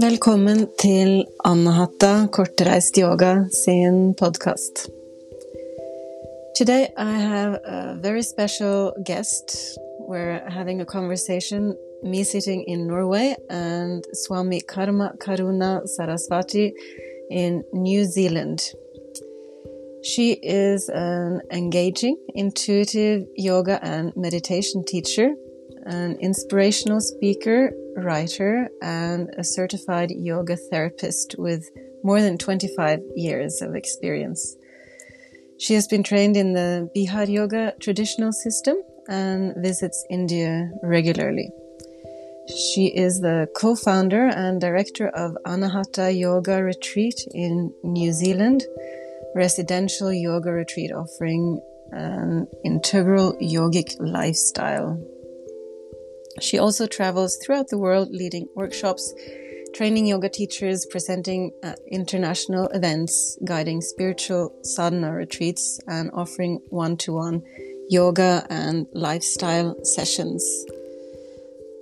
Velkommen 0.00 0.66
til 0.78 1.24
Anahata 1.44 2.26
Kortreist 2.32 2.96
Yoga 2.98 3.44
sin 3.52 4.14
podkast. 4.14 4.88
Today 6.58 6.86
I 6.96 7.12
have 7.20 7.58
a 7.64 7.94
very 8.02 8.22
special 8.22 8.92
guest. 9.06 9.78
We're 10.08 10.40
having 10.50 10.80
a 10.80 10.84
conversation, 10.84 11.76
me 12.02 12.24
sitting 12.24 12.64
in 12.66 12.86
Norway 12.86 13.36
and 13.50 14.04
Swami 14.12 14.60
Karma 14.60 15.12
Karuna 15.20 15.86
Saraswati 15.86 16.72
in 17.30 17.62
New 17.72 18.04
Zealand. 18.04 18.58
She 20.02 20.32
is 20.42 20.90
an 20.92 21.40
engaging, 21.50 22.16
intuitive 22.34 23.26
yoga 23.36 23.78
and 23.82 24.12
meditation 24.16 24.84
teacher, 24.84 25.34
an 25.84 26.16
inspirational 26.20 27.00
speaker, 27.00 27.72
writer, 27.96 28.68
and 28.82 29.30
a 29.36 29.44
certified 29.44 30.10
yoga 30.10 30.56
therapist 30.56 31.36
with 31.38 31.68
more 32.02 32.20
than 32.20 32.38
25 32.38 33.00
years 33.16 33.62
of 33.62 33.74
experience. 33.74 34.56
She 35.58 35.74
has 35.74 35.86
been 35.86 36.02
trained 36.02 36.36
in 36.36 36.52
the 36.52 36.90
Bihar 36.94 37.28
Yoga 37.28 37.74
traditional 37.80 38.32
system 38.32 38.76
and 39.08 39.54
visits 39.56 40.04
India 40.10 40.70
regularly. 40.82 41.50
She 42.48 42.86
is 42.88 43.20
the 43.20 43.48
co 43.56 43.74
founder 43.74 44.26
and 44.26 44.60
director 44.60 45.08
of 45.08 45.36
Anahata 45.46 46.16
Yoga 46.18 46.62
Retreat 46.62 47.26
in 47.32 47.72
New 47.82 48.12
Zealand 48.12 48.64
residential 49.34 50.12
yoga 50.12 50.52
retreat 50.52 50.92
offering 50.92 51.60
an 51.90 52.46
integral 52.64 53.36
yogic 53.42 53.96
lifestyle. 53.98 54.98
She 56.40 56.58
also 56.58 56.86
travels 56.86 57.36
throughout 57.36 57.68
the 57.68 57.78
world 57.78 58.10
leading 58.10 58.48
workshops, 58.54 59.14
training 59.74 60.06
yoga 60.06 60.28
teachers, 60.28 60.86
presenting 60.86 61.52
at 61.62 61.78
international 61.90 62.66
events, 62.68 63.38
guiding 63.44 63.80
spiritual 63.80 64.54
sadhana 64.62 65.12
retreats, 65.12 65.80
and 65.86 66.10
offering 66.12 66.60
one 66.70 66.96
to 66.98 67.12
one 67.14 67.42
yoga 67.88 68.46
and 68.50 68.86
lifestyle 68.92 69.76
sessions. 69.84 70.44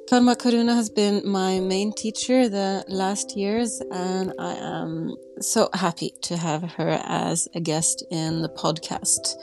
Karma 0.09 0.37
Karuna 0.37 0.75
has 0.75 0.91
been 0.91 1.23
my 1.25 1.59
main 1.61 1.93
teacher 1.93 2.49
the 2.49 2.85
last 2.89 3.35
years, 3.35 3.81
and 3.91 4.35
I 4.39 4.55
am 4.55 5.15
so 5.41 5.71
happy 5.73 6.13
to 6.23 6.37
have 6.37 6.63
her 6.73 7.01
as 7.05 7.49
a 7.55 7.61
guest 7.61 8.05
in 8.11 8.43
the 8.43 8.51
podcast. 8.51 9.35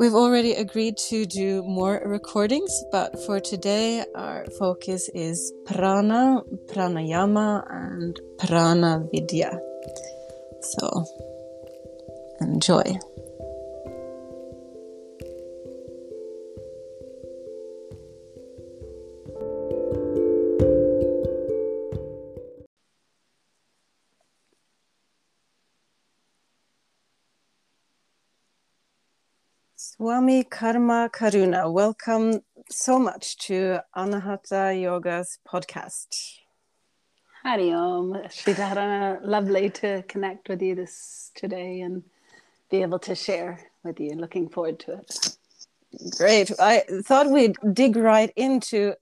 We've 0.00 0.14
already 0.14 0.54
agreed 0.54 0.96
to 1.10 1.26
do 1.26 1.62
more 1.62 2.00
recordings, 2.06 2.72
but 2.90 3.22
for 3.26 3.38
today, 3.38 4.02
our 4.14 4.46
focus 4.58 5.10
is 5.12 5.52
prana, 5.66 6.40
pranayama, 6.72 7.66
and 7.70 8.18
prana 8.38 9.04
vidya. 9.12 9.60
So, 10.62 11.04
enjoy. 12.40 12.98
Swami 30.00 30.44
Karma 30.44 31.10
Karuna, 31.12 31.70
welcome 31.70 32.40
so 32.70 32.98
much 32.98 33.36
to 33.36 33.80
Anahata 33.94 34.72
Yoga's 34.72 35.38
podcast. 35.46 36.38
Hari 37.42 37.70
Om, 37.70 38.16
lovely 39.22 39.68
to 39.68 40.02
connect 40.08 40.48
with 40.48 40.62
you 40.62 40.74
this 40.74 41.32
today 41.34 41.82
and 41.82 42.02
be 42.70 42.80
able 42.80 42.98
to 43.00 43.14
share 43.14 43.60
with 43.84 44.00
you. 44.00 44.12
Looking 44.14 44.48
forward 44.48 44.78
to 44.78 44.92
it. 44.92 45.36
Great. 46.16 46.50
I 46.58 46.84
thought 47.02 47.30
we'd 47.30 47.56
dig 47.74 47.94
right 47.96 48.32
into 48.36 48.94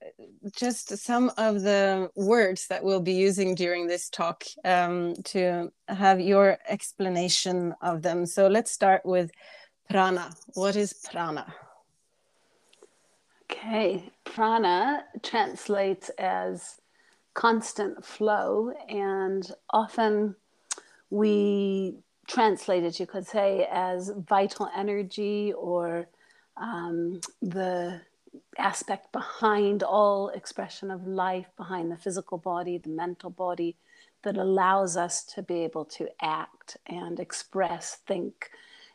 just 0.52 0.98
some 0.98 1.30
of 1.36 1.62
the 1.62 2.10
words 2.16 2.66
that 2.66 2.82
we'll 2.82 3.02
be 3.02 3.12
using 3.12 3.54
during 3.54 3.86
this 3.86 4.08
talk 4.08 4.42
um, 4.64 5.14
to 5.26 5.70
have 5.86 6.20
your 6.20 6.58
explanation 6.68 7.72
of 7.82 8.02
them. 8.02 8.26
So 8.26 8.48
let's 8.48 8.72
start 8.72 9.06
with 9.06 9.30
Prana. 9.90 10.30
What 10.54 10.76
is 10.76 10.92
prana? 10.92 11.54
Okay, 13.50 14.10
prana 14.24 15.04
translates 15.22 16.10
as 16.18 16.80
constant 17.32 18.04
flow, 18.04 18.72
and 18.88 19.50
often 19.70 20.36
we 21.08 21.96
translate 22.26 22.84
it, 22.84 23.00
you 23.00 23.06
could 23.06 23.26
say, 23.26 23.66
as 23.70 24.12
vital 24.14 24.68
energy 24.76 25.52
or 25.56 26.06
um, 26.58 27.20
the 27.40 28.00
aspect 28.58 29.10
behind 29.12 29.82
all 29.82 30.28
expression 30.28 30.90
of 30.90 31.06
life, 31.06 31.46
behind 31.56 31.90
the 31.90 31.96
physical 31.96 32.36
body, 32.36 32.76
the 32.76 32.90
mental 32.90 33.30
body, 33.30 33.76
that 34.22 34.36
allows 34.36 34.96
us 34.96 35.24
to 35.24 35.42
be 35.42 35.60
able 35.64 35.84
to 35.84 36.08
act 36.20 36.76
and 36.86 37.18
express, 37.18 37.96
think, 38.06 38.50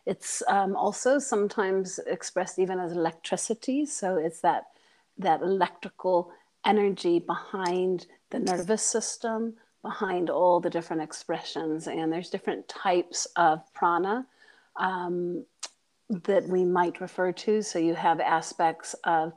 it's 0.05 0.43
um, 0.47 0.75
also 0.75 1.19
sometimes 1.19 1.99
expressed 2.07 2.59
even 2.59 2.79
as 2.79 2.91
electricity. 2.91 3.85
So 3.85 4.17
it's 4.17 4.41
that 4.41 4.65
that 5.17 5.41
electrical 5.41 6.31
energy 6.65 7.19
behind 7.19 8.07
the 8.31 8.39
nervous 8.39 8.81
system, 8.81 9.53
behind 9.83 10.29
all 10.29 10.59
the 10.59 10.69
different 10.69 11.03
expressions. 11.03 11.87
And 11.87 12.11
there's 12.11 12.29
different 12.29 12.67
types 12.67 13.27
of 13.35 13.61
prana 13.73 14.25
um, 14.75 15.45
that 16.09 16.47
we 16.47 16.65
might 16.65 16.99
refer 16.99 17.31
to. 17.31 17.61
So 17.61 17.79
you 17.79 17.93
have 17.93 18.19
aspects 18.19 18.95
of 19.03 19.33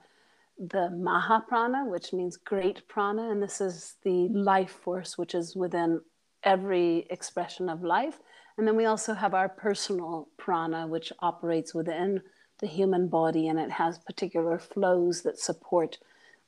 the 0.58 0.90
Maha 0.90 1.44
Prana, 1.46 1.84
which 1.86 2.12
means 2.12 2.36
great 2.38 2.88
prana, 2.88 3.30
and 3.30 3.42
this 3.42 3.60
is 3.60 3.96
the 4.02 4.28
life 4.28 4.70
force 4.70 5.18
which 5.18 5.34
is 5.34 5.54
within 5.54 6.00
every 6.42 7.06
expression 7.10 7.68
of 7.68 7.82
life. 7.82 8.20
And 8.58 8.66
then 8.66 8.76
we 8.76 8.86
also 8.86 9.14
have 9.14 9.34
our 9.34 9.48
personal 9.48 10.28
prana, 10.36 10.86
which 10.86 11.12
operates 11.20 11.74
within 11.74 12.22
the 12.58 12.66
human 12.66 13.08
body 13.08 13.48
and 13.48 13.58
it 13.58 13.70
has 13.70 13.98
particular 13.98 14.58
flows 14.58 15.22
that 15.22 15.38
support 15.38 15.98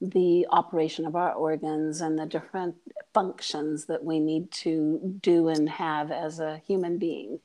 the 0.00 0.46
operation 0.50 1.04
of 1.04 1.16
our 1.16 1.32
organs 1.32 2.00
and 2.00 2.18
the 2.18 2.24
different 2.24 2.76
functions 3.12 3.86
that 3.86 4.04
we 4.04 4.20
need 4.20 4.50
to 4.50 5.18
do 5.20 5.48
and 5.48 5.68
have 5.68 6.10
as 6.10 6.38
a 6.38 6.62
human 6.66 6.98
being. 6.98 7.40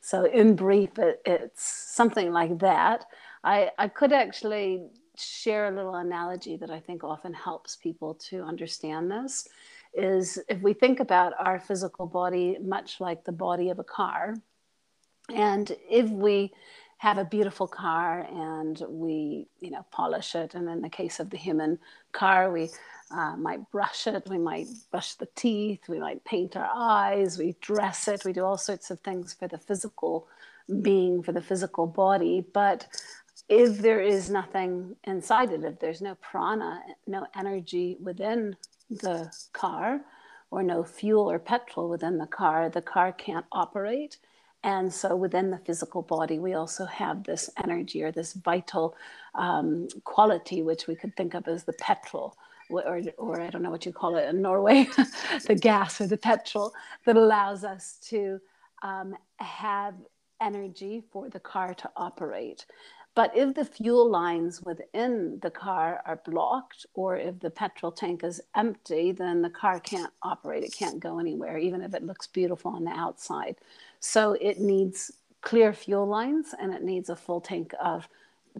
So, 0.00 0.24
in 0.24 0.56
brief, 0.56 0.98
it, 0.98 1.20
it's 1.26 1.62
something 1.62 2.32
like 2.32 2.58
that. 2.60 3.04
I, 3.44 3.70
I 3.78 3.88
could 3.88 4.12
actually 4.12 4.84
share 5.16 5.68
a 5.68 5.76
little 5.76 5.94
analogy 5.94 6.56
that 6.56 6.70
I 6.70 6.80
think 6.80 7.04
often 7.04 7.34
helps 7.34 7.76
people 7.76 8.14
to 8.30 8.42
understand 8.42 9.10
this 9.10 9.46
is 9.94 10.38
if 10.48 10.60
we 10.60 10.72
think 10.72 11.00
about 11.00 11.32
our 11.38 11.58
physical 11.58 12.06
body 12.06 12.56
much 12.60 13.00
like 13.00 13.24
the 13.24 13.32
body 13.32 13.70
of 13.70 13.78
a 13.78 13.84
car, 13.84 14.36
and 15.34 15.72
if 15.88 16.08
we 16.10 16.52
have 16.98 17.16
a 17.16 17.24
beautiful 17.24 17.66
car 17.66 18.26
and 18.30 18.82
we, 18.88 19.46
you 19.60 19.70
know, 19.70 19.84
polish 19.90 20.34
it, 20.34 20.54
and 20.54 20.68
in 20.68 20.82
the 20.82 20.88
case 20.88 21.18
of 21.18 21.30
the 21.30 21.36
human 21.36 21.78
car, 22.12 22.50
we 22.50 22.68
uh, 23.10 23.34
might 23.36 23.70
brush 23.70 24.06
it, 24.06 24.22
we 24.28 24.36
might 24.36 24.66
brush 24.90 25.14
the 25.14 25.28
teeth, 25.34 25.80
we 25.88 25.98
might 25.98 26.22
paint 26.24 26.56
our 26.56 26.68
eyes, 26.74 27.38
we 27.38 27.56
dress 27.60 28.06
it, 28.06 28.24
we 28.24 28.34
do 28.34 28.44
all 28.44 28.58
sorts 28.58 28.90
of 28.90 29.00
things 29.00 29.32
for 29.32 29.48
the 29.48 29.56
physical 29.56 30.28
being, 30.82 31.22
for 31.22 31.32
the 31.32 31.40
physical 31.40 31.86
body. 31.86 32.44
But 32.52 32.86
if 33.48 33.78
there 33.78 34.00
is 34.00 34.28
nothing 34.28 34.94
inside 35.04 35.52
it, 35.52 35.64
if 35.64 35.80
there's 35.80 36.02
no 36.02 36.16
prana, 36.16 36.82
no 37.06 37.26
energy 37.34 37.96
within 38.00 38.56
the 38.90 39.32
car 39.52 40.02
or 40.50 40.62
no 40.62 40.84
fuel 40.84 41.30
or 41.30 41.38
petrol 41.38 41.88
within 41.88 42.18
the 42.18 42.26
car, 42.26 42.68
the 42.68 42.82
car 42.82 43.12
can't 43.12 43.46
operate. 43.52 44.18
And 44.64 44.92
so 44.92 45.16
within 45.16 45.50
the 45.50 45.58
physical 45.58 46.02
body, 46.02 46.38
we 46.38 46.54
also 46.54 46.84
have 46.86 47.24
this 47.24 47.50
energy 47.62 48.02
or 48.02 48.12
this 48.12 48.34
vital 48.34 48.96
um, 49.34 49.88
quality, 50.04 50.62
which 50.62 50.86
we 50.86 50.96
could 50.96 51.16
think 51.16 51.34
of 51.34 51.48
as 51.48 51.64
the 51.64 51.72
petrol. 51.74 52.36
Or, 52.68 53.00
or 53.18 53.40
I 53.40 53.50
don't 53.50 53.62
know 53.62 53.70
what 53.70 53.86
you 53.86 53.92
call 53.92 54.16
it 54.16 54.28
in 54.28 54.42
Norway, 54.42 54.88
the 55.46 55.56
gas 55.56 56.00
or 56.00 56.06
the 56.08 56.18
petrol 56.18 56.72
that 57.06 57.16
allows 57.16 57.64
us 57.64 57.98
to 58.10 58.40
um, 58.82 59.16
have 59.38 59.94
energy 60.40 61.04
for 61.12 61.28
the 61.28 61.40
car 61.40 61.74
to 61.74 61.90
operate. 61.96 62.66
But 63.14 63.36
if 63.36 63.54
the 63.54 63.64
fuel 63.64 64.08
lines 64.08 64.62
within 64.62 65.40
the 65.42 65.50
car 65.50 66.00
are 66.06 66.20
blocked, 66.24 66.86
or 66.94 67.16
if 67.16 67.40
the 67.40 67.50
petrol 67.50 67.90
tank 67.90 68.22
is 68.22 68.40
empty, 68.54 69.12
then 69.12 69.42
the 69.42 69.50
car 69.50 69.80
can't 69.80 70.12
operate. 70.22 70.62
It 70.62 70.72
can't 70.72 71.00
go 71.00 71.18
anywhere, 71.18 71.58
even 71.58 71.82
if 71.82 71.92
it 71.94 72.04
looks 72.04 72.28
beautiful 72.28 72.72
on 72.72 72.84
the 72.84 72.92
outside. 72.92 73.56
So 73.98 74.36
it 74.40 74.60
needs 74.60 75.12
clear 75.40 75.72
fuel 75.72 76.06
lines 76.06 76.54
and 76.58 76.72
it 76.72 76.84
needs 76.84 77.08
a 77.08 77.16
full 77.16 77.40
tank 77.40 77.74
of 77.80 78.08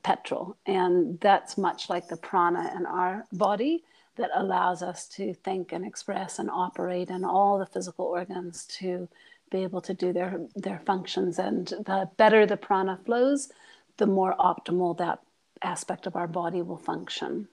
petrol. 0.03 0.57
And 0.67 1.21
that's 1.21 1.57
much 1.57 1.89
like 1.89 2.09
the 2.09 2.17
prana 2.17 2.73
in 2.77 2.87
our 2.87 3.27
body 3.33 3.85
that 4.17 4.31
allows 4.35 4.83
us 4.83 5.07
to 5.09 5.33
think 5.33 5.73
and 5.73 5.85
express 5.85 6.39
and 6.39 6.51
operate 6.51 7.11
and 7.11 7.25
all 7.25 7.59
the 7.59 7.67
physical 7.67 8.07
organs 8.07 8.67
to 8.67 9.09
be 9.51 9.63
able 9.63 9.81
to 9.81 9.95
do 9.95 10.13
their 10.13 10.41
their 10.55 10.81
functions 10.87 11.39
and 11.39 11.69
the 11.87 12.09
better 12.17 12.47
the 12.47 12.57
prana 12.57 12.99
flows 13.05 13.51
the 13.97 14.07
more 14.07 14.35
optimal 14.39 14.97
that 14.99 15.21
aspect 15.63 16.07
of 16.07 16.17
our 16.17 16.29
body 16.29 16.63
will 16.63 16.79
function. 16.79 17.49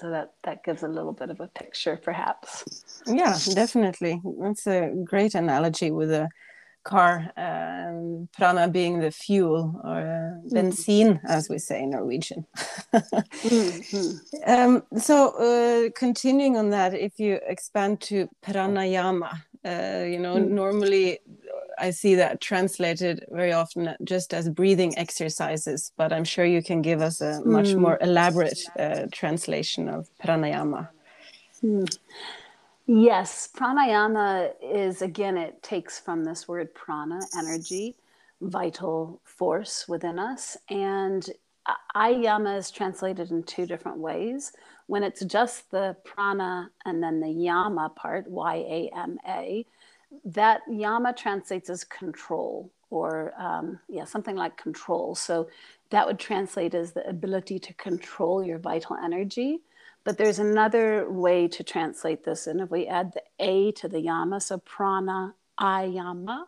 So 0.00 0.10
that 0.10 0.34
that 0.42 0.64
gives 0.64 0.82
a 0.82 0.88
little 0.88 1.12
bit 1.12 1.30
of 1.30 1.40
a 1.40 1.46
picture 1.46 1.96
perhaps. 1.96 2.64
Yeah 3.06 3.38
definitely. 3.54 4.20
That's 4.40 4.66
a 4.66 4.92
great 5.04 5.34
analogy 5.34 5.90
with 5.90 6.10
a 6.10 6.28
car 6.84 7.32
um, 7.36 8.28
prana 8.36 8.68
being 8.68 9.00
the 9.00 9.10
fuel 9.10 9.80
or 9.84 10.00
uh, 10.00 10.48
benzene 10.54 11.20
as 11.26 11.48
we 11.48 11.58
say 11.58 11.82
in 11.82 11.90
norwegian. 11.90 12.44
Mm-hmm. 12.92 14.50
um, 14.50 14.82
so 14.98 15.30
uh, 15.38 15.90
continuing 15.96 16.56
on 16.56 16.70
that 16.70 16.92
if 16.94 17.18
you 17.18 17.40
expand 17.46 18.00
to 18.02 18.28
pranayama 18.42 19.32
uh, 19.64 20.04
you 20.04 20.18
know 20.18 20.36
mm. 20.36 20.48
normally 20.48 21.20
I 21.78 21.90
see 21.90 22.14
that 22.16 22.40
translated 22.40 23.24
very 23.30 23.52
often 23.52 23.94
just 24.04 24.34
as 24.34 24.48
breathing 24.48 24.96
exercises, 24.98 25.92
but 25.96 26.12
I'm 26.12 26.24
sure 26.24 26.44
you 26.44 26.62
can 26.62 26.82
give 26.82 27.00
us 27.00 27.20
a 27.20 27.40
much 27.44 27.68
mm. 27.68 27.78
more 27.78 27.98
elaborate 28.00 28.60
uh, 28.78 29.06
translation 29.10 29.88
of 29.88 30.08
pranayama. 30.22 30.88
Mm. 31.62 31.98
Yes, 32.86 33.48
pranayama 33.56 34.50
is 34.62 35.02
again, 35.02 35.38
it 35.38 35.62
takes 35.62 35.98
from 35.98 36.24
this 36.24 36.46
word 36.46 36.74
prana, 36.74 37.20
energy, 37.38 37.96
vital 38.40 39.20
force 39.24 39.86
within 39.88 40.18
us. 40.18 40.56
And 40.68 41.28
ayama 41.96 42.58
is 42.58 42.70
translated 42.70 43.30
in 43.30 43.42
two 43.42 43.64
different 43.64 43.98
ways. 43.98 44.52
When 44.86 45.02
it's 45.02 45.24
just 45.24 45.70
the 45.70 45.96
prana 46.04 46.70
and 46.84 47.02
then 47.02 47.20
the 47.20 47.30
yama 47.30 47.90
part, 47.96 48.28
Y 48.28 48.56
A 48.56 48.90
M 48.94 49.18
A, 49.26 49.64
that 50.24 50.62
yama 50.68 51.12
translates 51.12 51.70
as 51.70 51.84
control 51.84 52.70
or 52.90 53.34
um, 53.38 53.78
yeah 53.88 54.04
something 54.04 54.36
like 54.36 54.56
control. 54.56 55.14
So 55.14 55.48
that 55.90 56.06
would 56.06 56.18
translate 56.18 56.74
as 56.74 56.92
the 56.92 57.06
ability 57.08 57.58
to 57.60 57.74
control 57.74 58.44
your 58.44 58.58
vital 58.58 58.96
energy. 58.96 59.60
But 60.04 60.18
there's 60.18 60.38
another 60.38 61.10
way 61.10 61.48
to 61.48 61.64
translate 61.64 62.24
this. 62.24 62.46
And 62.46 62.60
if 62.60 62.70
we 62.70 62.86
add 62.86 63.12
the 63.14 63.22
a 63.40 63.72
to 63.72 63.88
the 63.88 64.00
yama 64.00 64.40
so 64.40 64.58
prana 64.58 65.34
ayama 65.60 66.44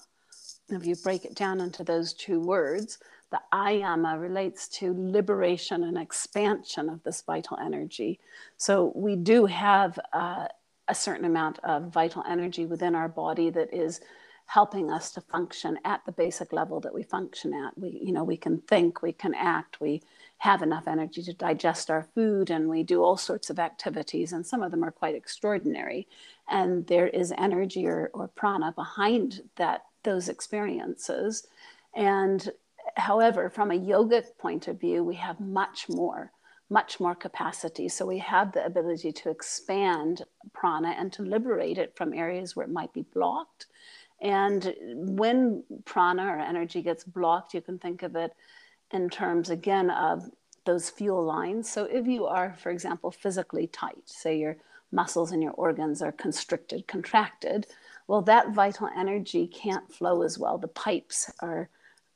if 0.68 0.84
you 0.84 0.96
break 0.96 1.24
it 1.24 1.34
down 1.34 1.60
into 1.60 1.84
those 1.84 2.12
two 2.12 2.40
words 2.40 2.98
the 3.30 3.40
ayama 3.52 4.20
relates 4.20 4.68
to 4.68 4.94
liberation 4.96 5.84
and 5.84 5.98
expansion 5.98 6.88
of 6.88 7.02
this 7.02 7.22
vital 7.22 7.58
energy. 7.58 8.20
So 8.56 8.92
we 8.94 9.16
do 9.16 9.46
have 9.46 9.98
uh, 10.12 10.46
a 10.88 10.94
certain 10.94 11.24
amount 11.24 11.58
of 11.60 11.88
vital 11.88 12.22
energy 12.28 12.66
within 12.66 12.94
our 12.94 13.08
body 13.08 13.50
that 13.50 13.72
is 13.72 14.00
helping 14.46 14.90
us 14.90 15.10
to 15.10 15.20
function 15.20 15.78
at 15.84 16.04
the 16.06 16.12
basic 16.12 16.52
level 16.52 16.80
that 16.80 16.94
we 16.94 17.02
function 17.02 17.52
at. 17.52 17.76
We 17.76 18.00
you 18.02 18.12
know 18.12 18.24
we 18.24 18.36
can 18.36 18.58
think 18.58 19.02
we 19.02 19.12
can 19.12 19.34
act 19.34 19.80
we 19.80 20.02
have 20.38 20.62
enough 20.62 20.86
energy 20.86 21.22
to 21.22 21.32
digest 21.32 21.90
our 21.90 22.06
food 22.14 22.50
and 22.50 22.68
we 22.68 22.82
do 22.82 23.02
all 23.02 23.16
sorts 23.16 23.50
of 23.50 23.58
activities 23.58 24.32
and 24.32 24.46
some 24.46 24.62
of 24.62 24.70
them 24.70 24.84
are 24.84 24.90
quite 24.90 25.14
extraordinary. 25.14 26.06
And 26.48 26.86
there 26.86 27.08
is 27.08 27.32
energy 27.36 27.86
or, 27.86 28.10
or 28.12 28.28
prana 28.28 28.72
behind 28.72 29.42
that 29.56 29.86
those 30.04 30.28
experiences. 30.28 31.46
And 31.94 32.50
however 32.96 33.50
from 33.50 33.70
a 33.70 33.78
yogic 33.78 34.36
point 34.38 34.68
of 34.68 34.78
view 34.78 35.02
we 35.02 35.16
have 35.16 35.40
much 35.40 35.88
more 35.88 36.30
much 36.68 36.98
more 36.98 37.14
capacity. 37.14 37.88
So 37.88 38.04
we 38.06 38.18
have 38.18 38.52
the 38.52 38.64
ability 38.64 39.12
to 39.12 39.30
expand 39.30 40.22
prana 40.52 40.94
and 40.98 41.12
to 41.12 41.22
liberate 41.22 41.78
it 41.78 41.94
from 41.96 42.12
areas 42.12 42.56
where 42.56 42.66
it 42.66 42.72
might 42.72 42.92
be 42.92 43.04
blocked. 43.14 43.66
And 44.20 44.74
when 44.80 45.62
prana 45.84 46.26
or 46.26 46.38
energy 46.38 46.82
gets 46.82 47.04
blocked, 47.04 47.54
you 47.54 47.60
can 47.60 47.78
think 47.78 48.02
of 48.02 48.16
it 48.16 48.32
in 48.90 49.10
terms 49.10 49.50
again 49.50 49.90
of 49.90 50.30
those 50.64 50.90
fuel 50.90 51.24
lines. 51.24 51.70
So 51.70 51.84
if 51.84 52.06
you 52.06 52.26
are, 52.26 52.56
for 52.58 52.70
example, 52.70 53.10
physically 53.10 53.68
tight, 53.68 54.02
say 54.06 54.38
your 54.38 54.56
muscles 54.90 55.32
and 55.32 55.42
your 55.42 55.52
organs 55.52 56.02
are 56.02 56.12
constricted, 56.12 56.88
contracted, 56.88 57.66
well, 58.08 58.22
that 58.22 58.54
vital 58.54 58.88
energy 58.96 59.46
can't 59.46 59.92
flow 59.92 60.22
as 60.22 60.38
well. 60.38 60.58
The 60.58 60.68
pipes 60.68 61.30
are 61.40 61.68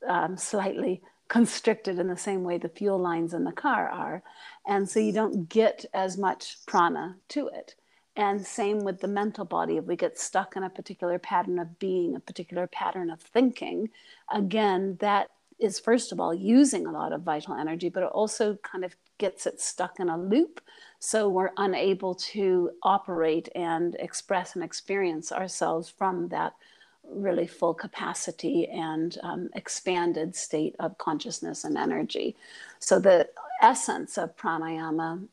um, 0.07 0.37
slightly 0.37 1.01
constricted 1.31 1.97
in 1.97 2.09
the 2.09 2.17
same 2.17 2.43
way 2.43 2.57
the 2.57 2.67
fuel 2.67 2.99
lines 2.99 3.33
in 3.33 3.45
the 3.45 3.53
car 3.53 3.87
are. 3.87 4.21
And 4.67 4.89
so 4.89 4.99
you 4.99 5.13
don't 5.13 5.47
get 5.47 5.85
as 5.93 6.17
much 6.17 6.57
prana 6.65 7.15
to 7.29 7.47
it. 7.47 7.75
And 8.17 8.45
same 8.45 8.79
with 8.79 8.99
the 8.99 9.07
mental 9.07 9.45
body. 9.45 9.77
If 9.77 9.85
we 9.85 9.95
get 9.95 10.19
stuck 10.19 10.57
in 10.57 10.63
a 10.63 10.69
particular 10.69 11.17
pattern 11.19 11.57
of 11.57 11.79
being, 11.79 12.17
a 12.17 12.19
particular 12.19 12.67
pattern 12.67 13.09
of 13.09 13.21
thinking, 13.21 13.91
again, 14.29 14.97
that 14.99 15.29
is 15.57 15.79
first 15.79 16.11
of 16.11 16.19
all 16.19 16.33
using 16.33 16.85
a 16.85 16.91
lot 16.91 17.13
of 17.13 17.21
vital 17.21 17.55
energy, 17.55 17.87
but 17.87 18.03
it 18.03 18.09
also 18.11 18.57
kind 18.57 18.83
of 18.83 18.93
gets 19.17 19.45
it 19.47 19.61
stuck 19.61 20.01
in 20.01 20.09
a 20.09 20.17
loop. 20.17 20.59
So 20.99 21.29
we're 21.29 21.51
unable 21.55 22.13
to 22.33 22.71
operate 22.83 23.47
and 23.55 23.95
express 23.99 24.55
and 24.55 24.65
experience 24.65 25.31
ourselves 25.31 25.87
from 25.87 26.27
that 26.27 26.55
really 27.03 27.47
full 27.47 27.73
capacity 27.73 28.67
and 28.67 29.17
um, 29.23 29.49
expanded 29.55 30.35
state 30.35 30.75
of 30.79 30.97
consciousness 30.97 31.63
and 31.63 31.77
energy. 31.77 32.35
So, 32.79 32.99
the 32.99 33.29
essence 33.61 34.17
of 34.17 34.35
pranayama 34.35 35.27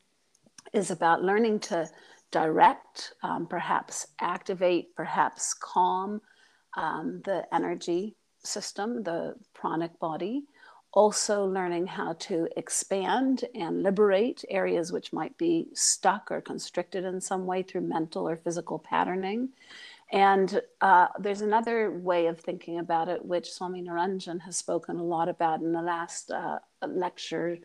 is 0.73 0.91
about 0.91 1.23
learning 1.23 1.59
to 1.59 1.89
direct, 2.31 3.13
um, 3.23 3.47
perhaps 3.47 4.07
activate, 4.19 4.95
perhaps 4.95 5.53
calm 5.53 6.21
um, 6.77 7.21
the 7.25 7.43
energy 7.53 8.15
system, 8.43 9.03
the 9.03 9.35
pranic 9.53 9.97
body. 9.99 10.43
Also, 10.91 11.45
learning 11.45 11.85
how 11.85 12.13
to 12.13 12.47
expand 12.57 13.45
and 13.53 13.83
liberate 13.83 14.43
areas 14.49 14.91
which 14.91 15.13
might 15.13 15.37
be 15.37 15.67
stuck 15.73 16.31
or 16.31 16.41
constricted 16.41 17.05
in 17.05 17.21
some 17.21 17.45
way 17.45 17.61
through 17.61 17.81
mental 17.81 18.27
or 18.27 18.37
physical 18.37 18.79
patterning 18.79 19.49
and 20.11 20.61
uh, 20.81 21.07
there's 21.19 21.41
another 21.41 21.91
way 21.91 22.25
of 22.25 22.39
thinking 22.39 22.79
about 22.79 23.09
it, 23.09 23.23
which 23.23 23.51
Swami 23.51 23.83
Niranjan 23.83 24.41
has 24.41 24.57
spoken 24.57 24.97
a 24.97 25.03
lot 25.03 25.29
about 25.29 25.61
in 25.61 25.71
the 25.71 25.81
last 25.81 26.31
uh, 26.31 26.59
lecture 26.87 27.59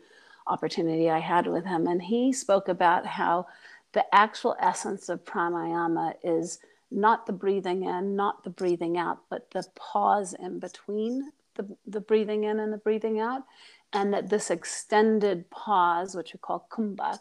opportunity 0.45 1.09
I 1.09 1.19
had 1.19 1.47
with 1.47 1.65
him. 1.65 1.87
And 1.87 2.01
he 2.01 2.31
spoke 2.31 2.67
about 2.67 3.05
how 3.05 3.47
the 3.93 4.05
actual 4.13 4.55
essence 4.59 5.09
of 5.09 5.25
pranayama 5.25 6.13
is 6.23 6.59
not 6.91 7.25
the 7.25 7.33
breathing 7.33 7.83
in, 7.83 8.15
not 8.15 8.43
the 8.43 8.51
breathing 8.51 8.97
out, 8.97 9.21
but 9.29 9.49
the 9.49 9.65
pause 9.75 10.33
in 10.33 10.59
between 10.59 11.31
the, 11.55 11.67
the 11.87 12.01
breathing 12.01 12.43
in 12.43 12.59
and 12.59 12.71
the 12.71 12.77
breathing 12.77 13.19
out. 13.19 13.43
And 13.91 14.13
that 14.13 14.29
this 14.29 14.51
extended 14.51 15.49
pause, 15.49 16.15
which 16.15 16.33
we 16.33 16.39
call 16.39 16.67
kumbhak, 16.69 17.19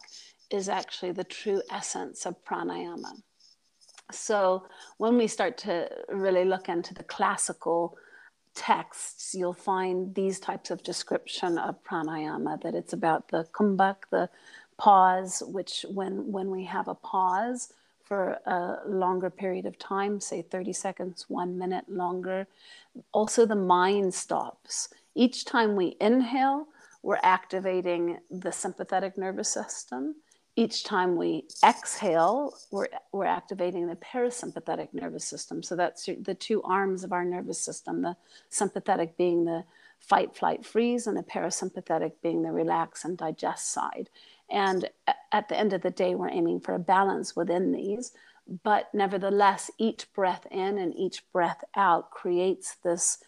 is 0.50 0.69
actually 0.69 1.12
the 1.12 1.25
true 1.25 1.62
essence 1.71 2.26
of 2.26 2.45
pranayama. 2.45 3.23
So 4.11 4.66
when 4.99 5.16
we 5.16 5.26
start 5.26 5.56
to 5.58 5.88
really 6.08 6.44
look 6.44 6.68
into 6.68 6.94
the 6.94 7.04
classical 7.04 7.96
texts, 8.54 9.34
you'll 9.34 9.52
find 9.52 10.14
these 10.14 10.38
types 10.38 10.70
of 10.70 10.82
description 10.82 11.58
of 11.58 11.82
pranayama, 11.84 12.62
that 12.62 12.75
it's 12.75 12.92
about 12.92 13.28
the 13.28 13.46
kumbhak, 13.52 13.96
the 14.11 14.28
pause, 14.76 15.42
which 15.46 15.84
when, 15.88 16.30
when 16.30 16.50
we 16.50 16.64
have 16.64 16.88
a 16.88 16.94
pause 16.94 17.73
for 18.04 18.38
a 18.46 18.78
longer 18.87 19.30
period 19.30 19.64
of 19.64 19.78
time, 19.78 20.20
say 20.20 20.42
30 20.42 20.73
seconds, 20.73 21.25
one 21.28 21.58
minute 21.58 21.88
longer, 21.88 22.46
also 23.12 23.46
the 23.46 23.56
mind 23.56 24.12
stops. 24.12 24.88
Each 25.14 25.44
time 25.44 25.75
we 25.75 25.96
inhale, 26.00 26.66
we're 27.02 27.18
activating 27.23 28.18
the 28.30 28.52
sympathetic 28.52 29.16
nervous 29.16 29.52
system 29.52 30.16
each 30.56 30.84
time 30.84 31.16
we 31.16 31.44
exhale, 31.64 32.56
we're, 32.70 32.88
we're 33.12 33.25
activating 33.25 33.87
the 33.87 33.96
parasympathetic 33.96 34.88
nervous 34.92 35.25
system. 35.25 35.62
So 35.62 35.75
that's 35.75 36.08
the 36.20 36.34
two 36.34 36.62
arms 36.62 37.02
of 37.02 37.12
our 37.12 37.25
nervous 37.25 37.61
system 37.61 38.02
the 38.02 38.16
sympathetic 38.50 39.16
being 39.16 39.44
the 39.44 39.64
fight, 39.99 40.37
flight, 40.37 40.64
freeze, 40.64 41.06
and 41.06 41.16
the 41.16 41.23
parasympathetic 41.23 42.12
being 42.23 42.42
the 42.42 42.52
relax 42.52 43.04
and 43.04 43.16
digest 43.16 43.73
side. 43.73 44.11
And 44.50 44.88
at 45.32 45.49
the 45.49 45.58
end 45.58 45.73
of 45.73 45.82
the 45.82 45.90
day, 45.90 46.14
we're 46.14 46.28
aiming 46.28 46.61
for 46.61 46.75
a 46.75 46.78
balance 46.78 47.34
within 47.34 47.73
these. 47.73 48.12
But 48.62 48.92
nevertheless, 48.92 49.70
each 49.78 50.12
breath 50.12 50.46
in 50.50 50.78
and 50.78 50.94
each 50.94 51.25
breath 51.32 51.64
out 51.75 52.11
creates 52.11 52.76
this 52.84 53.18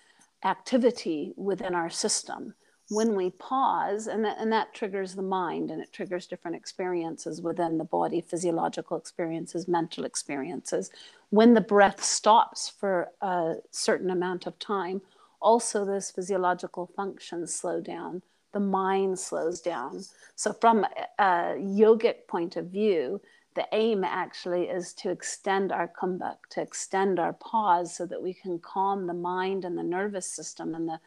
activity 0.45 1.33
within 1.37 1.75
our 1.75 1.91
system 1.91 2.55
when 2.89 3.17
we 3.17 3.31
pause, 3.31 4.07
and 4.07 4.25
that, 4.25 4.39
and 4.39 4.53
that 4.53 4.73
triggers 4.75 5.15
the 5.15 5.23
mind 5.23 5.71
and 5.71 5.83
it 5.83 5.93
triggers 5.93 6.27
different 6.27 6.57
experiences 6.57 7.43
within 7.43 7.79
the 7.79 7.85
body 7.85 8.21
physiological 8.21 8.97
experiences, 8.97 9.67
mental 9.67 10.05
experiences. 10.05 10.91
When 11.31 11.55
the 11.55 11.61
breath 11.61 12.03
stops 12.05 12.69
for 12.69 13.09
a 13.21 13.57
certain 13.73 14.11
amount 14.11 14.47
of 14.47 14.59
time, 14.59 15.03
also 15.41 15.85
those 15.85 16.11
physiological 16.11 16.91
functions 16.97 17.55
slow 17.55 17.81
down. 17.81 18.23
the 18.53 18.61
mind 18.61 19.19
slows 19.19 19.61
down. 19.61 20.03
So, 20.35 20.53
from 20.53 20.87
a 21.19 21.55
yogic 21.59 22.27
point 22.27 22.57
of 22.57 22.67
view, 22.67 23.21
the 23.57 23.67
aim 23.73 24.05
actually 24.05 24.65
is 24.65 24.93
to 24.93 25.11
extend 25.11 25.73
our 25.73 25.89
kumbhak, 25.89 26.37
to 26.51 26.61
extend 26.61 27.19
our 27.19 27.33
pause 27.33 27.93
so 27.93 28.07
that 28.07 28.23
we 28.23 28.33
can 28.33 28.61
calm 28.61 29.07
the 29.07 29.15
mind 29.15 29.65
and 29.65 29.77
the 29.77 29.83
nervous 29.83 30.27
system 30.27 30.75
and 30.75 30.89
the, 30.89 31.01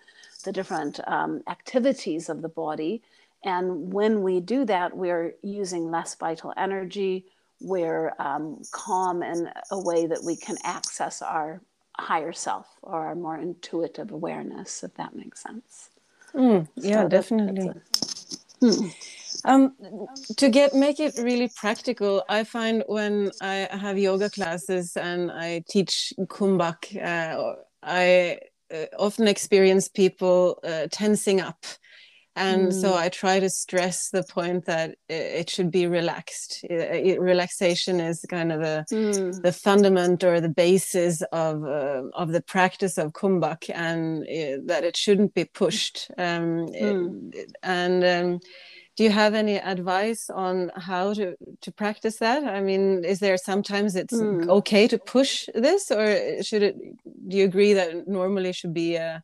the 0.43 0.51
different 0.51 0.99
um, 1.07 1.41
activities 1.47 2.27
of 2.27 2.41
the 2.41 2.49
body. 2.49 3.01
And 3.45 3.93
when 3.93 4.23
we 4.23 4.41
do 4.41 4.65
that, 4.65 4.97
we're 4.97 5.35
using 5.41 5.89
less 5.89 6.15
vital 6.15 6.53
energy, 6.57 7.25
we're 7.61 8.13
um, 8.19 8.61
calm 8.71 9.23
in 9.23 9.49
a 9.71 9.79
way 9.79 10.07
that 10.07 10.23
we 10.23 10.35
can 10.35 10.57
access 10.63 11.21
our 11.21 11.61
higher 11.97 12.33
self 12.33 12.67
or 12.81 13.07
our 13.07 13.15
more 13.15 13.37
intuitive 13.37 14.11
awareness, 14.11 14.83
if 14.83 14.93
that 14.95 15.15
makes 15.15 15.41
sense. 15.41 15.89
Mm, 16.33 16.67
yeah, 16.75 17.03
so 17.03 17.09
definitely. 17.09 17.71
Um, 19.45 19.75
to 20.37 20.49
get 20.49 20.73
make 20.73 20.99
it 20.99 21.17
really 21.17 21.49
practical, 21.55 22.23
I 22.29 22.43
find 22.43 22.83
when 22.87 23.31
I 23.41 23.67
have 23.71 23.97
yoga 23.97 24.29
classes 24.29 24.97
and 24.97 25.31
I 25.31 25.63
teach 25.69 26.13
kumbhak, 26.19 26.95
uh, 27.01 27.55
I 27.81 28.39
uh, 28.73 28.85
often 28.97 29.27
experience 29.27 29.87
people 29.87 30.59
uh, 30.63 30.87
tensing 30.91 31.41
up 31.41 31.65
and 32.35 32.69
mm. 32.69 32.73
so 32.73 32.95
i 32.95 33.09
try 33.09 33.39
to 33.39 33.49
stress 33.49 34.09
the 34.09 34.23
point 34.23 34.65
that 34.65 34.95
it 35.09 35.49
should 35.49 35.71
be 35.71 35.87
relaxed 35.87 36.63
it, 36.63 37.19
relaxation 37.19 37.99
is 37.99 38.25
kind 38.29 38.51
of 38.51 38.61
the 38.61 38.85
mm. 38.91 39.41
the 39.41 39.51
fundament 39.51 40.23
or 40.23 40.39
the 40.39 40.49
basis 40.49 41.21
of 41.31 41.63
uh, 41.63 42.03
of 42.13 42.31
the 42.31 42.41
practice 42.41 42.97
of 42.97 43.11
kumbhak 43.13 43.69
and 43.73 44.25
it, 44.27 44.67
that 44.67 44.83
it 44.83 44.95
shouldn't 44.95 45.33
be 45.33 45.45
pushed 45.45 46.09
um, 46.17 46.67
mm. 46.67 47.33
it, 47.33 47.51
and 47.63 48.03
um, 48.03 48.39
do 48.99 49.05
you 49.05 49.11
have 49.11 49.33
any 49.33 49.57
advice 49.75 50.29
on 50.29 50.71
how 50.75 51.13
to 51.13 51.35
to 51.61 51.71
practice 51.71 52.17
that 52.17 52.43
i 52.43 52.59
mean 52.59 53.03
is 53.05 53.19
there 53.19 53.37
sometimes 53.37 53.95
it's 53.95 54.13
mm. 54.13 54.47
okay 54.47 54.87
to 54.87 54.97
push 54.97 55.47
this 55.55 55.89
or 55.89 56.07
should 56.43 56.63
it 56.69 56.75
do 57.29 57.37
you 57.37 57.45
agree 57.45 57.73
that 57.73 58.07
normally 58.07 58.51
should 58.51 58.73
be 58.73 58.95
a 58.95 59.23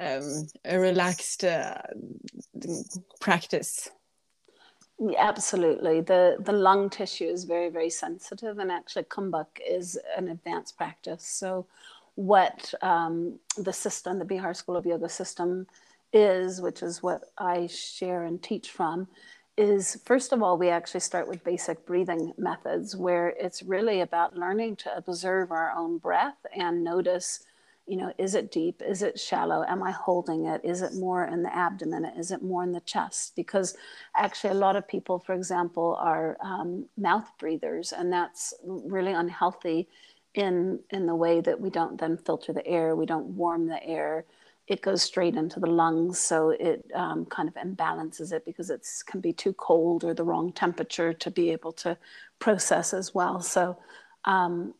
um, 0.00 0.46
a 0.64 0.78
relaxed 0.78 1.44
uh, 1.44 1.82
practice. 3.20 3.90
Absolutely. 5.18 6.00
The 6.00 6.36
the 6.40 6.52
lung 6.52 6.90
tissue 6.90 7.24
is 7.24 7.44
very, 7.44 7.70
very 7.70 7.90
sensitive 7.90 8.58
and 8.58 8.70
actually 8.70 9.04
kumbhak 9.04 9.46
is 9.66 9.98
an 10.16 10.28
advanced 10.28 10.76
practice. 10.76 11.26
So 11.26 11.66
what 12.16 12.74
um, 12.82 13.38
the 13.56 13.72
system, 13.72 14.18
the 14.18 14.24
Bihar 14.24 14.54
School 14.54 14.76
of 14.76 14.86
Yoga 14.86 15.08
system 15.08 15.66
is, 16.12 16.60
which 16.60 16.82
is 16.82 17.02
what 17.02 17.22
I 17.38 17.66
share 17.66 18.24
and 18.24 18.42
teach 18.42 18.70
from, 18.70 19.08
is 19.56 20.00
first 20.04 20.32
of 20.32 20.42
all, 20.42 20.56
we 20.56 20.68
actually 20.68 21.00
start 21.00 21.28
with 21.28 21.44
basic 21.44 21.84
breathing 21.86 22.32
methods 22.38 22.96
where 22.96 23.28
it's 23.38 23.62
really 23.62 24.00
about 24.00 24.36
learning 24.36 24.76
to 24.76 24.96
observe 24.96 25.50
our 25.52 25.72
own 25.76 25.98
breath 25.98 26.38
and 26.56 26.82
notice 26.82 27.44
you 27.90 27.96
know, 27.96 28.12
is 28.18 28.36
it 28.36 28.52
deep? 28.52 28.82
Is 28.86 29.02
it 29.02 29.18
shallow? 29.18 29.64
Am 29.66 29.82
I 29.82 29.90
holding 29.90 30.46
it? 30.46 30.60
Is 30.62 30.80
it 30.80 30.94
more 30.94 31.24
in 31.24 31.42
the 31.42 31.52
abdomen? 31.52 32.04
Is 32.04 32.30
it 32.30 32.40
more 32.40 32.62
in 32.62 32.70
the 32.70 32.80
chest? 32.82 33.34
Because 33.34 33.76
actually, 34.16 34.50
a 34.50 34.54
lot 34.54 34.76
of 34.76 34.86
people, 34.86 35.18
for 35.18 35.34
example, 35.34 35.98
are 35.98 36.36
um, 36.40 36.86
mouth 36.96 37.28
breathers, 37.36 37.92
and 37.92 38.12
that's 38.12 38.54
really 38.64 39.10
unhealthy 39.10 39.88
in 40.34 40.78
in 40.90 41.06
the 41.06 41.16
way 41.16 41.40
that 41.40 41.60
we 41.60 41.68
don't 41.68 41.98
then 42.00 42.16
filter 42.16 42.52
the 42.52 42.64
air, 42.64 42.94
we 42.94 43.06
don't 43.06 43.26
warm 43.34 43.66
the 43.66 43.82
air. 43.82 44.24
It 44.70 44.82
goes 44.82 45.02
straight 45.02 45.34
into 45.34 45.58
the 45.58 45.66
lungs, 45.66 46.20
so 46.20 46.50
it 46.50 46.88
um, 46.94 47.26
kind 47.26 47.48
of 47.48 47.56
imbalances 47.56 48.32
it 48.32 48.44
because 48.44 48.70
it 48.70 48.86
can 49.04 49.20
be 49.20 49.32
too 49.32 49.52
cold 49.52 50.04
or 50.04 50.14
the 50.14 50.22
wrong 50.22 50.52
temperature 50.52 51.12
to 51.12 51.30
be 51.30 51.50
able 51.50 51.72
to 51.72 51.98
process 52.38 52.94
as 52.94 53.12
well. 53.12 53.40
So 53.40 53.76
um, 54.26 54.74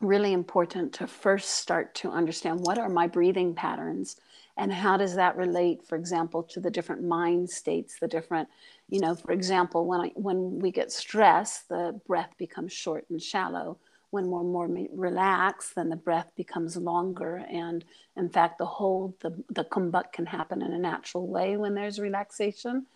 really 0.00 0.32
important 0.32 0.94
to 0.94 1.06
first 1.06 1.50
start 1.50 1.94
to 1.96 2.10
understand 2.10 2.60
what 2.60 2.78
are 2.78 2.88
my 2.88 3.06
breathing 3.06 3.54
patterns 3.54 4.16
and 4.56 4.72
how 4.72 4.96
does 4.96 5.14
that 5.14 5.36
relate 5.36 5.82
for 5.86 5.96
example 5.96 6.42
to 6.42 6.60
the 6.60 6.70
different 6.70 7.02
mind 7.02 7.50
states 7.50 7.98
the 8.00 8.08
different 8.08 8.48
you 8.88 9.00
know 9.00 9.14
for 9.14 9.32
example 9.32 9.86
when 9.86 10.00
I, 10.00 10.12
when 10.14 10.58
we 10.58 10.70
get 10.70 10.90
stressed 10.90 11.68
the 11.68 12.00
breath 12.06 12.32
becomes 12.38 12.72
short 12.72 13.04
and 13.10 13.20
shallow 13.20 13.76
when 14.10 14.28
we're 14.28 14.42
more 14.42 14.68
relaxed 14.92 15.74
then 15.74 15.88
the 15.88 15.96
breath 15.96 16.30
becomes 16.36 16.76
longer. 16.76 17.44
And 17.50 17.84
in 18.16 18.28
fact 18.28 18.58
the 18.58 18.66
hold 18.66 19.14
the, 19.20 19.42
the 19.50 19.64
kumbhak 19.64 20.12
can 20.12 20.26
happen 20.26 20.62
in 20.62 20.72
a 20.72 20.78
natural 20.78 21.26
way 21.26 21.56
when 21.56 21.74
there's 21.74 21.98
relaxation. 21.98 22.86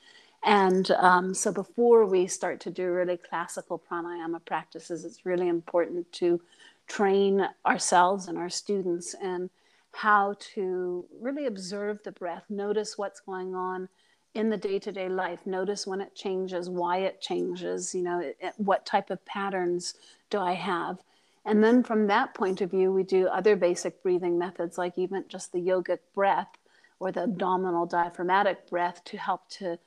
And 0.44 0.90
um, 0.90 1.32
so 1.32 1.52
before 1.52 2.04
we 2.04 2.26
start 2.26 2.60
to 2.60 2.70
do 2.70 2.90
really 2.90 3.16
classical 3.16 3.82
pranayama 3.90 4.44
practices 4.44 5.04
it's 5.04 5.24
really 5.24 5.48
important 5.48 6.10
to 6.12 6.40
train 6.86 7.48
ourselves 7.64 8.28
and 8.28 8.36
our 8.36 8.50
students 8.50 9.14
in 9.14 9.48
how 9.92 10.34
to 10.54 11.04
really 11.20 11.46
observe 11.46 12.00
the 12.02 12.12
breath, 12.12 12.44
notice 12.50 12.98
what's 12.98 13.20
going 13.20 13.54
on 13.54 13.88
in 14.34 14.50
the 14.50 14.56
day 14.56 14.78
to 14.80 14.92
day 14.92 15.08
life, 15.08 15.46
notice 15.46 15.86
when 15.86 16.00
it 16.00 16.14
changes, 16.14 16.68
why 16.68 16.98
it 16.98 17.20
changes, 17.20 17.94
you 17.94 18.02
know, 18.02 18.18
it, 18.18 18.36
it, 18.40 18.54
what 18.56 18.84
type 18.84 19.10
of 19.10 19.24
patterns 19.24 19.94
do 20.28 20.38
I 20.38 20.52
have. 20.52 20.98
And 21.44 21.62
then 21.62 21.82
from 21.82 22.06
that 22.08 22.34
point 22.34 22.60
of 22.60 22.70
view, 22.70 22.92
we 22.92 23.02
do 23.02 23.28
other 23.28 23.54
basic 23.54 24.02
breathing 24.02 24.38
methods 24.38 24.76
like 24.76 24.98
even 24.98 25.24
just 25.28 25.52
the 25.52 25.58
yogic 25.58 25.98
breath 26.14 26.56
or 26.98 27.12
the 27.12 27.22
abdominal 27.24 27.86
diaphragmatic 27.86 28.68
breath 28.68 29.04
to 29.04 29.18
help 29.18 29.48
to 29.50 29.78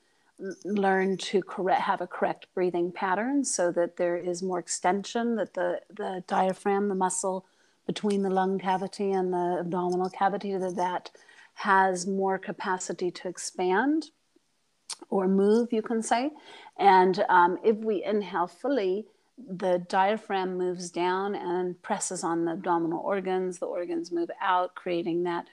learn 0.64 1.18
to 1.18 1.42
correct, 1.42 1.82
have 1.82 2.00
a 2.00 2.08
correct 2.08 2.46
breathing 2.54 2.92
pattern 2.92 3.44
so 3.44 3.72
that 3.72 3.98
there 3.98 4.18
is 4.18 4.44
more 4.44 4.60
extension, 4.60 5.36
that 5.36 5.56
the, 5.56 5.82
the 5.90 6.24
diaphragm, 6.28 6.90
the 6.90 6.96
muscle 6.96 7.46
between 7.88 8.22
the 8.22 8.30
lung 8.30 8.60
cavity 8.60 9.12
and 9.12 9.34
the 9.34 9.58
abdominal 9.60 10.10
cavity, 10.10 10.56
that 10.56 10.76
that 10.76 11.10
has 11.56 12.06
more 12.06 12.38
capacity 12.38 13.10
to 13.10 13.28
expand 13.28 14.12
or 15.10 15.28
move, 15.28 15.72
you 15.72 15.82
can 15.82 16.02
say. 16.02 16.32
And 16.78 17.24
um, 17.30 17.58
if 17.64 17.78
we 17.78 18.04
inhale 18.04 18.48
fully, 18.48 19.06
the 19.38 19.86
diaphragm 19.88 20.58
moves 20.58 20.90
down 20.90 21.36
and 21.36 21.82
presses 21.82 22.24
on 22.24 22.46
the 22.46 22.54
abdominal 22.54 23.00
organs. 23.00 23.60
The 23.60 23.68
organs 23.68 24.12
move 24.12 24.30
out, 24.42 24.76
creating 24.76 25.24
that 25.24 25.48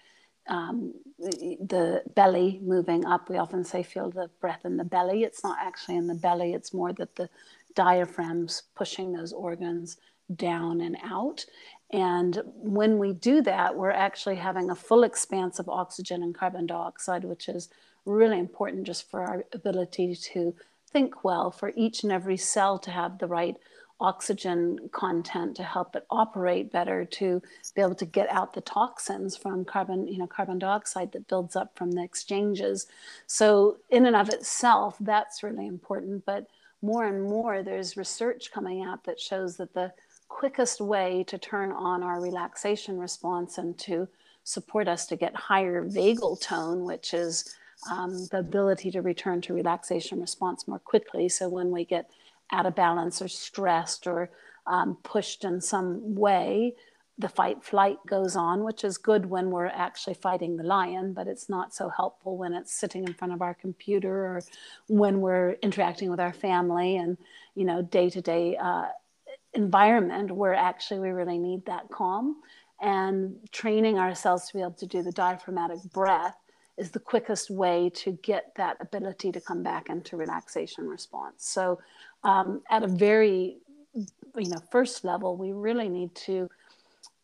um, 0.49 0.95
the 1.19 2.03
belly 2.14 2.61
moving 2.62 3.05
up. 3.05 3.29
We 3.29 3.38
often 3.38 3.64
say 3.64 3.83
feel 3.83 4.11
the 4.11 4.31
breath 4.41 4.64
in 4.64 4.76
the 4.76 4.85
belly. 4.85 5.23
It's 5.23 5.43
not 5.43 5.59
actually 5.61 5.97
in 5.97 6.07
the 6.07 6.14
belly, 6.14 6.55
it's 6.55 6.75
more 6.75 6.93
that 6.95 7.17
the 7.17 7.29
diaphragm's 7.75 8.62
pushing 8.75 9.12
those 9.12 9.33
organs 9.33 9.97
down 10.35 10.81
and 10.81 10.97
out. 11.03 11.45
And 11.91 12.43
when 12.57 12.99
we 12.99 13.12
do 13.12 13.43
that, 13.43 13.76
we're 13.76 13.91
actually 13.91 14.37
having 14.37 14.71
a 14.71 14.75
full 14.75 15.05
expanse 15.05 15.59
of 15.59 15.69
oxygen 15.69 16.23
and 16.23 16.35
carbon 16.35 16.67
dioxide, 16.67 17.25
which 17.25 17.49
is 17.49 17.69
really 18.04 18.38
important 18.38 18.84
just 18.84 19.11
for 19.11 19.23
our 19.23 19.44
ability 19.52 20.14
to 20.14 20.54
think 20.90 21.25
well, 21.25 21.50
for 21.50 21.73
each 21.75 22.02
and 22.02 22.12
every 22.12 22.37
cell 22.37 22.78
to 22.78 22.90
have 22.90 23.18
the 23.18 23.26
right 23.26 23.56
oxygen 24.00 24.90
content 24.92 25.56
to 25.56 25.62
help 25.62 25.94
it 25.94 26.04
operate 26.11 26.73
better 26.73 27.04
to 27.04 27.40
be 27.75 27.80
able 27.80 27.94
to 27.94 28.04
get 28.04 28.28
out 28.28 28.52
the 28.52 28.61
toxins 28.61 29.37
from 29.37 29.64
carbon 29.64 30.06
you 30.08 30.18
know 30.18 30.26
carbon 30.26 30.58
dioxide 30.58 31.12
that 31.12 31.28
builds 31.28 31.54
up 31.54 31.76
from 31.76 31.92
the 31.92 32.02
exchanges. 32.02 32.87
So 33.26 33.78
in 33.90 34.06
and 34.06 34.16
of 34.16 34.28
itself 34.30 34.96
that's 35.00 35.42
really 35.42 35.66
important 35.66 36.25
but 36.26 36.49
more 36.82 37.06
and 37.06 37.23
more 37.23 37.62
there's 37.62 37.96
research 37.96 38.50
coming 38.52 38.82
out 38.82 39.04
that 39.04 39.20
shows 39.20 39.56
that 39.56 39.75
the 39.75 39.92
quickest 40.28 40.80
way 40.80 41.25
to 41.28 41.38
turn 41.38 41.70
on 41.70 42.02
our 42.02 42.20
relaxation 42.20 42.99
response 42.99 43.58
and 43.58 43.78
to 43.78 44.08
support 44.42 44.88
us 44.88 45.06
to 45.06 45.16
get 45.16 45.34
higher 45.37 45.84
vagal 45.84 46.40
tone 46.40 46.84
which 46.84 47.14
is 47.14 47.54
um, 47.91 48.26
the 48.31 48.38
ability 48.38 48.91
to 48.91 49.00
return 49.00 49.41
to 49.43 49.55
relaxation 49.55 50.21
response 50.21 50.67
more 50.67 50.79
quickly 50.79 51.29
so 51.29 51.49
when 51.49 51.71
we 51.71 51.85
get 51.85 52.11
out 52.53 52.67
of 52.67 52.75
balance 52.75 53.21
or 53.21 53.29
stressed 53.29 54.07
or 54.07 54.31
um, 54.67 54.97
pushed 55.03 55.45
in 55.45 55.61
some 55.61 56.14
way, 56.14 56.75
the 57.17 57.29
fight 57.29 57.62
flight 57.62 57.99
goes 58.09 58.35
on, 58.35 58.64
which 58.64 58.83
is 58.83 58.99
good 58.99 59.26
when 59.26 59.50
we're 59.50 59.67
actually 59.67 60.14
fighting 60.14 60.57
the 60.57 60.64
lion, 60.64 61.12
but 61.12 61.29
it's 61.29 61.49
not 61.49 61.73
so 61.73 61.88
helpful 61.88 62.37
when 62.37 62.53
it's 62.53 62.75
sitting 62.75 63.05
in 63.05 63.14
front 63.14 63.33
of 63.33 63.41
our 63.41 63.55
computer 63.55 64.12
or 64.12 64.43
when 64.88 65.21
we're 65.21 65.53
interacting 65.62 66.11
with 66.11 66.19
our 66.19 66.33
family 66.33 66.97
and, 66.97 67.17
you 67.55 67.64
know, 67.64 67.83
day 67.83 68.11
to 68.11 68.21
day 68.21 68.57
environment 69.53 70.33
where 70.33 70.55
actually 70.55 70.99
we 70.99 71.11
really 71.11 71.38
need 71.38 71.64
that 71.67 71.88
calm. 71.91 72.37
And 72.81 73.37
training 73.53 73.99
ourselves 73.99 74.49
to 74.49 74.55
be 74.55 74.61
able 74.61 74.73
to 74.73 74.87
do 74.87 75.03
the 75.03 75.12
diaphragmatic 75.12 75.85
breath 75.93 76.37
is 76.76 76.90
the 76.90 77.00
quickest 77.00 77.50
way 77.50 77.90
to 77.95 78.12
get 78.23 78.52
that 78.57 78.76
ability 78.81 79.31
to 79.33 79.40
come 79.40 79.62
back 79.62 79.88
into 79.88 80.16
relaxation 80.16 80.88
response. 80.88 81.47
So 81.47 81.81
um, 82.25 82.62
at 82.71 82.83
a 82.83 82.88
very 82.88 83.59
you 83.95 84.49
know 84.49 84.59
first 84.73 85.04
level 85.04 85.37
we 85.37 85.52
really 85.52 85.88
need 85.88 86.12
to 86.16 86.50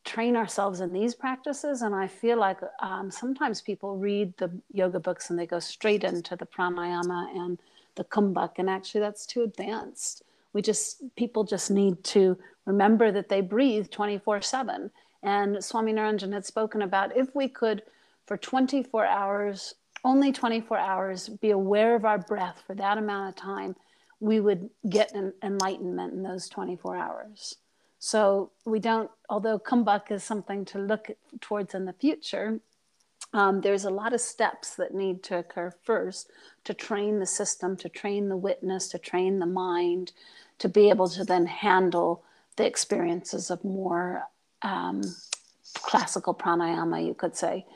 train 0.05 0.37
ourselves 0.37 0.81
in 0.81 0.93
these 0.93 1.15
practices. 1.15 1.83
And 1.83 1.95
I 1.95 2.07
feel 2.07 2.39
like 2.39 2.59
um, 2.81 3.11
sometimes 3.11 3.61
people 3.61 3.97
read 3.97 4.37
the 4.39 4.51
yoga 4.73 4.99
books 4.99 5.31
and 5.31 5.39
they 5.39 5.47
go 5.47 5.59
straight 5.59 6.05
into 6.05 6.37
the 6.37 6.47
pranayama 6.47 7.37
and 7.37 7.59
the 7.97 8.05
kumbhak, 8.05 8.53
and 8.57 8.71
actually 8.71 9.03
that's 9.03 9.27
too 9.27 9.43
advanced. 9.43 10.23
We 10.53 10.63
just, 10.63 11.03
people 11.17 11.45
just 11.45 11.71
need 11.71 12.03
to 12.05 12.37
remember 12.65 13.13
that 13.13 13.29
they 13.29 13.41
breathe 13.41 13.91
24 13.91 14.43
7. 14.43 14.91
And 15.23 15.63
Swami 15.63 15.93
Niranjan 15.93 16.33
had 16.33 16.47
spoken 16.47 16.83
about 16.83 17.17
if 17.17 17.35
we 17.35 17.47
could, 17.47 17.83
for 18.31 18.37
24 18.37 19.05
hours, 19.07 19.75
only 20.05 20.31
24 20.31 20.79
hours, 20.79 21.29
be 21.29 21.51
aware 21.51 21.97
of 21.97 22.05
our 22.05 22.19
breath 22.19 22.63
for 22.65 22.77
that 22.77 22.97
amount 22.97 23.29
of 23.29 23.35
time, 23.35 23.75
we 24.21 24.39
would 24.39 24.71
get 24.89 25.13
an 25.17 25.33
enlightenment 25.43 26.13
in 26.13 26.23
those 26.23 26.49
24 26.49 26.97
hours. 26.97 27.57
So 27.99 28.53
we 28.65 28.79
don't, 28.79 29.11
although 29.29 29.59
kumbhak 29.59 30.13
is 30.13 30.23
something 30.23 30.65
to 30.67 30.79
look 30.79 31.11
towards 31.41 31.75
in 31.75 31.87
the 31.87 31.93
future, 31.93 32.61
um, 33.33 33.63
there's 33.63 33.85
a 33.85 33.91
lot 33.91 34.13
of 34.13 34.21
steps 34.21 34.77
that 34.77 34.95
need 34.95 35.25
to 35.25 35.39
occur 35.39 35.73
first 35.83 36.31
to 36.63 36.73
train 36.73 37.19
the 37.19 37.27
system, 37.27 37.77
to 37.79 37.89
train 37.89 38.29
the 38.29 38.37
witness, 38.37 38.87
to 38.91 38.99
train 38.99 39.41
the 39.41 39.47
mind, 39.47 40.13
to 40.61 40.69
be 40.69 40.89
able 40.89 41.09
to 41.09 41.25
then 41.25 41.47
handle 41.47 42.23
the 42.55 42.65
experiences 42.65 43.51
of 43.51 43.65
more 43.65 44.29
um, 44.63 45.03
classical 45.75 46.33
pranayama, 46.33 47.05
you 47.05 47.15
could 47.15 47.37
say. 47.37 47.67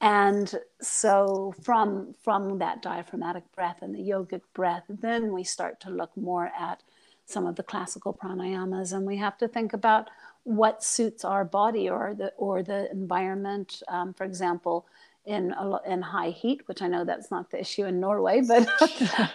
And 0.00 0.54
so 0.80 1.54
from 1.62 2.14
from 2.22 2.58
that 2.58 2.82
diaphragmatic 2.82 3.50
breath 3.54 3.78
and 3.80 3.94
the 3.94 4.00
yogic 4.00 4.42
breath, 4.54 4.84
then 4.88 5.32
we 5.32 5.42
start 5.42 5.80
to 5.80 5.90
look 5.90 6.14
more 6.16 6.50
at 6.58 6.82
some 7.24 7.46
of 7.46 7.56
the 7.56 7.62
classical 7.62 8.12
pranayamas, 8.12 8.92
and 8.92 9.06
we 9.06 9.16
have 9.16 9.38
to 9.38 9.48
think 9.48 9.72
about 9.72 10.08
what 10.44 10.84
suits 10.84 11.24
our 11.24 11.44
body 11.44 11.88
or 11.88 12.14
the 12.14 12.32
or 12.36 12.62
the 12.62 12.90
environment. 12.92 13.82
Um, 13.88 14.12
for 14.12 14.24
example, 14.24 14.86
in 15.24 15.54
in 15.86 16.02
high 16.02 16.30
heat, 16.30 16.68
which 16.68 16.82
I 16.82 16.88
know 16.88 17.04
that's 17.04 17.30
not 17.30 17.50
the 17.50 17.60
issue 17.60 17.86
in 17.86 17.98
Norway, 17.98 18.42
but 18.46 18.68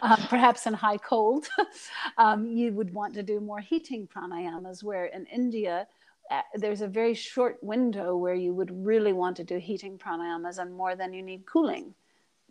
um, 0.02 0.18
perhaps 0.30 0.68
in 0.68 0.74
high 0.74 0.98
cold, 0.98 1.48
um, 2.18 2.46
you 2.48 2.72
would 2.74 2.94
want 2.94 3.16
to 3.16 3.24
do 3.24 3.40
more 3.40 3.60
heating 3.60 4.08
pranayamas. 4.08 4.84
Where 4.84 5.06
in 5.06 5.26
India, 5.26 5.88
there's 6.56 6.82
a 6.82 6.88
very 6.88 7.14
short 7.14 7.58
window 7.62 8.16
where 8.16 8.36
you 8.36 8.54
would 8.54 8.72
really 8.86 9.14
want 9.14 9.38
to 9.38 9.44
do 9.44 9.58
heating 9.58 9.98
pranayamas 9.98 10.58
and 10.58 10.74
more 10.74 10.96
than 10.96 11.14
you 11.14 11.22
need 11.22 11.46
cooling 11.46 11.94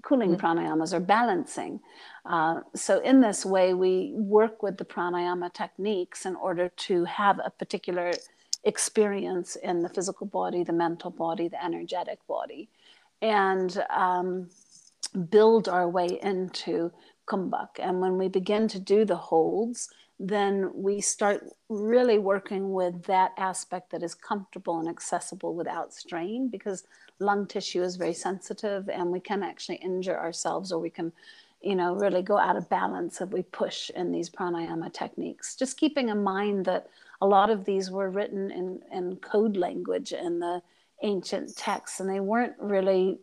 cooling 0.02 0.36
mm-hmm. 0.36 0.46
pranayamas 0.46 0.92
or 0.92 1.00
balancing 1.00 1.80
uh, 2.26 2.60
so 2.74 3.00
in 3.00 3.20
this 3.20 3.44
way 3.44 3.74
we 3.74 4.12
work 4.14 4.62
with 4.62 4.76
the 4.78 4.84
pranayama 4.84 5.52
techniques 5.52 6.26
in 6.26 6.36
order 6.36 6.68
to 6.76 7.04
have 7.04 7.40
a 7.44 7.50
particular 7.50 8.12
experience 8.64 9.56
in 9.56 9.82
the 9.82 9.88
physical 9.88 10.26
body 10.26 10.62
the 10.62 10.72
mental 10.72 11.10
body 11.10 11.48
the 11.48 11.62
energetic 11.64 12.18
body 12.26 12.68
and 13.22 13.84
um, 13.90 14.48
build 15.30 15.68
our 15.68 15.88
way 15.88 16.18
into 16.22 16.90
kumbhak 17.26 17.68
and 17.78 18.00
when 18.00 18.16
we 18.16 18.28
begin 18.28 18.68
to 18.68 18.78
do 18.78 19.04
the 19.04 19.16
holds 19.16 19.88
then 20.22 20.70
we 20.74 21.00
start 21.00 21.48
really 21.70 22.18
working 22.18 22.74
with 22.74 23.04
that 23.04 23.32
aspect 23.38 23.90
that 23.90 24.02
is 24.02 24.14
comfortable 24.14 24.78
and 24.78 24.86
accessible 24.86 25.54
without 25.54 25.94
strain 25.94 26.48
because 26.48 26.84
lung 27.20 27.46
tissue 27.46 27.82
is 27.82 27.96
very 27.96 28.12
sensitive 28.12 28.90
and 28.90 29.10
we 29.10 29.18
can 29.18 29.42
actually 29.42 29.76
injure 29.76 30.18
ourselves 30.18 30.72
or 30.72 30.78
we 30.78 30.90
can 30.90 31.10
you 31.62 31.74
know 31.74 31.94
really 31.94 32.20
go 32.20 32.36
out 32.36 32.54
of 32.54 32.68
balance 32.68 33.22
if 33.22 33.30
we 33.30 33.42
push 33.44 33.88
in 33.90 34.12
these 34.12 34.28
pranayama 34.28 34.92
techniques. 34.92 35.56
Just 35.56 35.78
keeping 35.78 36.10
in 36.10 36.22
mind 36.22 36.66
that 36.66 36.88
a 37.22 37.26
lot 37.26 37.48
of 37.48 37.64
these 37.64 37.90
were 37.90 38.10
written 38.10 38.50
in, 38.50 38.80
in 38.92 39.16
code 39.16 39.56
language 39.56 40.12
in 40.12 40.38
the 40.38 40.60
ancient 41.02 41.56
texts 41.56 41.98
and 41.98 42.10
they 42.10 42.20
weren't 42.20 42.54
really 42.58 43.18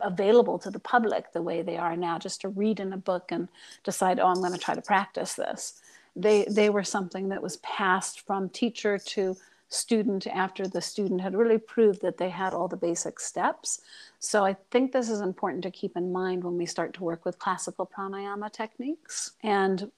available 0.00 0.60
to 0.60 0.70
the 0.70 0.78
public 0.78 1.32
the 1.32 1.42
way 1.42 1.60
they 1.60 1.76
are 1.76 1.96
now. 1.96 2.18
Just 2.20 2.40
to 2.42 2.48
read 2.48 2.78
in 2.78 2.92
a 2.92 2.96
book 2.96 3.32
and 3.32 3.48
decide 3.82 4.20
oh 4.20 4.28
i'm 4.28 4.36
going 4.36 4.52
to 4.52 4.58
try 4.58 4.76
to 4.76 4.80
practice 4.80 5.34
this 5.34 5.80
they 6.16 6.44
they 6.50 6.70
were 6.70 6.84
something 6.84 7.28
that 7.28 7.42
was 7.42 7.58
passed 7.58 8.26
from 8.26 8.48
teacher 8.48 8.98
to 8.98 9.36
student 9.68 10.26
after 10.28 10.66
the 10.66 10.80
student 10.80 11.20
had 11.20 11.34
really 11.34 11.58
proved 11.58 12.00
that 12.02 12.18
they 12.18 12.30
had 12.30 12.54
all 12.54 12.68
the 12.68 12.76
basic 12.76 13.18
steps. 13.20 13.80
So 14.18 14.44
I 14.44 14.56
think 14.70 14.92
this 14.92 15.10
is 15.10 15.20
important 15.20 15.62
to 15.64 15.70
keep 15.70 15.96
in 15.96 16.12
mind 16.12 16.44
when 16.44 16.56
we 16.56 16.66
start 16.66 16.94
to 16.94 17.04
work 17.04 17.24
with 17.24 17.38
classical 17.38 17.86
pranayama 17.86 18.52
techniques 18.52 19.32
and 19.42 19.90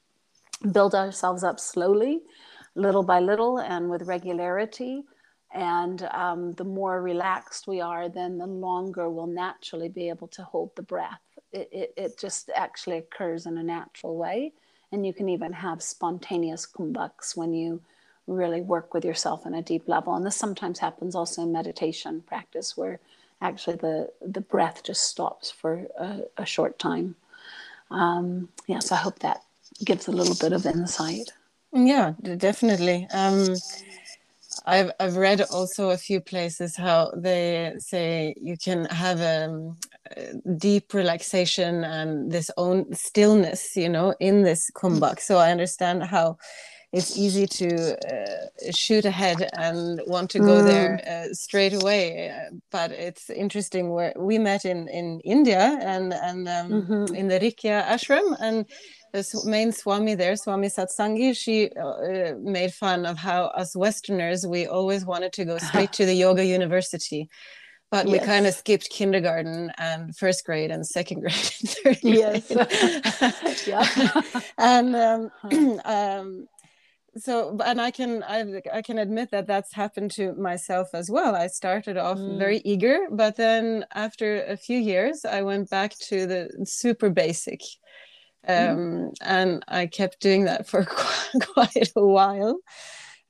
build 0.73 0.95
ourselves 0.95 1.45
up 1.45 1.61
slowly, 1.61 2.23
little 2.75 3.03
by 3.03 3.21
little, 3.21 3.59
and 3.59 3.91
with 3.91 4.03
regularity. 4.03 5.05
And 5.55 6.03
um, 6.13 6.53
the 6.53 6.65
more 6.65 7.01
relaxed 7.01 7.67
we 7.69 7.81
are, 7.81 8.09
then 8.09 8.39
the 8.39 8.47
longer 8.47 9.09
we'll 9.09 9.27
naturally 9.27 9.89
be 9.89 10.09
able 10.09 10.29
to 10.29 10.43
hold 10.43 10.75
the 10.77 10.83
breath. 10.83 11.21
It, 11.53 11.69
it, 11.73 11.95
it 11.97 12.19
just 12.19 12.51
actually 12.55 12.99
occurs 12.99 13.47
in 13.47 13.57
a 13.57 13.63
natural 13.63 14.17
way. 14.17 14.53
And 14.93 15.07
you 15.07 15.13
can 15.13 15.29
even 15.29 15.53
have 15.53 15.83
spontaneous 15.83 16.67
kumbhaks 16.67 17.37
when 17.37 17.53
you 17.53 17.81
really 18.27 18.61
work 18.61 18.95
with 18.95 19.05
yourself 19.05 19.47
on 19.47 19.55
a 19.55 19.63
deep 19.63 19.89
level. 19.89 20.15
And 20.15 20.25
this 20.25 20.37
sometimes 20.37 20.79
happens 20.79 21.15
also 21.15 21.43
in 21.43 21.53
meditation 21.53 22.23
practice 22.27 22.77
where 22.77 23.01
actually 23.41 23.77
the, 23.77 24.11
the 24.21 24.41
breath 24.41 24.83
just 24.83 25.03
stops 25.03 25.51
for 25.51 25.87
a, 25.99 26.21
a 26.37 26.47
short 26.47 26.79
time. 26.79 27.17
Um, 27.91 28.49
yes, 28.67 28.93
I 28.93 28.97
hope 28.97 29.19
that 29.21 29.43
gives 29.85 30.09
a 30.09 30.13
little 30.13 30.35
bit 30.35 30.53
of 30.53 30.67
insight. 30.67 31.33
Yeah, 31.73 32.15
definitely. 32.37 33.07
Um, 33.13 33.55
I've 34.67 34.91
I've 34.99 35.17
read 35.17 35.41
also 35.43 35.91
a 35.91 35.97
few 35.97 36.21
places 36.21 36.77
how 36.77 37.13
they 37.17 37.75
say 37.79 38.35
you 38.41 38.57
can 38.57 38.87
have 38.87 39.21
a, 39.21 39.75
a 39.95 39.98
deep 40.57 40.95
relaxation 40.95 41.85
and 41.85 42.31
this 42.31 42.51
own 42.57 42.93
stillness, 42.95 43.77
you 43.77 43.89
know, 43.89 44.15
in 44.21 44.43
this 44.43 44.71
kumbhak. 44.75 45.21
So 45.21 45.39
I 45.39 45.51
understand 45.51 46.05
how 46.05 46.39
it's 46.93 47.19
easy 47.19 47.47
to 47.47 47.99
uh, 47.99 48.73
shoot 48.73 49.05
ahead 49.05 49.51
and 49.53 50.01
want 50.07 50.31
to 50.31 50.39
go 50.39 50.63
mm. 50.63 50.65
there 50.65 51.01
uh, 51.07 51.35
straight 51.35 51.75
away. 51.75 52.33
But 52.71 52.93
it's 52.93 53.29
interesting 53.29 53.91
where 53.91 54.15
we 54.17 54.39
met 54.39 54.65
in 54.65 54.89
in 54.89 55.21
India 55.21 55.79
and 55.83 56.15
and 56.15 56.49
um, 56.49 56.71
mm-hmm. 56.71 57.15
in 57.15 57.29
the 57.29 57.39
Rikhia 57.41 57.85
ashram 57.87 58.37
and 58.41 58.65
the 59.13 59.43
main 59.45 59.73
Swami 59.73 60.15
there, 60.15 60.37
Swami 60.37 60.69
Satsangi, 60.69 61.37
she 61.37 61.71
uh, 61.71 62.35
made 62.41 62.75
fun 62.75 63.07
of 63.07 63.17
how 63.17 63.45
us 63.47 63.75
Westerners, 63.75 64.47
we 64.47 64.67
always 64.67 65.05
wanted 65.05 65.33
to 65.35 65.45
go 65.45 65.59
straight 65.59 65.93
to 65.99 66.05
the 66.05 66.15
yoga 66.15 66.45
university. 66.45 67.29
But 67.91 68.07
yes. 68.07 68.21
we 68.21 68.27
kind 68.27 68.47
of 68.47 68.55
skipped 68.55 68.91
kindergarten 68.91 69.73
and 69.79 70.15
first 70.17 70.45
grade 70.45 70.71
and 70.71 70.87
second 70.87 71.21
grade 71.23 71.35
and 71.35 71.71
third 71.71 72.01
grade. 72.01 72.45
Yes. 72.51 73.67
yeah. 73.67 74.41
and 74.59 74.95
um, 74.95 75.31
um, 75.85 76.47
so 77.17 77.59
and 77.65 77.81
i 77.81 77.91
can 77.91 78.23
I, 78.23 78.61
I 78.73 78.83
can 78.83 78.99
admit 78.99 79.31
that 79.33 79.49
that's 79.49 79.75
happened 79.75 80.13
to 80.13 80.35
myself 80.35 80.91
as 80.95 81.11
well 81.11 81.35
i 81.35 81.49
started 81.49 81.97
off 81.97 82.19
mm. 82.19 82.39
very 82.39 82.59
eager 82.65 83.09
but 83.11 83.35
then 83.35 83.87
after 83.93 84.45
a 84.45 84.57
few 84.57 84.79
years 84.79 85.25
i 85.25 85.43
went 85.43 85.69
back 85.69 85.99
to 86.11 86.27
the 86.27 86.49
super 86.65 87.11
basic 87.11 87.63
Mm-hmm. 88.47 88.73
um, 88.73 88.79
mm. 88.79 89.13
and 89.21 89.65
I 89.69 89.87
kept 89.87 90.21
doing 90.21 90.45
that 90.45 90.67
for 90.69 90.85
quite 90.85 91.93
a 91.97 92.07
while. 92.07 92.59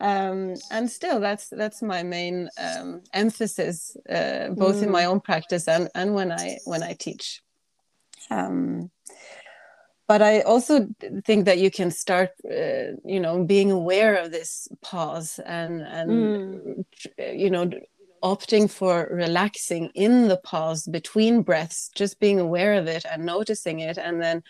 Um, 0.01 0.55
and 0.71 0.89
still, 0.89 1.19
that's 1.19 1.49
that's 1.49 1.83
my 1.83 2.03
main 2.03 2.49
um, 2.59 3.03
emphasis, 3.13 3.97
uh, 4.09 4.49
both 4.51 4.77
mm. 4.77 4.85
in 4.85 4.91
my 4.91 5.03
mm. 5.03 5.09
own 5.09 5.21
practice 5.21 5.67
and 5.67 5.89
and 5.95 6.15
when 6.15 6.31
I 6.31 6.59
when 6.65 6.83
I 6.83 6.93
teach. 6.93 7.43
Um, 8.31 8.91
but 10.07 10.23
I 10.23 10.41
also 10.41 10.89
think 11.25 11.45
that 11.45 11.59
you 11.59 11.71
can 11.71 11.91
start, 11.91 12.31
uh, 12.51 12.97
you 13.05 13.21
know, 13.21 13.45
being 13.45 13.71
aware 13.71 14.17
of 14.17 14.31
this 14.31 14.69
pause 14.83 15.41
and 15.45 15.83
and 15.83 16.11
mm. 16.11 16.85
you 17.19 17.51
know 17.51 17.71
opting 18.23 18.71
for 18.71 19.09
relaxing 19.13 19.91
in 19.95 20.29
the 20.29 20.37
pause 20.39 20.87
between 20.87 21.43
breaths, 21.43 21.91
just 21.95 22.21
being 22.21 22.41
aware 22.41 22.75
of 22.75 22.87
it 22.87 23.05
and 23.11 23.25
noticing 23.25 23.81
it, 23.81 23.99
and 23.99 24.23
then 24.23 24.43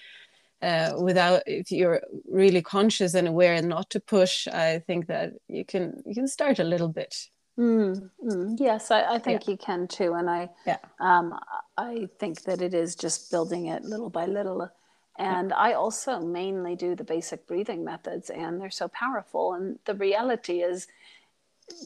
uh, 0.62 0.94
without 0.98 1.42
if 1.46 1.70
you're 1.70 2.02
really 2.28 2.62
conscious 2.62 3.14
and 3.14 3.28
aware 3.28 3.54
and 3.54 3.68
not 3.68 3.88
to 3.90 4.00
push 4.00 4.48
i 4.48 4.78
think 4.86 5.06
that 5.06 5.32
you 5.48 5.64
can 5.64 6.02
you 6.06 6.14
can 6.14 6.26
start 6.26 6.58
a 6.58 6.64
little 6.64 6.88
bit 6.88 7.28
mm, 7.58 8.10
mm. 8.24 8.56
yes 8.58 8.90
i, 8.90 9.02
I 9.14 9.18
think 9.18 9.46
yeah. 9.46 9.52
you 9.52 9.56
can 9.56 9.86
too 9.86 10.14
and 10.14 10.28
i 10.28 10.48
yeah. 10.66 10.78
um, 11.00 11.38
i 11.76 12.08
think 12.18 12.42
that 12.42 12.60
it 12.60 12.74
is 12.74 12.96
just 12.96 13.30
building 13.30 13.66
it 13.66 13.84
little 13.84 14.10
by 14.10 14.26
little 14.26 14.68
and 15.16 15.50
yeah. 15.50 15.56
i 15.56 15.72
also 15.74 16.20
mainly 16.20 16.74
do 16.74 16.94
the 16.94 17.04
basic 17.04 17.46
breathing 17.46 17.84
methods 17.84 18.30
and 18.30 18.60
they're 18.60 18.70
so 18.70 18.88
powerful 18.88 19.54
and 19.54 19.78
the 19.84 19.94
reality 19.94 20.60
is 20.62 20.88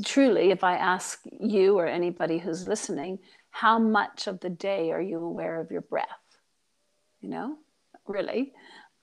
truly 0.05 0.51
if 0.51 0.65
i 0.65 0.77
ask 0.77 1.21
you 1.41 1.79
or 1.79 1.87
anybody 1.87 2.39
who's 2.39 2.67
listening 2.67 3.19
how 3.51 3.79
much 3.79 4.27
of 4.27 4.41
the 4.41 4.49
day 4.49 4.91
are 4.93 5.03
you 5.03 5.19
aware 5.19 5.61
of 5.61 5.71
your 5.71 5.83
breath 5.83 6.07
you 7.21 7.29
know 7.29 7.59
really 8.07 8.53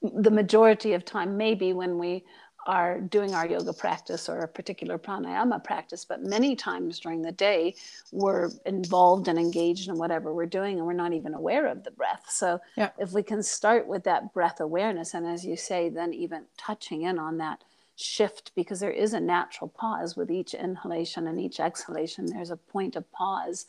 the 0.02 0.32
majority 0.32 0.94
of 0.94 1.04
time 1.04 1.38
maybe 1.38 1.74
when 1.74 1.98
we 1.98 2.24
are 2.68 3.00
doing 3.00 3.34
our 3.34 3.48
yoga 3.48 3.74
practice 3.74 4.30
or 4.30 4.42
a 4.42 4.48
particular 4.48 5.00
pranayama 5.00 5.64
practice, 5.64 6.06
but 6.06 6.22
many 6.22 6.56
times 6.56 7.00
during 7.00 7.22
the 7.22 7.32
day, 7.32 7.74
we're 8.12 8.50
involved 8.66 9.28
and 9.28 9.40
engaged 9.40 9.90
in 9.90 9.98
whatever 9.98 10.34
we're 10.34 10.46
doing 10.46 10.78
and 10.78 10.86
we're 10.86 10.94
not 10.94 11.14
even 11.14 11.34
aware 11.34 11.68
of 11.68 11.84
the 11.84 11.92
breath. 11.92 12.26
So, 12.30 12.60
yeah. 12.78 12.90
if 13.00 13.12
we 13.12 13.24
can 13.24 13.42
start 13.42 13.88
with 13.88 14.04
that 14.04 14.34
breath 14.34 14.60
awareness, 14.60 15.14
and 15.14 15.26
as 15.26 15.46
you 15.46 15.56
say, 15.56 15.90
then 15.90 16.14
even 16.14 16.44
touching 16.58 17.04
in 17.04 17.18
on 17.18 17.38
that 17.38 17.64
shift, 17.96 18.52
because 18.56 18.80
there 18.80 18.92
is 18.92 19.14
a 19.14 19.20
natural 19.20 19.70
pause 19.70 20.16
with 20.16 20.30
each 20.30 20.54
inhalation 20.54 21.28
and 21.28 21.40
each 21.40 21.60
exhalation, 21.60 22.28
there's 22.28 22.52
a 22.52 22.58
point 22.58 22.96
of 22.96 23.10
pause. 23.12 23.66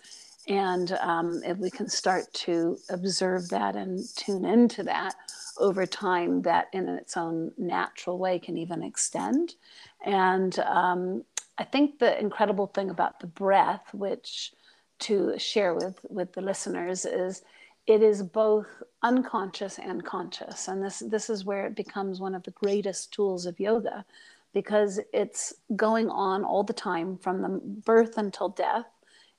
And 0.48 0.92
um, 0.92 1.42
if 1.44 1.58
we 1.58 1.70
can 1.70 1.88
start 1.88 2.32
to 2.34 2.78
observe 2.88 3.48
that 3.50 3.76
and 3.76 4.00
tune 4.16 4.44
into 4.44 4.82
that, 4.84 5.14
over 5.58 5.84
time 5.84 6.42
that 6.42 6.68
in 6.72 6.88
its 6.88 7.16
own 7.16 7.52
natural 7.58 8.18
way 8.18 8.38
can 8.38 8.56
even 8.56 8.82
extend. 8.82 9.54
And 10.04 10.58
um, 10.60 11.24
i 11.58 11.64
think 11.64 11.98
the 11.98 12.18
incredible 12.18 12.68
thing 12.68 12.88
about 12.88 13.20
the 13.20 13.26
breath 13.26 13.92
which 13.92 14.52
to 15.00 15.38
share 15.38 15.74
with 15.74 16.00
with 16.08 16.32
the 16.32 16.40
listeners 16.40 17.04
is 17.04 17.42
it 17.86 18.02
is 18.02 18.22
both 18.22 18.66
unconscious 19.02 19.78
and 19.78 20.04
conscious. 20.04 20.68
And 20.68 20.82
this 20.82 21.00
this 21.00 21.28
is 21.30 21.44
where 21.44 21.66
it 21.66 21.74
becomes 21.74 22.20
one 22.20 22.34
of 22.34 22.42
the 22.44 22.50
greatest 22.52 23.12
tools 23.12 23.46
of 23.46 23.58
yoga 23.58 24.04
because 24.52 25.00
it's 25.12 25.52
going 25.76 26.08
on 26.10 26.44
all 26.44 26.62
the 26.62 26.72
time 26.72 27.16
from 27.16 27.42
the 27.42 27.60
birth 27.84 28.18
until 28.18 28.48
death 28.48 28.86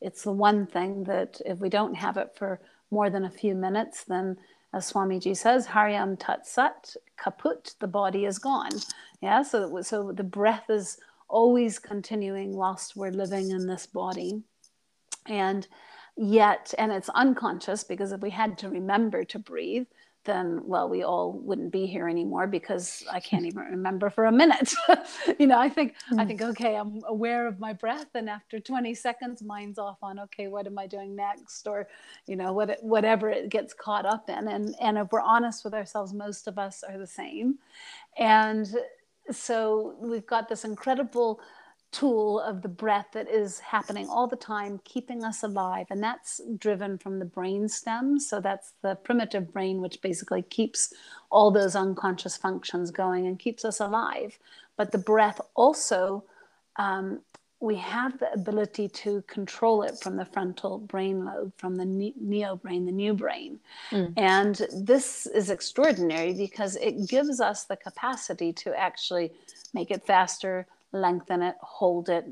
it's 0.02 0.24
the 0.24 0.32
one 0.32 0.66
thing 0.66 1.04
that 1.06 1.40
if 1.46 1.60
we 1.60 1.70
don't 1.70 1.96
have 1.96 2.18
it 2.18 2.36
for 2.36 2.60
more 2.90 3.10
than 3.10 3.26
a 3.26 3.30
few 3.30 3.56
minutes 3.56 4.04
then 4.04 4.38
as 4.74 4.92
Swamiji 4.92 5.36
says, 5.36 5.66
Hari 5.66 5.98
Om 5.98 6.16
Tat 6.16 6.48
Sat, 6.48 6.96
kaput, 7.18 7.76
the 7.80 7.88
body 7.88 8.26
is 8.26 8.40
gone. 8.40 8.72
Yeah, 9.22 9.44
so, 9.44 9.82
so 9.82 10.12
the 10.12 10.24
breath 10.24 10.70
is 10.70 10.98
always 11.28 11.78
continuing 11.78 12.56
whilst 12.56 12.96
we're 12.96 13.12
living 13.12 13.52
in 13.52 13.68
this 13.68 13.86
body. 13.86 14.44
And 15.28 15.68
yet, 16.16 16.74
and 16.78 16.92
it's 16.92 17.10
unconscious 17.10 17.84
because 17.84 18.12
if 18.12 18.22
we 18.22 18.30
had 18.30 18.58
to 18.60 18.70
remember 18.70 19.26
to 19.26 19.40
breathe, 19.40 19.88
then 20.26 20.62
well 20.64 20.88
we 20.88 21.04
all 21.04 21.34
wouldn't 21.34 21.72
be 21.72 21.86
here 21.86 22.08
anymore 22.08 22.48
because 22.48 23.04
i 23.12 23.20
can't 23.30 23.46
even 23.46 23.64
remember 23.64 24.10
for 24.10 24.26
a 24.26 24.32
minute. 24.32 24.74
You 25.40 25.48
know 25.48 25.60
i 25.60 25.70
think 25.70 25.96
mm. 26.12 26.20
i 26.20 26.26
think 26.26 26.42
okay 26.42 26.76
i'm 26.76 27.02
aware 27.08 27.48
of 27.48 27.60
my 27.60 27.74
breath 27.74 28.08
and 28.14 28.30
after 28.30 28.60
20 28.60 28.94
seconds 28.94 29.42
mind's 29.42 29.80
off 29.80 29.98
on 30.04 30.20
okay 30.20 30.48
what 30.48 30.68
am 30.68 30.78
i 30.78 30.88
doing 30.88 31.16
next? 31.16 31.68
Or 31.68 31.88
you 32.28 32.36
know 32.36 32.54
what 32.54 32.78
whatever 32.84 33.30
it 33.30 33.50
gets 33.50 33.74
caught 33.74 34.06
up 34.06 34.30
in. 34.30 34.48
And 34.48 34.76
and 34.80 34.98
if 34.98 35.12
we're 35.12 35.22
honest 35.22 35.64
with 35.64 35.74
ourselves 35.74 36.14
most 36.14 36.48
of 36.48 36.58
us 36.58 36.84
are 36.84 36.98
the 36.98 37.08
same. 37.08 37.60
And 38.18 38.68
so 39.32 39.96
we've 40.00 40.26
got 40.26 40.50
this 40.50 40.66
incredible 40.66 41.40
tool 41.92 42.40
of 42.40 42.62
the 42.62 42.70
breath 42.70 43.08
that 43.14 43.30
is 43.30 43.60
happening 43.60 44.08
all 44.08 44.26
the 44.26 44.36
time, 44.36 44.80
keeping 44.86 45.24
us 45.24 45.44
alive. 45.44 45.88
And 45.90 46.02
that's 46.02 46.40
driven 46.58 46.98
from 46.98 47.20
the 47.20 47.26
brain 47.26 47.68
stem. 47.68 48.20
So 48.20 48.40
that's 48.40 48.74
the 48.82 48.96
primitive 48.96 49.52
brain, 49.52 49.82
which 49.82 50.02
basically 50.02 50.42
keeps 50.42 50.94
all 51.30 51.52
those 51.52 51.76
unconscious 51.76 52.38
functions 52.38 52.92
going 52.92 53.28
and 53.28 53.38
keeps 53.38 53.66
us 53.66 53.80
alive. 53.80 54.40
But 54.78 54.92
the 54.92 54.98
breath 54.98 55.42
also, 55.54 56.24
um, 56.78 57.20
we 57.60 57.76
have 57.76 58.18
the 58.20 58.32
ability 58.34 58.88
to 58.88 59.22
control 59.28 59.84
it 59.84 60.00
from 60.02 60.16
the 60.16 60.26
frontal 60.26 60.80
brain 60.80 61.26
lobe, 61.26 61.52
from 61.58 61.76
the 61.76 61.86
neo 61.86 62.56
brain, 62.56 62.86
the 62.86 62.92
new 62.92 63.14
brain. 63.14 63.60
Mm. 63.92 64.14
And 64.18 64.62
this 64.74 65.28
is 65.28 65.50
extraordinary 65.50 66.34
because 66.34 66.76
it 66.78 67.08
gives 67.08 67.40
us 67.40 67.66
the 67.66 67.76
capacity 67.76 68.52
to 68.54 68.74
actually 68.80 69.32
make 69.74 69.92
it 69.92 70.04
faster, 70.06 70.66
lengthen 70.94 71.42
it, 71.42 71.56
hold 71.62 72.10
it, 72.10 72.26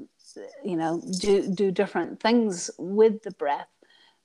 you 0.64 0.76
know, 0.76 1.02
do, 1.20 1.54
do 1.54 1.72
different 1.72 2.20
things 2.20 2.70
with 2.78 3.24
the 3.24 3.32
breath 3.32 3.68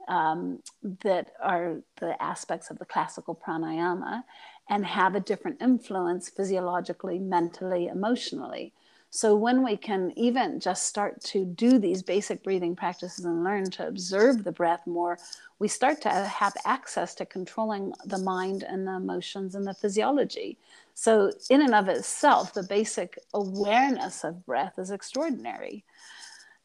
um, 0.08 0.60
that 1.02 1.32
are 1.42 1.80
the 2.00 2.20
aspects 2.22 2.70
of 2.70 2.78
the 2.78 2.84
classical 2.84 3.34
pranayama 3.34 4.22
and 4.68 4.84
have 4.86 5.14
a 5.14 5.20
different 5.20 5.60
influence 5.60 6.28
physiologically, 6.28 7.18
mentally, 7.18 7.86
emotionally. 7.86 8.72
So 9.14 9.36
when 9.36 9.62
we 9.62 9.76
can 9.76 10.12
even 10.16 10.58
just 10.58 10.88
start 10.88 11.20
to 11.26 11.44
do 11.44 11.78
these 11.78 12.02
basic 12.02 12.42
breathing 12.42 12.74
practices 12.74 13.24
and 13.24 13.44
learn 13.44 13.70
to 13.70 13.86
observe 13.86 14.42
the 14.42 14.50
breath 14.50 14.88
more, 14.88 15.20
we 15.60 15.68
start 15.68 16.00
to 16.00 16.10
have 16.10 16.56
access 16.64 17.14
to 17.14 17.24
controlling 17.24 17.92
the 18.04 18.18
mind 18.18 18.64
and 18.64 18.88
the 18.88 18.94
emotions 18.94 19.54
and 19.54 19.64
the 19.64 19.72
physiology. 19.72 20.58
So, 20.94 21.30
in 21.48 21.62
and 21.62 21.76
of 21.76 21.88
itself, 21.88 22.54
the 22.54 22.64
basic 22.64 23.16
awareness 23.32 24.24
of 24.24 24.44
breath 24.44 24.80
is 24.80 24.90
extraordinary. 24.90 25.84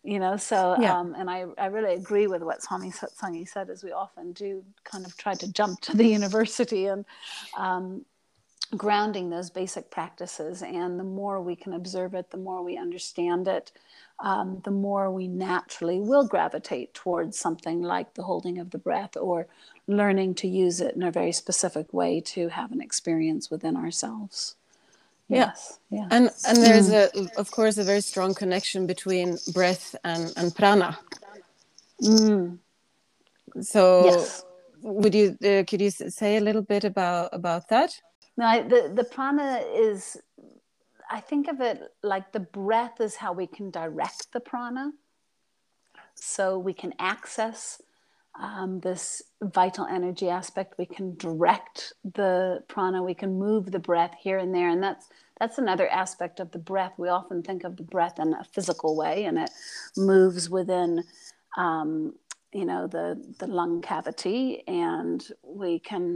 You 0.02 0.18
know, 0.18 0.36
so, 0.36 0.76
yeah. 0.82 0.98
um, 0.98 1.14
and 1.14 1.30
I, 1.30 1.46
I 1.60 1.68
really 1.68 1.94
agree 1.94 2.26
with 2.26 2.42
what 2.42 2.64
Swami 2.64 2.90
Satsangi 2.90 3.48
said, 3.48 3.70
as 3.70 3.84
we 3.84 3.92
often 3.92 4.32
do 4.32 4.64
kind 4.86 5.06
of 5.06 5.16
try 5.18 5.36
to 5.36 5.52
jump 5.52 5.82
to 5.82 5.96
the 5.96 6.08
university 6.18 6.88
and 6.88 7.06
um, 7.56 8.06
grounding 8.75 9.29
those 9.29 9.49
basic 9.49 9.89
practices. 9.89 10.62
And 10.62 10.99
the 10.99 11.03
more 11.03 11.41
we 11.41 11.55
can 11.55 11.73
observe 11.73 12.13
it, 12.13 12.32
the 12.32 12.38
more 12.38 12.63
we 12.63 12.77
understand 12.77 13.47
it, 13.47 13.71
um, 14.19 14.62
the 14.63 14.71
more 14.71 15.10
we 15.10 15.27
naturally 15.27 15.99
will 15.99 16.27
gravitate 16.27 16.93
towards 16.93 17.39
something 17.39 17.82
like 17.82 18.13
the 18.13 18.23
holding 18.23 18.60
of 18.60 18.71
the 18.71 18.77
breath 18.77 19.15
or 19.15 19.47
learning 19.88 20.36
to 20.36 20.47
use 20.47 20.82
it 20.82 20.95
in 20.95 21.03
a 21.03 21.12
very 21.12 21.32
specific 21.32 21.93
way 21.93 22.21
to 22.21 22.49
have 22.49 22.71
an 22.71 22.82
experience 22.82 23.49
within 23.49 23.75
ourselves. 23.75 24.55
Yes, 25.29 25.79
yeah. 25.91 26.08
And 26.10 26.32
and 26.47 26.58
there's 26.58 26.89
mm. 26.89 27.29
a 27.36 27.39
of 27.39 27.51
course 27.51 27.77
a 27.77 27.84
very 27.84 28.01
strong 28.01 28.34
connection 28.34 28.88
between 28.88 29.38
breath 29.53 29.95
and 30.03 30.34
and 30.36 30.53
prana. 30.55 30.97
Mm. 32.01 32.58
So 33.62 34.05
yes. 34.05 34.43
would 34.82 35.13
you 35.13 35.38
uh, 35.43 35.63
could 35.69 35.82
you 35.82 35.91
say 35.91 36.38
a 36.38 36.41
little 36.41 36.63
bit 36.63 36.84
about 36.84 37.29
about 37.32 37.69
that? 37.69 38.01
No, 38.39 38.45
I, 38.45 38.62
the 38.63 38.91
the 38.95 39.04
prana 39.04 39.62
is 39.75 40.17
I 41.12 41.19
think 41.19 41.49
of 41.49 41.60
it 41.60 41.82
like 42.04 42.32
the 42.32 42.39
breath 42.39 43.02
is 43.02 43.17
how 43.17 43.34
we 43.34 43.47
can 43.47 43.69
direct 43.69 44.32
the 44.32 44.39
prana. 44.39 44.93
So 46.15 46.58
we 46.58 46.73
can 46.73 46.93
access 46.99 47.82
um, 48.39 48.80
this 48.80 49.21
vital 49.41 49.86
energy 49.88 50.30
aspect. 50.30 50.78
We 50.78 50.86
can 50.86 51.17
direct 51.17 51.91
the 52.15 52.63
prana. 52.69 53.04
We 53.04 53.13
can 53.13 53.38
move 53.38 53.71
the 53.71 53.80
breath 53.80 54.15
here 54.17 54.38
and 54.38 54.56
there, 54.56 54.69
and 54.69 54.82
that's 54.82 55.10
that's 55.38 55.58
another 55.58 55.89
aspect 55.89 56.39
of 56.39 56.52
the 56.52 56.60
breath. 56.60 56.93
We 56.97 57.10
often 57.10 57.43
think 57.43 57.65
of 57.65 57.75
the 57.75 57.84
breath 57.84 58.19
in 58.19 58.34
a 58.34 58.45
physical 58.45 58.95
way, 58.95 59.25
and 59.25 59.38
it 59.38 59.52
moves 59.97 60.49
within, 60.49 61.04
um, 61.58 62.15
you 62.54 62.65
know, 62.65 62.88
the 62.88 63.21
the 63.39 63.47
lung 63.47 63.82
cavity, 63.82 64.63
and 64.65 65.28
we 65.43 65.80
can 65.80 66.15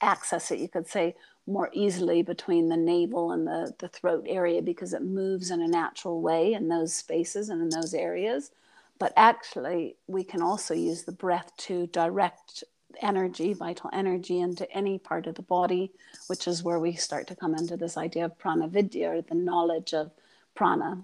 access 0.00 0.52
it. 0.52 0.60
You 0.60 0.68
could 0.68 0.86
say 0.88 1.16
more 1.46 1.70
easily 1.72 2.22
between 2.22 2.68
the 2.68 2.76
navel 2.76 3.32
and 3.32 3.46
the, 3.46 3.74
the 3.78 3.88
throat 3.88 4.24
area 4.28 4.62
because 4.62 4.94
it 4.94 5.02
moves 5.02 5.50
in 5.50 5.60
a 5.60 5.68
natural 5.68 6.22
way 6.22 6.54
in 6.54 6.68
those 6.68 6.94
spaces 6.94 7.50
and 7.50 7.60
in 7.60 7.68
those 7.68 7.92
areas. 7.92 8.50
But 8.98 9.12
actually, 9.16 9.96
we 10.06 10.24
can 10.24 10.40
also 10.40 10.72
use 10.72 11.02
the 11.02 11.12
breath 11.12 11.52
to 11.58 11.86
direct 11.88 12.64
energy, 13.02 13.52
vital 13.52 13.90
energy, 13.92 14.40
into 14.40 14.70
any 14.72 14.98
part 14.98 15.26
of 15.26 15.34
the 15.34 15.42
body, 15.42 15.92
which 16.28 16.46
is 16.46 16.62
where 16.62 16.78
we 16.78 16.94
start 16.94 17.26
to 17.26 17.36
come 17.36 17.54
into 17.54 17.76
this 17.76 17.96
idea 17.96 18.24
of 18.24 18.38
prana 18.38 18.68
vidya, 18.68 19.10
or 19.10 19.22
the 19.22 19.34
knowledge 19.34 19.92
of 19.92 20.12
prana. 20.54 21.02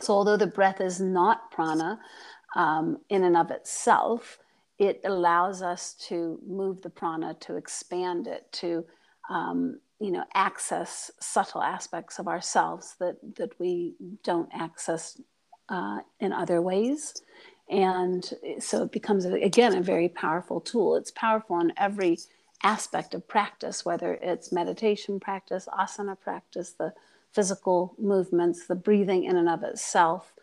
So, 0.00 0.12
although 0.12 0.36
the 0.36 0.46
breath 0.46 0.80
is 0.80 1.00
not 1.00 1.50
prana 1.52 2.00
um, 2.56 2.98
in 3.08 3.22
and 3.24 3.36
of 3.36 3.50
itself, 3.50 4.38
it 4.78 5.00
allows 5.04 5.62
us 5.62 5.94
to 6.08 6.40
move 6.46 6.82
the 6.82 6.90
prana, 6.90 7.34
to 7.40 7.56
expand 7.56 8.26
it, 8.26 8.50
to 8.52 8.84
um, 9.30 9.80
you 10.00 10.10
know 10.10 10.24
access 10.34 11.10
subtle 11.20 11.62
aspects 11.62 12.18
of 12.18 12.28
ourselves 12.28 12.96
that 13.00 13.16
that 13.36 13.58
we 13.58 13.94
don't 14.22 14.50
access 14.52 15.20
uh, 15.68 16.00
in 16.20 16.32
other 16.32 16.60
ways. 16.62 17.14
And 17.70 18.28
so 18.58 18.82
it 18.82 18.92
becomes, 18.92 19.24
again, 19.24 19.74
a 19.74 19.80
very 19.82 20.08
powerful 20.08 20.60
tool. 20.60 20.96
It's 20.96 21.10
powerful 21.10 21.58
in 21.60 21.72
every 21.76 22.18
aspect 22.62 23.14
of 23.14 23.26
practice, 23.26 23.84
whether 23.84 24.14
it's 24.14 24.52
meditation 24.52 25.18
practice, 25.18 25.66
asana 25.72 26.18
practice, 26.20 26.72
the 26.72 26.92
physical 27.32 27.94
movements, 27.98 28.66
the 28.66 28.74
breathing 28.74 29.24
in 29.24 29.36
and 29.36 29.48
of 29.48 29.62
itself, 29.62 30.34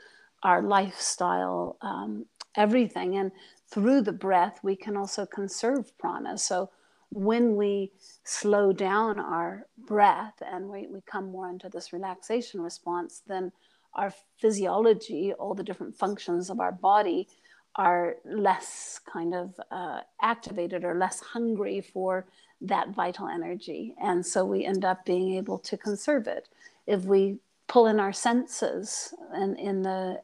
our 0.43 0.61
lifestyle, 0.61 1.77
um, 1.81 2.25
everything. 2.55 3.15
And 3.17 3.31
through 3.69 4.01
the 4.01 4.11
breath, 4.11 4.59
we 4.63 4.75
can 4.75 4.97
also 4.97 5.25
conserve 5.25 5.97
prana. 5.99 6.37
So 6.37 6.69
when 7.11 7.55
we 7.55 7.91
slow 8.23 8.71
down 8.71 9.19
our 9.19 9.67
breath 9.85 10.41
and 10.41 10.69
we, 10.69 10.87
we 10.87 11.01
come 11.05 11.31
more 11.31 11.49
into 11.49 11.69
this 11.69 11.91
relaxation 11.93 12.61
response, 12.61 13.21
then 13.27 13.51
our 13.93 14.13
physiology, 14.37 15.33
all 15.33 15.53
the 15.53 15.63
different 15.63 15.95
functions 15.95 16.49
of 16.49 16.59
our 16.59 16.71
body, 16.71 17.27
are 17.75 18.15
less 18.25 18.99
kind 19.11 19.33
of 19.33 19.59
uh, 19.71 19.99
activated 20.21 20.83
or 20.83 20.95
less 20.95 21.19
hungry 21.19 21.81
for 21.81 22.25
that 22.61 22.89
vital 22.89 23.27
energy. 23.27 23.93
And 24.01 24.25
so 24.25 24.45
we 24.45 24.65
end 24.65 24.85
up 24.85 25.05
being 25.05 25.35
able 25.35 25.57
to 25.59 25.77
conserve 25.77 26.27
it. 26.27 26.47
if 26.87 27.03
we 27.03 27.37
pull 27.67 27.87
in 27.87 27.99
our 27.99 28.13
senses 28.13 29.13
and 29.33 29.57
in 29.57 29.81
the 29.81 30.21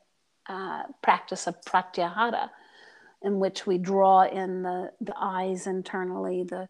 uh, 0.47 0.83
practice 1.01 1.47
of 1.47 1.61
pratyahara, 1.61 2.49
in 3.23 3.39
which 3.39 3.65
we 3.65 3.77
draw 3.77 4.23
in 4.23 4.63
the, 4.63 4.91
the 5.01 5.13
eyes 5.17 5.65
internally, 5.67 6.43
the 6.43 6.67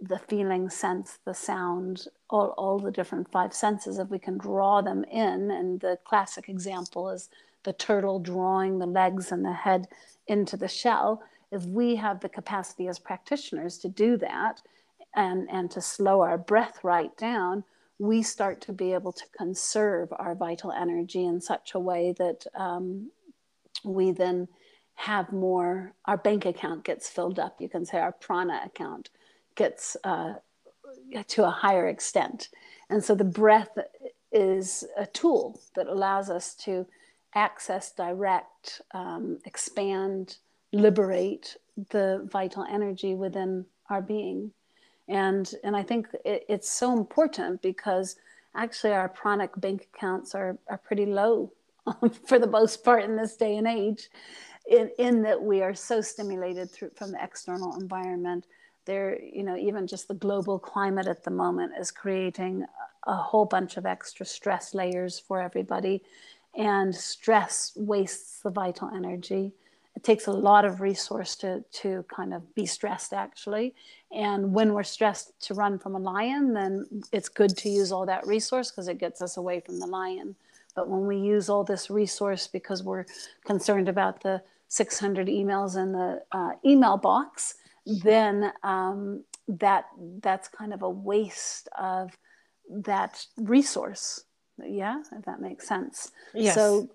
the 0.00 0.18
feeling 0.18 0.70
sense, 0.70 1.18
the 1.24 1.34
sound, 1.34 2.06
all, 2.30 2.54
all 2.56 2.78
the 2.78 2.90
different 2.90 3.30
five 3.30 3.52
senses, 3.52 3.98
if 3.98 4.08
we 4.08 4.18
can 4.18 4.38
draw 4.38 4.80
them 4.80 5.04
in, 5.04 5.50
and 5.50 5.80
the 5.80 5.98
classic 6.04 6.48
example 6.48 7.10
is 7.10 7.28
the 7.64 7.72
turtle 7.72 8.18
drawing 8.18 8.78
the 8.78 8.86
legs 8.86 9.30
and 9.30 9.44
the 9.44 9.52
head 9.52 9.88
into 10.26 10.56
the 10.56 10.68
shell, 10.68 11.22
if 11.52 11.64
we 11.64 11.96
have 11.96 12.20
the 12.20 12.28
capacity 12.28 12.88
as 12.88 12.98
practitioners 12.98 13.76
to 13.78 13.88
do 13.88 14.16
that 14.16 14.62
and, 15.14 15.48
and 15.50 15.70
to 15.70 15.80
slow 15.80 16.22
our 16.22 16.38
breath 16.38 16.78
right 16.82 17.14
down, 17.16 17.64
we 17.98 18.22
start 18.22 18.62
to 18.62 18.72
be 18.72 18.94
able 18.94 19.12
to 19.12 19.24
conserve 19.36 20.08
our 20.18 20.34
vital 20.34 20.72
energy 20.72 21.26
in 21.26 21.40
such 21.40 21.74
a 21.74 21.78
way 21.78 22.14
that 22.16 22.46
um, 22.54 23.10
we 23.84 24.12
then 24.12 24.48
have 24.94 25.32
more, 25.32 25.92
our 26.06 26.16
bank 26.16 26.46
account 26.46 26.84
gets 26.84 27.08
filled 27.08 27.38
up. 27.38 27.60
You 27.60 27.68
can 27.68 27.84
say 27.84 27.98
our 27.98 28.12
prana 28.12 28.62
account 28.64 29.10
gets 29.54 29.96
uh, 30.04 30.34
to 31.28 31.44
a 31.44 31.50
higher 31.50 31.88
extent. 31.88 32.48
And 32.88 33.02
so 33.02 33.14
the 33.14 33.24
breath 33.24 33.76
is 34.32 34.84
a 34.96 35.06
tool 35.06 35.60
that 35.74 35.86
allows 35.86 36.30
us 36.30 36.54
to 36.54 36.86
access, 37.34 37.92
direct, 37.92 38.82
um, 38.92 39.38
expand, 39.44 40.36
liberate 40.72 41.56
the 41.90 42.28
vital 42.30 42.64
energy 42.70 43.14
within 43.14 43.64
our 43.88 44.02
being. 44.02 44.50
And, 45.08 45.52
and 45.64 45.76
I 45.76 45.82
think 45.82 46.08
it, 46.24 46.44
it's 46.48 46.70
so 46.70 46.92
important 46.92 47.62
because 47.62 48.16
actually 48.54 48.92
our 48.92 49.08
pranic 49.08 49.50
bank 49.56 49.88
accounts 49.94 50.34
are, 50.34 50.58
are 50.68 50.78
pretty 50.78 51.06
low 51.06 51.52
for 52.26 52.38
the 52.38 52.46
most 52.46 52.84
part 52.84 53.04
in 53.04 53.16
this 53.16 53.36
day 53.36 53.56
and 53.56 53.66
age, 53.66 54.08
in, 54.68 54.90
in 54.98 55.22
that 55.22 55.40
we 55.40 55.62
are 55.62 55.74
so 55.74 56.00
stimulated 56.00 56.70
through, 56.70 56.90
from 56.96 57.12
the 57.12 57.22
external 57.22 57.76
environment 57.80 58.46
there 58.90 59.22
you 59.22 59.44
know 59.44 59.56
even 59.56 59.86
just 59.86 60.08
the 60.08 60.14
global 60.26 60.58
climate 60.58 61.06
at 61.06 61.22
the 61.22 61.30
moment 61.30 61.72
is 61.78 61.90
creating 61.92 62.66
a 63.06 63.14
whole 63.14 63.44
bunch 63.44 63.76
of 63.76 63.86
extra 63.86 64.26
stress 64.26 64.74
layers 64.74 65.18
for 65.18 65.40
everybody. 65.40 66.02
And 66.56 66.94
stress 66.94 67.72
wastes 67.76 68.40
the 68.40 68.50
vital 68.50 68.90
energy. 68.94 69.52
It 69.96 70.02
takes 70.02 70.26
a 70.26 70.32
lot 70.32 70.64
of 70.64 70.80
resource 70.80 71.36
to 71.36 71.64
to 71.82 72.04
kind 72.14 72.34
of 72.34 72.42
be 72.54 72.66
stressed 72.66 73.12
actually. 73.12 73.74
And 74.10 74.52
when 74.52 74.74
we're 74.74 74.92
stressed 74.96 75.28
to 75.46 75.54
run 75.54 75.78
from 75.78 75.94
a 75.94 75.98
lion 75.98 76.52
then 76.54 76.70
it's 77.12 77.28
good 77.28 77.56
to 77.58 77.68
use 77.68 77.92
all 77.92 78.06
that 78.06 78.26
resource 78.26 78.70
because 78.70 78.88
it 78.88 78.98
gets 78.98 79.22
us 79.22 79.36
away 79.36 79.60
from 79.60 79.78
the 79.78 79.86
lion. 79.86 80.34
But 80.74 80.88
when 80.88 81.06
we 81.06 81.16
use 81.16 81.48
all 81.48 81.64
this 81.64 81.90
resource 81.90 82.46
because 82.46 82.82
we're 82.82 83.06
concerned 83.44 83.88
about 83.88 84.22
the 84.22 84.42
600 84.68 85.26
emails 85.26 85.76
in 85.76 85.92
the 85.92 86.22
uh, 86.32 86.52
email 86.64 86.96
box 86.96 87.56
then 88.02 88.52
um, 88.62 89.24
that 89.48 89.86
that's 90.22 90.48
kind 90.48 90.72
of 90.72 90.82
a 90.82 90.90
waste 90.90 91.68
of 91.78 92.16
that 92.70 93.24
resource. 93.36 94.24
Yeah 94.62 95.02
if 95.12 95.24
that 95.24 95.40
makes 95.40 95.66
sense. 95.66 96.12
Yes. 96.34 96.54
so 96.54 96.88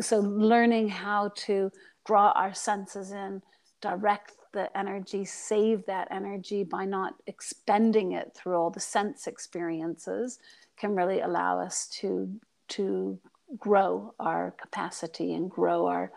so 0.00 0.20
learning 0.20 0.88
how 0.88 1.32
to 1.36 1.70
draw 2.06 2.30
our 2.30 2.54
senses 2.54 3.12
in 3.12 3.42
direct 3.80 4.32
the 4.52 4.76
energy 4.76 5.24
save 5.24 5.84
that 5.86 6.08
energy 6.10 6.64
by 6.64 6.84
not 6.84 7.14
expending 7.26 8.12
it 8.12 8.32
through 8.34 8.56
all 8.56 8.70
the 8.70 8.80
sense 8.80 9.26
experiences 9.26 10.38
can 10.76 10.94
really 10.94 11.20
allow 11.20 11.60
us 11.60 11.86
to 11.88 12.40
to 12.68 13.18
grow 13.58 14.14
our 14.18 14.54
capacity 14.60 15.34
and 15.34 15.50
grow 15.50 15.86
our 15.86 16.10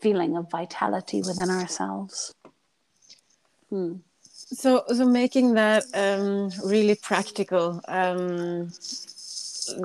feeling 0.00 0.36
of 0.36 0.50
vitality 0.50 1.22
within 1.26 1.50
ourselves 1.50 2.34
Hmm. 3.70 3.94
So, 4.22 4.84
so 4.88 5.06
making 5.06 5.54
that 5.54 5.84
um, 5.94 6.50
really 6.64 6.94
practical. 6.94 7.80
Um, 7.88 8.70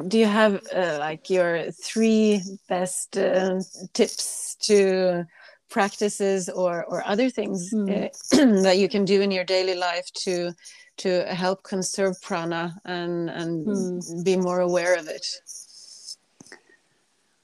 do 0.08 0.17
you 0.20 0.28
have 0.28 0.62
uh, 0.76 0.98
like 1.00 1.30
your 1.30 1.72
three 1.72 2.41
best 2.70 3.17
uh, 3.17 3.60
tips 3.94 4.56
to 4.62 5.26
practices 5.70 6.50
or 6.50 6.86
or 6.86 7.04
other 7.08 7.30
things 7.30 7.74
mm. 7.74 7.89
uh, 7.89 8.62
that 8.62 8.78
you 8.78 8.88
can 8.89 9.06
do 9.06 9.22
in 9.22 9.32
your 9.32 9.46
daily 9.46 9.76
life 9.76 10.12
to 10.13 10.52
to 10.98 11.26
help 11.34 11.63
conserve 11.63 12.22
prana 12.22 12.76
and 12.86 13.30
and 13.30 13.65
mm. 13.65 14.24
be 14.24 14.38
more 14.38 14.60
aware 14.60 14.96
of 14.96 15.08
it? 15.08 15.26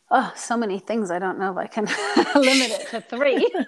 Oh, 0.09 0.31
so 0.35 0.55
many 0.55 0.79
things. 0.79 1.11
I 1.11 1.19
don't 1.19 1.37
know 1.37 1.51
if 1.51 1.57
I 1.57 1.67
can 1.67 1.85
limit 2.35 2.71
it 2.71 2.87
to 2.89 3.01
three. 3.01 3.51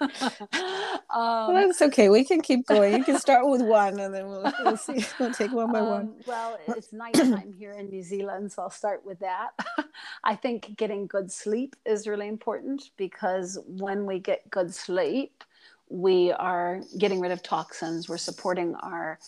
um, 1.10 1.52
well, 1.52 1.54
that's 1.54 1.82
okay. 1.82 2.08
We 2.08 2.24
can 2.24 2.40
keep 2.40 2.66
going. 2.66 2.96
You 2.96 3.04
can 3.04 3.18
start 3.26 3.46
with 3.46 3.62
one, 3.62 3.98
and 4.00 4.14
then 4.14 4.28
we'll, 4.28 4.52
we'll 4.64 4.76
see. 4.76 5.04
We'll 5.18 5.32
take 5.32 5.52
one 5.52 5.72
by 5.72 5.80
um, 5.80 5.88
one. 5.88 6.14
Well, 6.26 6.58
it's 6.68 6.92
nighttime 6.92 7.54
here 7.58 7.72
in 7.72 7.88
New 7.88 8.02
Zealand, 8.02 8.52
so 8.52 8.62
I'll 8.62 8.70
start 8.70 9.04
with 9.04 9.18
that. 9.20 9.50
I 10.24 10.34
think 10.34 10.76
getting 10.76 11.06
good 11.06 11.30
sleep 11.30 11.76
is 11.84 12.06
really 12.06 12.28
important 12.28 12.90
because 12.96 13.58
when 13.66 14.06
we 14.06 14.18
get 14.18 14.50
good 14.50 14.74
sleep, 14.74 15.44
we 15.88 16.32
are 16.32 16.80
getting 16.98 17.20
rid 17.20 17.32
of 17.32 17.42
toxins. 17.42 18.08
We're 18.08 18.16
supporting 18.16 18.74
our 18.76 19.18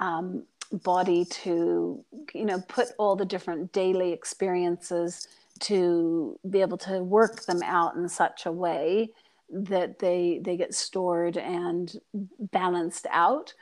um, 0.00 0.44
body 0.72 1.24
to, 1.24 2.04
you 2.34 2.44
know, 2.44 2.62
put 2.68 2.88
all 2.98 3.16
the 3.16 3.24
different 3.24 3.72
daily 3.72 4.12
experiences 4.12 5.26
to 5.60 6.38
be 6.48 6.60
able 6.60 6.78
to 6.78 7.02
work 7.02 7.44
them 7.44 7.62
out 7.62 7.96
in 7.96 8.08
such 8.08 8.46
a 8.46 8.52
way 8.52 9.10
that 9.50 9.98
they 9.98 10.40
they 10.44 10.56
get 10.56 10.74
stored 10.74 11.36
and 11.36 11.92
balanced 12.52 13.06
out. 13.10 13.52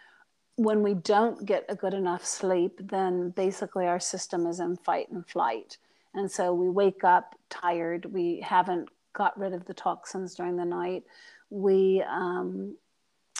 When 0.57 0.83
we 0.83 0.95
don't 0.95 1.45
get 1.47 1.65
a 1.69 1.77
good 1.77 1.95
enough 1.95 2.25
sleep 2.25 2.81
then 2.83 3.31
basically 3.31 3.87
our 3.87 4.01
system 4.01 4.47
is 4.47 4.61
in 4.61 4.77
fight 4.77 5.11
and 5.11 5.27
flight. 5.27 5.79
And 6.15 6.31
so 6.31 6.53
we 6.53 6.69
wake 6.69 7.05
up 7.05 7.35
tired. 7.49 8.07
We 8.07 8.41
haven't 8.41 8.89
got 9.13 9.39
rid 9.39 9.53
of 9.53 9.67
the 9.67 9.75
toxins 9.75 10.35
during 10.35 10.57
the 10.57 10.65
night. 10.65 11.05
We 11.51 12.03
um, 12.09 12.77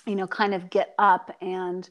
you 0.07 0.15
know 0.15 0.27
kind 0.27 0.55
of 0.55 0.71
get 0.71 0.95
up 0.99 1.37
and 1.41 1.89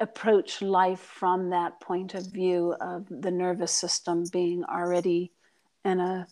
approach 0.00 0.60
life 0.60 1.00
from 1.00 1.50
that 1.50 1.80
point 1.80 2.14
of 2.14 2.26
view 2.26 2.74
of 2.80 3.06
the 3.08 3.30
nervous 3.30 3.70
system 3.70 4.24
being 4.32 4.64
already 4.64 5.30
in 5.84 6.00
a 6.00 6.26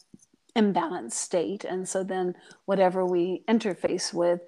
imbalanced 0.57 1.13
state. 1.13 1.65
And 1.65 1.89
so 1.89 2.03
then 2.03 2.35
whatever 2.65 3.05
we 3.05 3.43
interface 3.49 4.13
with 4.13 4.41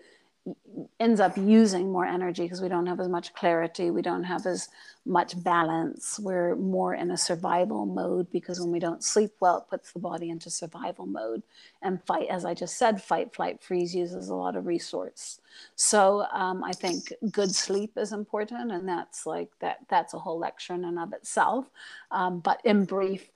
ends 0.99 1.21
up 1.21 1.37
using 1.37 1.93
more 1.93 2.07
energy 2.07 2.43
because 2.43 2.63
we 2.63 2.69
don't 2.69 2.87
have 2.87 3.01
as 3.01 3.09
much 3.09 3.35
clarity. 3.35 3.91
We 3.91 4.03
don't 4.03 4.25
have 4.25 4.47
as 4.47 4.69
much 5.05 5.43
balance. 5.43 6.19
We're 6.19 6.57
more 6.57 6.95
in 6.95 7.11
a 7.11 7.17
survival 7.17 7.87
mode 7.87 8.31
because 8.31 8.61
when 8.61 8.71
we 8.71 8.79
don't 8.79 9.05
sleep 9.05 9.33
well 9.41 9.59
it 9.59 9.71
puts 9.71 9.93
the 9.93 9.99
body 9.99 10.31
into 10.31 10.49
survival 10.51 11.07
mode. 11.07 11.43
And 11.83 12.03
fight 12.05 12.29
as 12.29 12.45
i 12.45 12.55
just 12.55 12.77
said 12.77 13.03
fight 13.03 13.35
flight 13.35 13.63
freeze 13.63 13.95
uses 13.95 14.29
a 14.29 14.35
lot 14.35 14.57
of 14.57 14.67
resource. 14.67 15.41
So 15.77 16.27
um, 16.33 16.63
i 16.65 16.73
think 16.73 17.13
good 17.31 17.55
sleep 17.55 17.93
is 17.97 18.13
important 18.13 18.73
and 18.73 18.89
that's 18.89 19.27
like 19.27 19.51
that 19.61 19.79
that's 19.89 20.15
a 20.15 20.19
whole 20.19 20.39
lecture 20.39 20.75
in 20.75 20.85
and 20.85 20.99
of 20.99 21.13
itself. 21.13 21.67
Um, 22.11 22.41
but 22.41 22.61
in 22.65 22.85
brief 22.85 23.31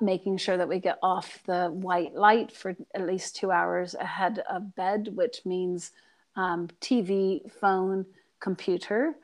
making 0.00 0.36
sure 0.36 0.56
that 0.56 0.68
we 0.68 0.78
get 0.78 0.98
off 1.02 1.40
the 1.46 1.68
white 1.68 2.14
light 2.14 2.52
for 2.52 2.76
at 2.94 3.06
least 3.06 3.36
two 3.36 3.50
hours 3.50 3.94
ahead 3.94 4.42
of 4.50 4.74
bed, 4.74 5.08
which 5.14 5.44
means 5.44 5.90
um, 6.36 6.68
TV, 6.80 7.50
phone, 7.60 8.06
computer, 8.40 9.14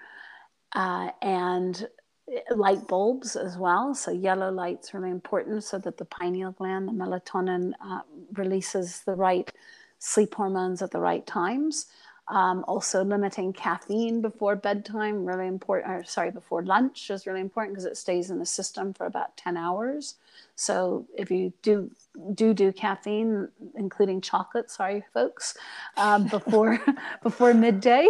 uh, 0.74 1.10
and 1.22 1.88
uh, 2.28 2.54
light 2.54 2.86
bulbs 2.88 3.36
as 3.36 3.56
well. 3.56 3.94
So 3.94 4.10
yellow 4.10 4.50
light's 4.50 4.92
really 4.94 5.10
important 5.10 5.64
so 5.64 5.78
that 5.78 5.96
the 5.96 6.04
pineal 6.04 6.52
gland, 6.52 6.88
the 6.88 6.92
melatonin, 6.92 7.72
uh, 7.84 8.00
releases 8.34 9.00
the 9.00 9.14
right 9.14 9.50
sleep 9.98 10.34
hormones 10.34 10.82
at 10.82 10.90
the 10.90 11.00
right 11.00 11.26
times. 11.26 11.86
Um, 12.30 12.62
also, 12.68 13.02
limiting 13.02 13.54
caffeine 13.54 14.20
before 14.20 14.54
bedtime, 14.54 15.24
really 15.24 15.46
important, 15.46 15.90
or 15.90 16.04
sorry, 16.04 16.30
before 16.30 16.62
lunch 16.62 17.08
is 17.08 17.26
really 17.26 17.40
important 17.40 17.74
because 17.74 17.86
it 17.86 17.96
stays 17.96 18.30
in 18.30 18.38
the 18.38 18.44
system 18.44 18.92
for 18.92 19.06
about 19.06 19.34
10 19.38 19.56
hours. 19.56 20.16
So 20.54 21.06
if 21.16 21.30
you 21.30 21.54
do 21.62 21.90
do 22.34 22.52
do 22.52 22.70
caffeine, 22.72 23.48
including 23.76 24.20
chocolate, 24.20 24.70
sorry 24.70 25.04
folks, 25.14 25.56
um, 25.96 26.26
before 26.28 26.78
before 27.22 27.54
midday, 27.54 28.08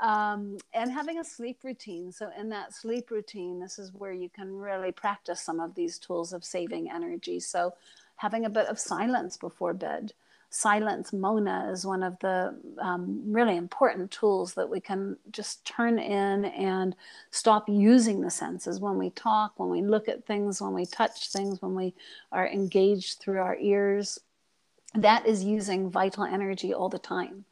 um, 0.00 0.56
and 0.72 0.90
having 0.90 1.18
a 1.18 1.24
sleep 1.24 1.58
routine. 1.62 2.12
So 2.12 2.30
in 2.38 2.48
that 2.50 2.72
sleep 2.72 3.10
routine, 3.10 3.60
this 3.60 3.78
is 3.78 3.92
where 3.92 4.12
you 4.12 4.30
can 4.30 4.56
really 4.56 4.92
practice 4.92 5.42
some 5.42 5.60
of 5.60 5.74
these 5.74 5.98
tools 5.98 6.32
of 6.32 6.42
saving 6.42 6.90
energy. 6.90 7.40
So 7.40 7.74
having 8.16 8.46
a 8.46 8.50
bit 8.50 8.66
of 8.68 8.78
silence 8.78 9.36
before 9.36 9.74
bed 9.74 10.14
silence 10.50 11.12
mouna 11.12 11.68
is 11.72 11.84
one 11.84 12.02
of 12.02 12.18
the 12.20 12.54
um, 12.78 13.22
really 13.26 13.56
important 13.56 14.10
tools 14.10 14.54
that 14.54 14.68
we 14.68 14.80
can 14.80 15.16
just 15.30 15.64
turn 15.66 15.98
in 15.98 16.44
and 16.46 16.94
stop 17.30 17.68
using 17.68 18.20
the 18.20 18.30
senses 18.30 18.80
when 18.80 18.96
we 18.96 19.10
talk 19.10 19.52
when 19.58 19.68
we 19.68 19.82
look 19.82 20.08
at 20.08 20.24
things 20.24 20.60
when 20.60 20.72
we 20.72 20.86
touch 20.86 21.30
things 21.30 21.60
when 21.60 21.74
we 21.74 21.92
are 22.32 22.48
engaged 22.48 23.18
through 23.18 23.40
our 23.40 23.56
ears 23.56 24.18
that 24.94 25.26
is 25.26 25.44
using 25.44 25.90
vital 25.90 26.24
energy 26.24 26.72
all 26.72 26.88
the 26.88 26.98
time 26.98 27.44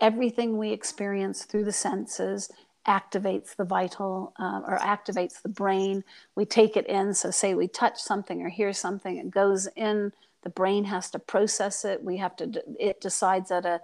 everything 0.00 0.58
we 0.58 0.72
experience 0.72 1.44
through 1.44 1.64
the 1.64 1.72
senses 1.72 2.50
activates 2.86 3.56
the 3.56 3.64
vital 3.64 4.32
uh, 4.38 4.60
or 4.66 4.78
activates 4.78 5.42
the 5.42 5.48
brain. 5.48 6.04
We 6.34 6.44
take 6.44 6.76
it 6.76 6.86
in. 6.86 7.14
So, 7.14 7.30
say 7.30 7.54
we 7.54 7.68
touch 7.68 8.00
something 8.00 8.42
or 8.42 8.48
hear 8.48 8.72
something, 8.72 9.16
it 9.16 9.30
goes 9.30 9.68
in. 9.76 10.12
The 10.46 10.50
brain 10.50 10.84
has 10.84 11.10
to 11.10 11.18
process 11.18 11.84
it. 11.84 12.04
We 12.04 12.18
have 12.18 12.36
to. 12.36 12.62
It 12.78 13.00
decides 13.00 13.50
at 13.50 13.66
a 13.66 13.80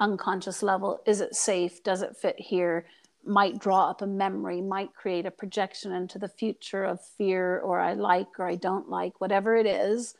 unconscious 0.00 0.60
level: 0.60 1.00
is 1.06 1.20
it 1.20 1.36
safe? 1.36 1.84
Does 1.84 2.02
it 2.02 2.16
fit 2.16 2.34
here? 2.40 2.84
Might 3.24 3.60
draw 3.60 3.88
up 3.90 4.02
a 4.02 4.08
memory. 4.08 4.60
Might 4.60 4.92
create 4.92 5.24
a 5.24 5.30
projection 5.30 5.92
into 5.92 6.18
the 6.18 6.26
future 6.26 6.82
of 6.82 7.00
fear, 7.00 7.60
or 7.60 7.78
I 7.78 7.92
like, 7.94 8.40
or 8.40 8.48
I 8.48 8.56
don't 8.56 8.88
like, 8.88 9.20
whatever 9.20 9.54
it 9.54 9.66
is. 9.66 10.16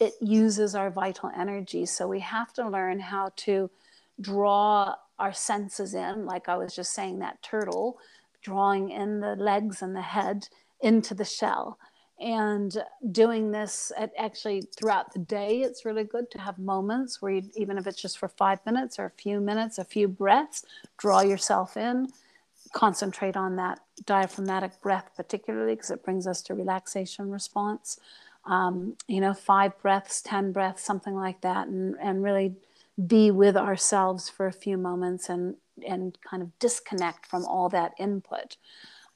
It 0.00 0.14
uses 0.20 0.74
our 0.74 0.90
vital 0.90 1.30
energy. 1.36 1.86
So 1.86 2.08
we 2.08 2.18
have 2.18 2.52
to 2.54 2.68
learn 2.68 2.98
how 2.98 3.30
to 3.46 3.70
draw 4.20 4.96
our 5.20 5.32
senses 5.32 5.94
in, 5.94 6.26
like 6.26 6.48
I 6.48 6.56
was 6.56 6.74
just 6.74 6.92
saying, 6.92 7.20
that 7.20 7.42
turtle, 7.42 8.00
drawing 8.42 8.90
in 8.90 9.20
the 9.20 9.36
legs 9.36 9.82
and 9.82 9.94
the 9.94 10.02
head 10.02 10.48
into 10.80 11.14
the 11.14 11.24
shell. 11.24 11.78
And 12.20 12.76
doing 13.12 13.52
this 13.52 13.92
at 13.96 14.12
actually 14.18 14.62
throughout 14.62 15.12
the 15.12 15.20
day, 15.20 15.60
it's 15.62 15.84
really 15.84 16.04
good 16.04 16.30
to 16.32 16.40
have 16.40 16.58
moments 16.58 17.22
where 17.22 17.32
you, 17.32 17.42
even 17.54 17.78
if 17.78 17.86
it's 17.86 18.00
just 18.00 18.18
for 18.18 18.28
five 18.28 18.64
minutes 18.66 18.98
or 18.98 19.04
a 19.04 19.10
few 19.10 19.40
minutes, 19.40 19.78
a 19.78 19.84
few 19.84 20.08
breaths, 20.08 20.64
draw 20.96 21.20
yourself 21.20 21.76
in, 21.76 22.08
concentrate 22.72 23.36
on 23.36 23.56
that 23.56 23.80
diaphragmatic 24.04 24.80
breath, 24.80 25.10
particularly 25.16 25.74
because 25.74 25.90
it 25.90 26.04
brings 26.04 26.26
us 26.26 26.42
to 26.42 26.54
relaxation 26.54 27.30
response. 27.30 28.00
Um, 28.44 28.96
you 29.06 29.20
know, 29.20 29.34
five 29.34 29.80
breaths, 29.80 30.20
10 30.22 30.52
breaths, 30.52 30.82
something 30.82 31.14
like 31.14 31.40
that, 31.42 31.68
and, 31.68 31.96
and 32.00 32.22
really 32.22 32.54
be 33.06 33.30
with 33.30 33.56
ourselves 33.56 34.28
for 34.28 34.46
a 34.46 34.52
few 34.52 34.76
moments 34.76 35.28
and 35.28 35.56
and 35.86 36.18
kind 36.28 36.42
of 36.42 36.58
disconnect 36.58 37.26
from 37.26 37.44
all 37.44 37.68
that 37.68 37.94
input. 37.98 38.56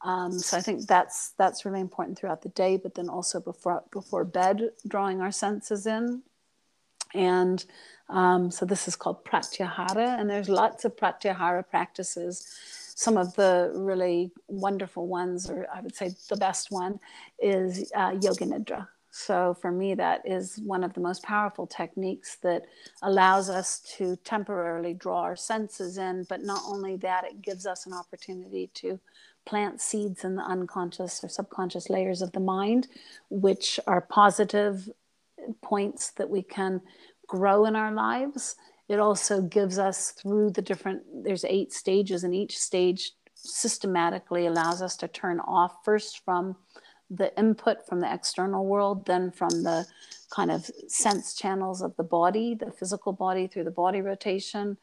Um, 0.05 0.33
so 0.33 0.57
I 0.57 0.61
think 0.61 0.87
that's 0.87 1.33
that's 1.39 1.65
really 1.65 1.81
important 1.81 2.19
throughout 2.19 2.43
the 2.43 2.49
day, 2.51 2.77
but 2.77 2.95
then 2.95 3.09
also 3.09 3.41
before 3.41 3.85
before 3.93 4.25
bed, 4.25 4.71
drawing 4.87 5.21
our 5.21 5.33
senses 5.33 5.87
in. 5.87 6.23
And 7.15 7.65
um, 8.09 8.51
so 8.51 8.67
this 8.67 8.89
is 8.89 8.97
called 8.97 9.25
pratyahara, 9.25 10.19
and 10.19 10.29
there's 10.29 10.49
lots 10.49 10.85
of 10.85 10.97
pratyahara 10.97 11.69
practices. 11.69 12.47
Some 12.95 13.17
of 13.17 13.35
the 13.37 13.73
really 13.75 14.33
wonderful 14.49 15.07
ones, 15.07 15.49
or 15.49 15.67
I 15.75 15.81
would 15.81 15.95
say 15.95 16.15
the 16.29 16.37
best 16.37 16.71
one, 16.71 16.99
is 17.39 17.93
uh, 17.95 18.17
yoga 18.21 18.45
nidra. 18.45 18.89
So 19.11 19.55
for 19.61 19.71
me, 19.71 19.95
that 19.95 20.23
is 20.25 20.59
one 20.65 20.83
of 20.83 20.95
the 20.95 21.01
most 21.01 21.23
powerful 21.23 21.67
techniques 21.67 22.37
that 22.37 22.63
allows 23.03 23.51
us 23.51 23.81
to 23.99 24.17
temporarily 24.25 24.95
draw 24.95 25.21
our 25.21 25.37
senses 25.37 25.99
in. 25.99 26.25
But 26.31 26.43
not 26.43 26.63
only 26.67 26.97
that, 26.97 27.25
it 27.25 27.43
gives 27.43 27.67
us 27.67 27.87
an 27.87 27.93
opportunity 27.93 28.71
to 28.75 28.99
plant 29.45 29.81
seeds 29.81 30.25
in 30.25 30.37
the 30.37 30.43
unconscious 30.43 31.23
or 31.23 31.29
subconscious 31.29 31.91
layers 31.91 32.23
of 32.23 32.33
the 32.33 32.41
mind, 32.41 32.89
which 33.31 33.81
are 33.87 34.01
positive 34.01 34.89
points 35.63 36.11
that 36.13 36.31
we 36.31 36.43
can 36.43 36.81
grow 37.27 37.65
in 37.65 37.77
our 37.77 37.93
lives. 37.93 38.57
It 38.89 39.01
also 39.01 39.43
gives 39.43 39.79
us 39.79 40.11
through 40.11 40.51
the 40.51 40.63
different, 40.63 41.03
there's 41.25 41.45
eight 41.45 41.73
stages, 41.73 42.25
and 42.25 42.35
each 42.35 42.59
stage 42.59 43.13
systematically 43.35 44.47
allows 44.47 44.83
us 44.83 44.97
to 44.99 45.09
turn 45.09 45.41
off 45.41 45.85
first 45.85 46.25
from 46.25 46.57
the 47.11 47.37
input 47.39 47.87
from 47.87 48.01
the 48.01 48.13
external 48.13 48.65
world, 48.65 49.07
then 49.07 49.31
from 49.31 49.63
the 49.63 49.85
kind 50.31 50.51
of 50.51 50.71
sense 50.89 51.35
channels 51.35 51.83
of 51.83 51.95
the 51.97 52.03
body, 52.03 52.55
the 52.55 52.71
physical 52.71 53.13
body 53.13 53.47
through 53.47 53.65
the 53.65 53.71
body 53.71 54.01
rotation, 54.01 54.79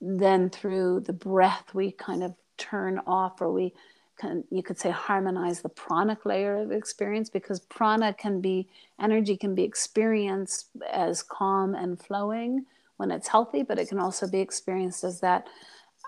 then 0.00 0.48
through 0.48 1.00
the 1.00 1.12
breath, 1.12 1.74
we 1.74 1.92
kind 1.92 2.22
of 2.22 2.34
turn 2.56 3.00
off 3.06 3.40
or 3.40 3.52
we 3.52 3.72
can, 4.18 4.44
you 4.50 4.62
could 4.62 4.78
say, 4.78 4.90
harmonize 4.90 5.60
the 5.60 5.68
pranic 5.68 6.24
layer 6.24 6.56
of 6.60 6.72
experience 6.72 7.30
because 7.30 7.60
prana 7.60 8.12
can 8.12 8.40
be, 8.40 8.68
energy 9.00 9.36
can 9.36 9.54
be 9.54 9.64
experienced 9.64 10.68
as 10.90 11.22
calm 11.22 11.74
and 11.74 12.00
flowing 12.00 12.66
when 12.96 13.10
it's 13.10 13.28
healthy, 13.28 13.62
but 13.62 13.78
it 13.78 13.88
can 13.88 13.98
also 13.98 14.28
be 14.28 14.40
experienced 14.40 15.04
as 15.04 15.20
that 15.20 15.46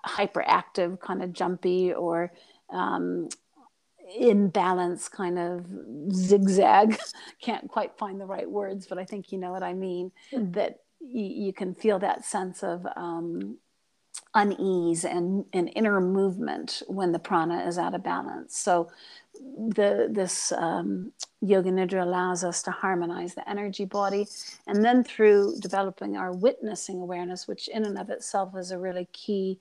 hyperactive, 0.06 1.00
kind 1.00 1.22
of 1.22 1.32
jumpy 1.32 1.92
or 1.92 2.32
um, 2.70 3.28
imbalance 4.18 5.08
kind 5.08 5.38
of 5.38 5.66
zigzag 6.12 6.96
can't 7.40 7.68
quite 7.68 7.98
find 7.98 8.20
the 8.20 8.24
right 8.24 8.48
words 8.48 8.86
but 8.86 8.98
i 8.98 9.04
think 9.04 9.32
you 9.32 9.38
know 9.38 9.50
what 9.50 9.64
i 9.64 9.72
mean 9.72 10.12
mm. 10.32 10.52
that 10.52 10.80
y- 11.00 11.10
you 11.20 11.52
can 11.52 11.74
feel 11.74 11.98
that 11.98 12.24
sense 12.24 12.62
of 12.62 12.86
um, 12.94 13.58
unease 14.34 15.04
and, 15.04 15.44
and 15.52 15.70
inner 15.74 16.00
movement 16.00 16.82
when 16.86 17.12
the 17.12 17.18
prana 17.18 17.66
is 17.66 17.78
out 17.78 17.94
of 17.94 18.02
balance. 18.02 18.56
So 18.56 18.90
the 19.68 20.08
this 20.10 20.52
um, 20.52 21.12
yoga 21.40 21.70
nidra 21.70 22.02
allows 22.02 22.44
us 22.44 22.62
to 22.62 22.70
harmonize 22.70 23.34
the 23.34 23.48
energy 23.48 23.84
body 23.84 24.26
and 24.66 24.84
then 24.84 25.04
through 25.04 25.56
developing 25.60 26.16
our 26.16 26.32
witnessing 26.32 27.00
awareness 27.00 27.46
which 27.46 27.68
in 27.68 27.84
and 27.84 27.98
of 27.98 28.10
itself 28.10 28.56
is 28.56 28.70
a 28.70 28.78
really 28.78 29.06
key 29.12 29.58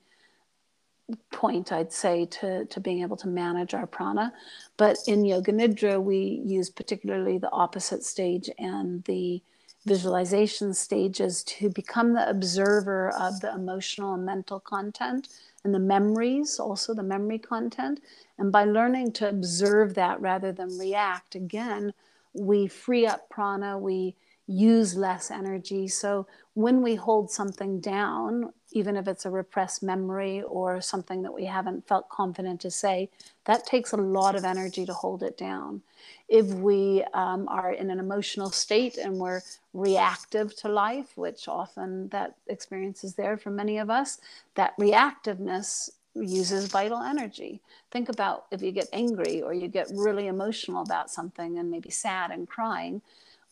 point 1.30 1.72
i'd 1.72 1.92
say 1.92 2.26
to, 2.26 2.64
to 2.66 2.80
being 2.80 3.02
able 3.02 3.16
to 3.16 3.28
manage 3.28 3.74
our 3.74 3.86
prana. 3.86 4.32
But 4.76 4.96
in 5.06 5.24
yoga 5.24 5.52
nidra 5.52 6.02
we 6.02 6.42
use 6.44 6.70
particularly 6.70 7.38
the 7.38 7.52
opposite 7.52 8.04
stage 8.04 8.50
and 8.58 9.04
the 9.04 9.42
visualization 9.86 10.74
stages 10.74 11.42
to 11.44 11.70
become 11.70 12.12
the 12.12 12.28
observer 12.28 13.10
of 13.10 13.40
the 13.40 13.52
emotional 13.54 14.14
and 14.14 14.26
mental 14.26 14.60
content 14.60 15.28
and 15.64 15.74
the 15.74 15.78
memories 15.78 16.58
also 16.60 16.92
the 16.94 17.02
memory 17.02 17.38
content. 17.38 18.00
And 18.38 18.52
by 18.52 18.64
learning 18.64 19.12
to 19.12 19.28
observe 19.28 19.94
that 19.94 20.20
rather 20.20 20.52
than 20.52 20.78
react 20.78 21.34
again 21.34 21.94
we 22.34 22.66
free 22.66 23.06
up 23.06 23.28
prana 23.30 23.78
we 23.78 24.14
use 24.46 24.94
less 24.94 25.30
energy 25.30 25.88
so 25.88 26.26
when 26.54 26.82
we 26.82 26.94
hold 26.94 27.30
something 27.30 27.80
down 27.80 28.52
even 28.76 28.96
if 28.96 29.08
it's 29.08 29.24
a 29.24 29.30
repressed 29.30 29.82
memory 29.82 30.42
or 30.42 30.82
something 30.82 31.22
that 31.22 31.32
we 31.32 31.46
haven't 31.46 31.88
felt 31.88 32.08
confident 32.10 32.60
to 32.60 32.70
say, 32.70 33.08
that 33.44 33.64
takes 33.64 33.92
a 33.92 33.96
lot 33.96 34.34
of 34.34 34.44
energy 34.44 34.84
to 34.84 34.92
hold 34.92 35.22
it 35.22 35.38
down. 35.38 35.80
If 36.28 36.46
we 36.46 37.02
um, 37.14 37.48
are 37.48 37.72
in 37.72 37.90
an 37.90 37.98
emotional 37.98 38.50
state 38.50 38.98
and 38.98 39.18
we're 39.18 39.40
reactive 39.72 40.54
to 40.56 40.68
life, 40.68 41.16
which 41.16 41.48
often 41.48 42.08
that 42.08 42.34
experience 42.48 43.02
is 43.02 43.14
there 43.14 43.38
for 43.38 43.50
many 43.50 43.78
of 43.78 43.88
us, 43.88 44.18
that 44.56 44.76
reactiveness 44.78 45.88
uses 46.14 46.66
vital 46.66 47.00
energy. 47.00 47.62
Think 47.90 48.10
about 48.10 48.46
if 48.50 48.60
you 48.62 48.72
get 48.72 48.88
angry 48.92 49.40
or 49.40 49.54
you 49.54 49.68
get 49.68 49.90
really 49.94 50.26
emotional 50.26 50.82
about 50.82 51.10
something 51.10 51.58
and 51.58 51.70
maybe 51.70 51.90
sad 51.90 52.30
and 52.30 52.48
crying, 52.48 53.00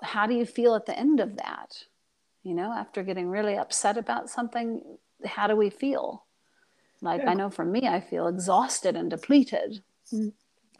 how 0.05 0.27
do 0.27 0.35
you 0.35 0.47
feel 0.47 0.75
at 0.75 0.87
the 0.87 0.99
end 0.99 1.21
of 1.21 1.37
that? 1.37 1.85
You 2.43 2.55
know, 2.55 2.73
after 2.73 3.03
getting 3.03 3.29
really 3.29 3.57
upset 3.57 3.97
about 3.97 4.31
something, 4.31 4.83
how 5.25 5.47
do 5.47 5.57
we 5.57 5.71
feel? 5.71 6.25
Like 7.01 7.23
yeah. 7.23 7.31
I 7.31 7.35
know 7.35 7.51
for 7.51 7.64
me, 7.64 7.88
I 7.88 8.01
feel 8.01 8.29
exhausted 8.29 8.97
and 8.97 9.11
depleted. 9.11 9.83
Mm-hmm. 10.12 10.29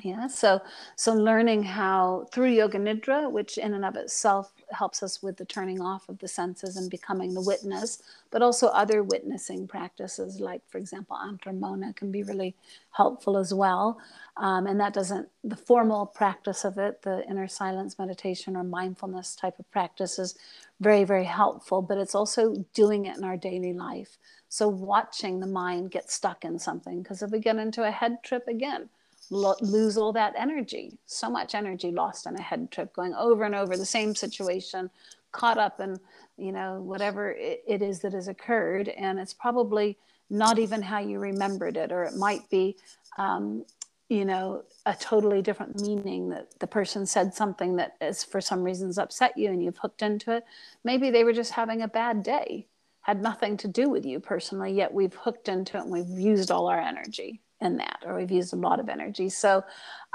Yeah. 0.03 0.27
So 0.27 0.61
so 0.97 1.13
learning 1.13 1.63
how 1.63 2.27
through 2.33 2.51
yoga 2.51 2.79
nidra, 2.79 3.31
which 3.31 3.59
in 3.59 3.75
and 3.75 3.85
of 3.85 3.97
itself 3.97 4.53
helps 4.71 5.03
us 5.03 5.23
with 5.23 5.37
the 5.37 5.45
turning 5.45 5.81
off 5.81 6.09
of 6.09 6.19
the 6.19 6.29
senses 6.29 6.77
and 6.77 6.91
becoming 6.91 7.35
the 7.35 7.41
witness, 7.41 8.03
but 8.31 8.43
also 8.43 8.69
other 8.69 9.03
witnessing 9.03 9.67
practices, 9.67 10.41
like 10.41 10.63
for 10.69 10.79
example, 10.79 11.17
antara 11.17 11.97
can 11.97 12.11
be 12.11 12.23
really 12.23 12.55
helpful 12.91 13.37
as 13.37 13.53
well. 13.53 13.99
Um, 14.37 14.67
and 14.67 14.81
that 14.81 14.95
doesn't 14.95 15.29
the 15.43 15.57
formal 15.57 16.07
practice 16.07 16.65
of 16.65 16.79
it, 16.79 17.03
the 17.03 17.25
inner 17.29 17.49
silence 17.49 17.99
meditation 17.99 18.57
or 18.57 18.65
mindfulness 18.65 19.37
type 19.37 19.59
of 19.59 19.71
practice 19.71 20.19
is 20.19 20.37
very 20.81 21.05
very 21.05 21.25
helpful. 21.25 21.83
But 21.83 21.99
it's 21.99 22.15
also 22.15 22.65
doing 22.75 23.07
it 23.07 23.17
in 23.17 23.25
our 23.25 23.37
daily 23.37 23.73
life. 23.73 24.19
So 24.49 24.69
watching 24.69 25.41
the 25.41 25.47
mind 25.47 25.91
get 25.91 26.11
stuck 26.11 26.45
in 26.45 26.59
something, 26.59 27.03
because 27.03 27.23
if 27.23 27.31
we 27.31 27.41
get 27.41 27.57
into 27.57 27.83
a 27.83 27.91
head 27.91 28.23
trip 28.23 28.47
again 28.49 28.89
lo- 29.31 29.57
lose 29.61 29.97
all 29.97 30.13
that 30.13 30.35
energy. 30.37 30.99
So 31.07 31.31
much 31.31 31.55
energy 31.55 31.91
lost 31.91 32.27
on 32.27 32.37
a 32.37 32.43
head 32.43 32.71
trip, 32.71 32.93
going 32.95 33.15
over 33.15 33.45
and 33.45 33.55
over 33.55 33.77
the 33.77 33.87
same 33.87 34.15
situation, 34.15 34.91
caught 35.33 35.59
up 35.59 35.81
in, 35.81 35.99
you 36.37 36.53
know, 36.53 36.81
whatever 36.81 37.33
it, 37.33 37.63
it 37.67 37.83
is 37.83 38.01
that 38.01 38.13
has 38.13 38.29
occurred. 38.29 38.89
And 38.89 39.19
it's 39.19 39.35
probably 39.35 39.99
not 40.31 40.59
even 40.59 40.83
how 40.83 41.01
you 41.01 41.19
remembered 41.19 41.77
it, 41.77 41.93
or 41.93 42.05
it 42.05 42.17
might 42.17 42.49
be 42.51 42.77
um, 43.19 43.65
you 44.09 44.25
know 44.25 44.63
a 44.87 44.95
totally 44.95 45.41
different 45.41 45.81
meaning 45.81 46.29
that 46.29 46.59
the 46.61 46.67
person 46.67 47.07
said 47.07 47.33
something 47.35 47.77
that 47.77 47.97
is 48.01 48.23
for 48.23 48.41
some 48.41 48.63
reasons 48.63 48.99
upset 48.99 49.37
you 49.37 49.51
and 49.51 49.63
you've 49.63 49.79
hooked 49.79 50.03
into 50.03 50.31
it 50.31 50.45
maybe 50.85 51.11
they 51.11 51.25
were 51.25 51.33
just 51.33 51.53
having 51.53 51.83
a 51.83 51.89
bad 51.89 52.23
day 52.23 52.67
had 53.01 53.23
nothing 53.23 53.57
to 53.57 53.69
do 53.69 53.89
with 53.89 54.05
you 54.05 54.21
personally 54.21 54.73
yet 54.73 54.93
we've 54.93 55.15
hooked 55.15 55.49
into 55.49 55.77
it 55.79 55.81
and 55.81 55.91
we've 55.91 56.19
used 56.19 56.51
all 56.51 56.67
our 56.67 56.81
energy 56.81 57.41
in 57.61 57.77
that 57.79 58.03
or 58.05 58.17
we've 58.17 58.31
used 58.31 58.53
a 58.53 58.57
lot 58.57 58.81
of 58.81 58.89
energy. 58.89 59.29
So 59.29 59.65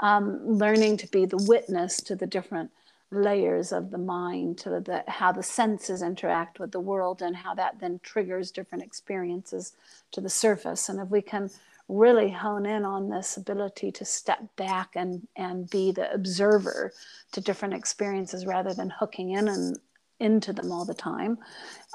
um, 0.00 0.40
learning 0.46 0.98
to 0.98 1.08
be 1.08 1.26
the 1.26 1.42
witness 1.48 1.96
to 2.02 2.16
the 2.16 2.26
different 2.26 2.70
layers 3.12 3.72
of 3.72 3.90
the 3.90 3.98
mind 3.98 4.56
to 4.58 4.70
the, 4.70 5.02
how 5.08 5.32
the 5.32 5.42
senses 5.42 6.00
interact 6.00 6.60
with 6.60 6.70
the 6.70 6.78
world 6.80 7.22
and 7.22 7.34
how 7.34 7.54
that 7.54 7.80
then 7.80 7.98
triggers 8.02 8.52
different 8.52 8.84
experiences 8.84 9.72
to 10.12 10.20
the 10.20 10.28
surface. 10.28 10.88
And 10.88 11.00
if 11.00 11.08
we 11.08 11.20
can 11.20 11.50
really 11.90 12.30
hone 12.30 12.66
in 12.66 12.84
on 12.84 13.10
this 13.10 13.36
ability 13.36 13.90
to 13.90 14.04
step 14.04 14.40
back 14.54 14.90
and 14.94 15.26
and 15.36 15.68
be 15.70 15.90
the 15.90 16.12
observer 16.12 16.92
to 17.32 17.40
different 17.40 17.74
experiences 17.74 18.46
rather 18.46 18.72
than 18.72 18.88
hooking 18.90 19.30
in 19.30 19.48
and 19.48 19.76
into 20.20 20.52
them 20.52 20.70
all 20.70 20.84
the 20.84 20.94
time 20.94 21.36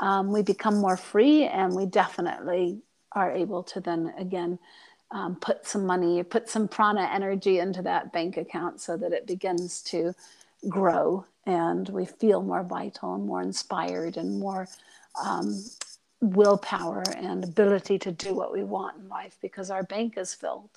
um, 0.01 0.33
we 0.33 0.41
become 0.41 0.75
more 0.75 0.97
free 0.97 1.45
and 1.45 1.73
we 1.73 1.85
definitely 1.85 2.77
are 3.13 3.31
able 3.31 3.63
to 3.63 3.79
then 3.79 4.13
again 4.17 4.59
um, 5.11 5.35
put 5.35 5.65
some 5.67 5.85
money 5.85 6.23
put 6.23 6.49
some 6.49 6.67
prana 6.67 7.09
energy 7.13 7.59
into 7.59 7.81
that 7.81 8.11
bank 8.11 8.37
account 8.37 8.81
so 8.81 8.97
that 8.97 9.13
it 9.13 9.27
begins 9.27 9.81
to 9.81 10.13
grow 10.67 11.25
and 11.45 11.89
we 11.89 12.05
feel 12.05 12.41
more 12.41 12.63
vital 12.63 13.15
and 13.15 13.25
more 13.25 13.41
inspired 13.41 14.17
and 14.17 14.39
more 14.39 14.67
um, 15.23 15.63
willpower 16.21 17.03
and 17.17 17.43
ability 17.43 17.99
to 17.99 18.11
do 18.11 18.33
what 18.33 18.51
we 18.51 18.63
want 18.63 18.97
in 18.97 19.07
life 19.09 19.37
because 19.41 19.69
our 19.69 19.83
bank 19.83 20.17
is 20.17 20.33
filled. 20.33 20.69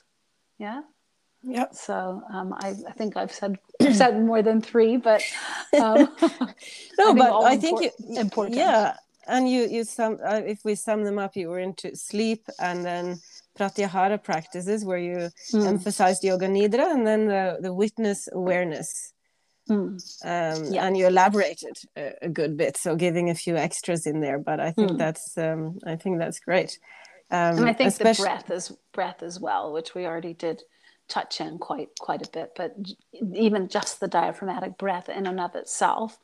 Yeah. 0.59 0.83
Yeah. 1.43 1.67
So 1.73 2.23
um, 2.33 2.53
I, 2.59 2.75
I, 2.89 2.93
think 2.93 3.17
I've 3.17 3.33
said 3.33 3.59
said 3.93 4.21
more 4.21 4.43
than 4.43 4.61
three, 4.61 4.97
but 4.97 5.23
um, 5.81 6.09
no, 6.99 7.11
I 7.11 7.15
but 7.15 7.43
I 7.45 7.57
think 7.57 7.81
you, 7.81 8.19
important. 8.19 8.57
Yeah, 8.57 8.97
and 9.29 9.49
you 9.49 9.69
you 9.69 9.85
sum 9.85 10.19
uh, 10.25 10.41
if 10.45 10.65
we 10.65 10.75
sum 10.75 11.05
them 11.05 11.17
up, 11.17 11.37
you 11.37 11.49
were 11.49 11.61
into 11.61 11.95
sleep 11.95 12.45
and 12.59 12.85
then 12.85 13.21
pratyahara 13.59 14.23
practices 14.23 14.85
where 14.85 14.99
you 14.99 15.31
mm. 15.53 15.67
emphasized 15.67 16.23
yoga 16.23 16.47
nidra 16.47 16.87
and 16.95 17.07
then 17.07 17.27
the 17.27 17.59
the 17.61 17.73
witness 17.73 18.29
awareness 18.33 19.13
Mm. 19.69 20.01
Um, 20.25 20.73
yeah. 20.73 20.87
And 20.87 20.97
you 20.97 21.07
elaborated 21.07 21.77
a, 21.97 22.13
a, 22.23 22.29
good 22.29 22.57
bit, 22.57 22.77
so 22.77 22.97
giving 22.97 23.31
a 23.31 23.35
few 23.35 23.57
extras 23.57 24.07
in 24.07 24.21
there. 24.21 24.39
But 24.39 24.61
I 24.61 24.71
think 24.73 24.93
mm. 24.93 24.99
that's 24.99 25.37
um, 25.37 25.79
I 25.85 25.97
think 25.97 26.19
that's 26.19 26.41
great. 26.41 26.79
Um, 27.31 27.59
and 27.59 27.69
I 27.69 27.73
think 27.75 27.89
especially... 27.89 28.25
the 28.25 28.29
breath 28.29 28.51
is 28.51 28.73
breath 28.93 29.23
as 29.23 29.39
well, 29.39 29.73
which 29.73 29.95
we 29.95 30.07
already 30.07 30.33
did 30.33 30.63
touch 31.09 31.41
in 31.41 31.59
quite 31.59 31.91
quite 31.99 32.27
a 32.27 32.31
bit. 32.31 32.53
But 32.57 32.77
even 33.35 33.69
just 33.69 34.01
the 34.01 34.09
diaphragmatic 34.09 34.79
breath 34.79 35.09
in 35.09 35.27
and 35.27 35.41
of 35.41 35.55
itself, 35.55 36.19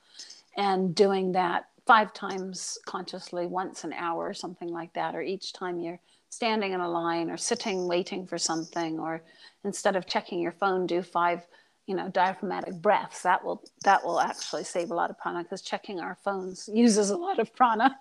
and 0.56 0.94
doing 0.94 1.32
that 1.32 1.66
five 1.86 2.14
times 2.14 2.78
consciously, 2.86 3.46
once 3.46 3.84
an 3.84 3.92
hour, 3.92 4.32
something 4.32 4.68
like 4.68 4.94
that, 4.94 5.14
or 5.14 5.20
each 5.20 5.52
time 5.52 5.80
you're 5.80 6.00
standing 6.34 6.72
in 6.72 6.80
a 6.80 6.88
line 6.88 7.30
or 7.30 7.36
sitting 7.36 7.86
waiting 7.86 8.26
for 8.26 8.38
something, 8.38 8.98
or 8.98 9.22
instead 9.64 9.96
of 9.96 10.06
checking 10.06 10.40
your 10.40 10.52
phone, 10.52 10.86
do 10.86 11.02
five 11.02 11.46
you 11.86 11.94
know 11.94 12.08
diaphragmatic 12.08 12.74
breaths. 12.80 13.22
That 13.22 13.44
will 13.44 13.62
that 13.84 14.04
will 14.04 14.20
actually 14.20 14.64
save 14.64 14.90
a 14.90 14.94
lot 14.94 15.10
of 15.10 15.18
prana 15.18 15.42
because 15.42 15.60
checking 15.60 16.00
our 16.00 16.16
phones 16.24 16.68
uses 16.72 17.10
a 17.10 17.16
lot 17.16 17.38
of 17.38 17.54
prana. 17.54 17.96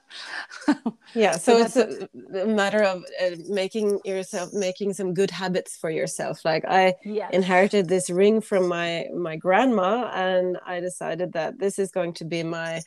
Yeah 1.16 1.34
so, 1.34 1.60
so 1.60 1.64
it's 1.64 1.76
a, 1.76 2.42
a, 2.42 2.48
matter 2.48 2.82
of 2.82 3.04
uh, 3.22 3.36
making 3.50 4.00
yourself 4.04 4.52
making 4.54 4.94
some 4.94 5.14
good 5.14 5.30
habits 5.30 5.78
for 5.78 5.90
yourself. 5.90 6.44
Like 6.46 6.64
i 6.66 6.96
yes. 7.04 7.30
inherited 7.34 7.88
this 7.88 8.10
ring 8.10 8.42
from 8.42 8.68
my 8.68 9.08
my 9.14 9.36
grandma 9.36 10.10
and 10.14 10.58
i 10.66 10.80
decided 10.80 11.34
that 11.34 11.60
this 11.60 11.78
is 11.78 11.92
going 11.92 12.14
to 12.14 12.26
be 12.26 12.42
my 12.42 12.82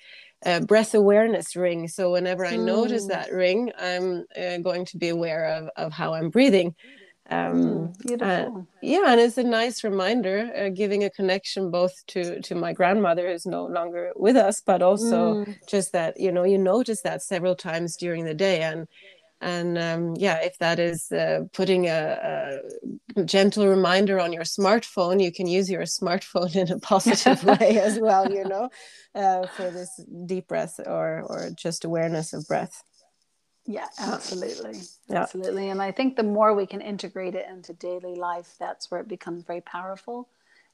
uh, 0.44 0.60
breath 0.60 0.94
awareness 0.94 1.56
ring 1.56 1.88
so 1.88 2.12
whenever 2.12 2.44
i 2.44 2.54
mm. 2.54 2.64
notice 2.64 3.06
that 3.06 3.32
ring 3.32 3.70
i'm 3.78 4.24
uh, 4.40 4.58
going 4.58 4.84
to 4.84 4.98
be 4.98 5.08
aware 5.08 5.46
of, 5.46 5.68
of 5.76 5.92
how 5.92 6.14
i'm 6.14 6.30
breathing 6.30 6.74
um, 7.28 7.54
mm, 7.54 7.98
beautiful. 7.98 8.58
Uh, 8.58 8.62
yeah, 8.82 9.04
and 9.08 9.20
it's 9.20 9.38
a 9.38 9.42
nice 9.42 9.82
reminder, 9.82 10.50
uh, 10.56 10.68
giving 10.68 11.02
a 11.02 11.10
connection 11.10 11.70
both 11.70 11.92
to 12.08 12.40
to 12.42 12.54
my 12.54 12.72
grandmother 12.72 13.30
who's 13.30 13.46
no 13.46 13.66
longer 13.66 14.12
with 14.14 14.36
us, 14.36 14.60
but 14.60 14.80
also 14.80 15.44
mm. 15.44 15.56
just 15.68 15.92
that 15.92 16.20
you 16.20 16.30
know 16.30 16.44
you 16.44 16.58
notice 16.58 17.02
that 17.02 17.22
several 17.22 17.56
times 17.56 17.96
during 17.96 18.24
the 18.24 18.34
day, 18.34 18.62
and 18.62 18.86
and 19.46 19.78
um, 19.78 20.16
yeah, 20.16 20.38
if 20.42 20.58
that 20.58 20.80
is 20.80 21.12
uh, 21.12 21.44
putting 21.52 21.86
a, 21.86 22.58
a, 23.16 23.24
gentle 23.24 23.68
reminder 23.68 24.18
on 24.18 24.32
your 24.32 24.42
smartphone, 24.42 25.22
you 25.22 25.30
can 25.30 25.46
use 25.46 25.70
your 25.70 25.82
smartphone 25.82 26.56
in 26.56 26.72
a 26.72 26.78
positive 26.92 27.44
way 27.60 27.78
as 27.80 28.00
well, 28.00 28.28
you 28.28 28.42
know, 28.42 28.68
uh, 29.14 29.46
for 29.46 29.70
this 29.70 29.88
deep 30.26 30.48
breath 30.48 30.80
or 30.84 31.22
or 31.22 31.50
just 31.54 31.84
awareness 31.84 32.32
of 32.32 32.44
breath. 32.48 32.82
Yeah, 33.66 33.86
absolutely. 34.00 34.80
Yeah. 35.08 35.22
Absolutely. 35.22 35.70
And 35.70 35.80
I 35.80 35.92
think 35.92 36.16
the 36.16 36.24
more 36.24 36.52
we 36.52 36.66
can 36.66 36.80
integrate 36.80 37.36
it 37.36 37.46
into 37.48 37.72
daily 37.72 38.16
life, 38.16 38.56
that's 38.58 38.90
where 38.90 39.00
it 39.00 39.08
becomes 39.08 39.44
very 39.44 39.60
powerful. 39.60 40.28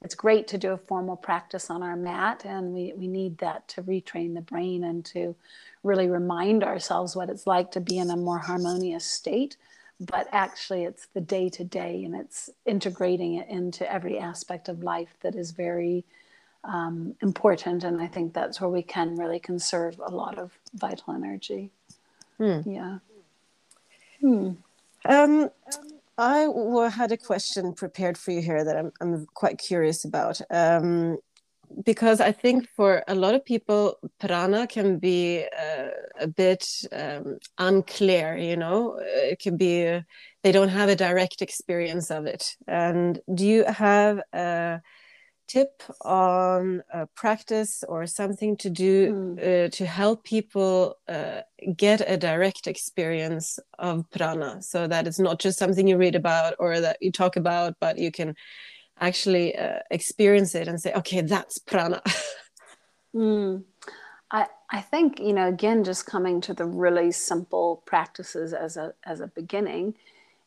It's 0.04 0.14
great 0.14 0.48
to 0.48 0.58
do 0.58 0.72
a 0.72 0.78
formal 0.78 1.16
practice 1.16 1.70
on 1.70 1.82
our 1.82 1.96
mat, 1.96 2.44
and 2.44 2.74
we, 2.74 2.92
we 2.96 3.06
need 3.06 3.38
that 3.38 3.68
to 3.68 3.82
retrain 3.82 4.34
the 4.34 4.40
brain 4.40 4.82
and 4.82 5.04
to 5.06 5.36
really 5.82 6.08
remind 6.08 6.64
ourselves 6.64 7.14
what 7.14 7.30
it's 7.30 7.46
like 7.46 7.70
to 7.72 7.80
be 7.80 7.98
in 7.98 8.10
a 8.10 8.16
more 8.16 8.38
harmonious 8.38 9.04
state. 9.04 9.56
But 10.00 10.28
actually, 10.32 10.82
it's 10.84 11.06
the 11.06 11.20
day 11.20 11.48
to 11.50 11.62
day 11.62 12.02
and 12.04 12.14
it's 12.16 12.50
integrating 12.66 13.34
it 13.34 13.48
into 13.48 13.90
every 13.90 14.18
aspect 14.18 14.68
of 14.68 14.82
life 14.82 15.14
that 15.20 15.36
is 15.36 15.52
very 15.52 16.04
um, 16.64 17.14
important. 17.22 17.84
And 17.84 18.00
I 18.00 18.08
think 18.08 18.32
that's 18.32 18.60
where 18.60 18.70
we 18.70 18.82
can 18.82 19.16
really 19.16 19.38
conserve 19.38 20.00
a 20.04 20.10
lot 20.10 20.38
of 20.38 20.58
vital 20.74 21.14
energy. 21.14 21.70
Hmm. 22.38 22.60
Yeah. 22.68 22.98
Hmm. 24.20 24.50
Um, 25.04 25.50
I 26.18 26.46
had 26.90 27.12
a 27.12 27.16
question 27.16 27.72
prepared 27.74 28.18
for 28.18 28.32
you 28.32 28.42
here 28.42 28.64
that 28.64 28.76
I'm, 28.76 28.92
I'm 29.00 29.26
quite 29.34 29.58
curious 29.58 30.04
about. 30.04 30.40
Um, 30.50 31.18
because 31.84 32.20
I 32.20 32.32
think 32.32 32.68
for 32.76 33.02
a 33.08 33.14
lot 33.14 33.34
of 33.34 33.44
people, 33.44 33.98
prana 34.20 34.66
can 34.66 34.98
be 34.98 35.44
uh, 35.58 35.88
a 36.20 36.26
bit 36.26 36.66
um, 36.92 37.38
unclear, 37.56 38.36
you 38.36 38.56
know, 38.56 38.98
it 39.00 39.38
can 39.38 39.56
be, 39.56 39.86
uh, 39.86 40.02
they 40.42 40.52
don't 40.52 40.68
have 40.68 40.90
a 40.90 40.96
direct 40.96 41.40
experience 41.40 42.10
of 42.10 42.26
it. 42.26 42.56
And 42.66 43.20
do 43.34 43.46
you 43.46 43.64
have 43.64 44.20
a 44.34 44.80
tip 45.52 45.82
on 46.00 46.82
a 46.94 47.06
practice 47.08 47.84
or 47.86 48.06
something 48.06 48.56
to 48.56 48.70
do 48.70 49.12
mm. 49.12 49.66
uh, 49.66 49.68
to 49.68 49.84
help 49.84 50.24
people 50.24 50.96
uh, 51.08 51.40
get 51.76 52.00
a 52.06 52.16
direct 52.16 52.66
experience 52.66 53.58
of 53.78 54.08
prana 54.10 54.62
so 54.62 54.86
that 54.86 55.06
it's 55.06 55.18
not 55.18 55.38
just 55.38 55.58
something 55.58 55.86
you 55.86 55.98
read 55.98 56.14
about 56.14 56.54
or 56.58 56.80
that 56.80 56.96
you 57.02 57.12
talk 57.12 57.36
about 57.36 57.74
but 57.80 57.98
you 57.98 58.10
can 58.10 58.34
actually 58.98 59.54
uh, 59.56 59.80
experience 59.90 60.54
it 60.54 60.68
and 60.68 60.80
say 60.80 60.92
okay 60.94 61.20
that's 61.20 61.58
prana 61.58 62.00
mm. 63.14 63.62
I, 64.30 64.46
I 64.70 64.80
think 64.80 65.20
you 65.20 65.34
know 65.34 65.48
again 65.48 65.84
just 65.84 66.06
coming 66.06 66.40
to 66.42 66.54
the 66.54 66.64
really 66.64 67.12
simple 67.12 67.82
practices 67.84 68.54
as 68.54 68.78
a 68.78 68.94
as 69.04 69.20
a 69.20 69.26
beginning 69.26 69.96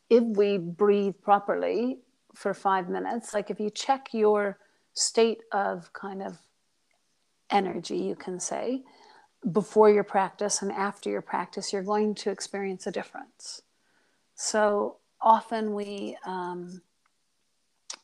if 0.10 0.24
we 0.24 0.58
breathe 0.58 1.16
properly 1.22 2.00
for 2.34 2.56
five 2.56 2.90
minutes 2.90 3.36
like 3.36 3.52
if 3.52 3.60
you 3.60 3.70
check 3.70 4.08
your 4.12 4.58
state 4.96 5.42
of 5.52 5.94
kind 5.94 6.24
of 6.24 6.38
energy, 7.52 7.98
you 7.98 8.16
can 8.16 8.40
say, 8.40 8.84
before 9.52 9.92
your 9.92 10.04
practice 10.04 10.62
and 10.64 10.72
after 10.72 11.10
your 11.10 11.22
practice, 11.22 11.72
you're 11.72 11.84
going 11.84 12.16
to 12.16 12.32
experience 12.32 12.88
a 12.88 12.92
difference. 12.92 13.62
So 14.34 14.98
often 15.22 15.76
we, 15.76 16.18
um, 16.26 16.82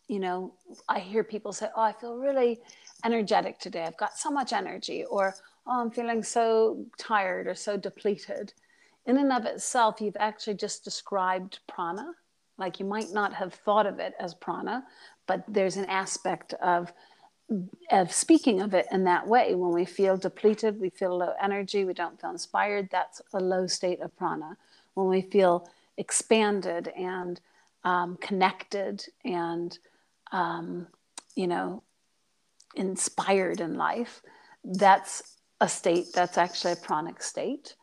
you 0.08 0.20
know, 0.20 0.54
I 0.88 1.00
hear 1.00 1.24
people 1.24 1.52
say, 1.52 1.68
Oh, 1.76 1.82
I 1.82 1.94
feel 1.94 2.18
really 2.18 2.62
energetic 3.04 3.60
today. 3.60 3.84
I've 3.86 3.98
got 3.98 4.18
so 4.18 4.30
much 4.30 4.54
energy, 4.54 5.04
or 5.06 5.34
Oh, 5.66 5.82
I'm 5.82 5.92
feeling 5.92 6.24
so 6.24 6.86
tired 6.98 7.48
or 7.48 7.56
so 7.56 7.78
depleted. 7.78 8.54
In 9.06 9.18
and 9.18 9.32
of 9.32 9.46
itself, 9.46 10.02
you've 10.02 10.18
actually 10.20 10.56
just 10.56 10.84
described 10.84 11.60
prana. 11.68 12.14
Like 12.58 12.80
you 12.80 12.86
might 12.86 13.12
not 13.12 13.34
have 13.34 13.54
thought 13.54 13.88
of 13.88 14.00
it 14.00 14.14
as 14.20 14.36
prana, 14.36 14.84
but 15.28 15.43
there's 15.47 15.78
an 15.78 15.86
aspect 15.86 16.53
of 16.55 16.91
of 17.91 18.13
speaking 18.13 18.61
of 18.61 18.74
it 18.74 18.86
in 18.93 19.03
that 19.03 19.28
way. 19.28 19.55
When 19.55 19.72
we 19.72 19.86
feel 19.86 20.17
depleted 20.17 20.80
we 20.80 20.89
feel 20.89 21.17
low 21.17 21.34
energy 21.41 21.86
we 21.86 21.93
don't 21.93 22.19
feel 22.19 22.32
inspired 22.32 22.89
that's 22.91 23.22
a 23.34 23.39
low 23.39 23.67
state 23.67 24.01
of 24.01 24.15
prana. 24.15 24.57
When 24.93 25.07
we 25.07 25.22
feel 25.22 25.69
expanded 25.97 26.89
and 26.97 27.39
um, 27.84 28.17
connected 28.22 29.05
and 29.26 29.78
um, 30.32 30.88
you 31.36 31.47
know 31.47 31.84
inspired 32.76 33.59
in 33.59 33.76
life 33.76 34.22
that's 34.63 35.38
a 35.59 35.67
state 35.69 36.07
that's 36.13 36.38
actually 36.38 36.74
a 36.74 36.78
pranic 36.78 37.22
state. 37.22 37.76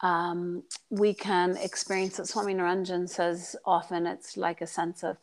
Um, 0.00 0.62
we 0.88 1.12
can 1.12 1.56
experience 1.58 2.18
it. 2.18 2.26
Swami 2.26 2.54
niranjan 2.54 3.08
says 3.08 3.54
often 3.64 4.06
it's 4.06 4.36
like 4.36 4.62
a 4.62 4.66
sense 4.66 5.02
of 5.02 5.18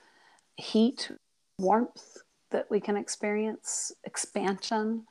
heat, 0.56 1.12
warmth 1.58 2.18
that 2.52 2.70
we 2.70 2.80
can 2.80 2.96
experience, 2.96 3.92
expansion. 4.04 5.06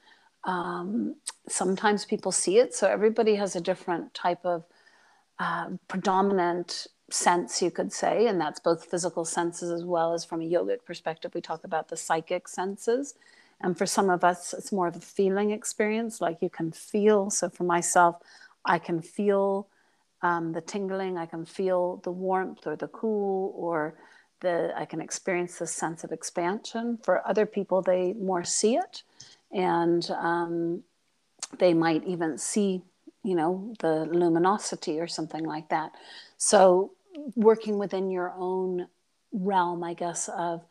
Um, 0.45 1.17
sometimes 1.49 2.05
people 2.05 2.33
see 2.33 2.59
it, 2.59 2.75
so 2.75 2.89
everybody 2.89 3.35
has 3.35 3.57
a 3.57 3.61
different 3.61 4.15
type 4.15 4.45
of 4.45 4.65
uh, 5.39 5.71
predominant 5.89 6.87
sense, 7.11 7.61
you 7.61 7.71
could 7.71 7.93
say, 7.93 8.27
and 8.27 8.41
that's 8.41 8.61
both 8.61 8.85
physical 8.85 9.25
senses 9.25 9.71
as 9.71 9.85
well 9.85 10.13
as 10.15 10.25
from 10.25 10.41
a 10.41 10.45
yogic 10.45 10.85
perspective. 10.85 11.35
We 11.35 11.41
talk 11.41 11.65
about 11.65 11.89
the 11.89 11.97
psychic 11.97 12.49
senses. 12.49 13.15
And 13.61 13.77
for 13.77 13.87
some 13.87 14.11
of 14.11 14.23
us, 14.23 14.53
it's 14.53 14.73
more 14.73 14.87
of 14.87 14.97
a 14.97 15.01
feeling 15.01 15.51
experience, 15.51 16.21
like 16.21 16.43
you 16.43 16.51
can 16.51 16.73
feel. 16.73 17.31
So 17.31 17.49
for 17.49 17.65
myself, 17.65 18.17
I 18.65 18.79
can 18.79 19.01
feel 19.01 19.69
um, 20.23 20.53
the 20.53 20.61
tingling, 20.61 21.17
I 21.17 21.27
can 21.27 21.45
feel 21.45 22.01
the 22.05 22.11
warmth 22.11 22.67
or 22.67 22.77
the 22.77 22.89
cool, 22.89 23.55
or 23.57 23.95
the 24.41 24.73
I 24.77 24.85
can 24.85 25.01
experience 25.01 25.59
this 25.59 25.73
sense 25.73 26.05
of 26.05 26.13
expansion. 26.13 26.99
For 27.03 27.27
other 27.27 27.47
people, 27.47 27.83
they 27.83 28.13
more 28.15 28.45
see 28.45 28.77
it, 28.77 29.03
and 29.53 30.09
um, 30.11 30.83
they 31.59 31.75
might 31.75 32.05
even 32.05 32.39
see, 32.39 32.83
you 33.23 33.35
know, 33.35 33.75
the 33.81 34.07
luminosity 34.07 35.01
or 35.01 35.07
something 35.07 35.45
like 35.45 35.69
that. 35.71 35.93
So 36.37 36.93
working 37.35 37.79
within 37.79 38.11
your 38.11 38.33
own 38.37 38.89
realm, 39.33 39.83
I 39.83 39.95
guess, 39.95 40.29
of 40.29 40.65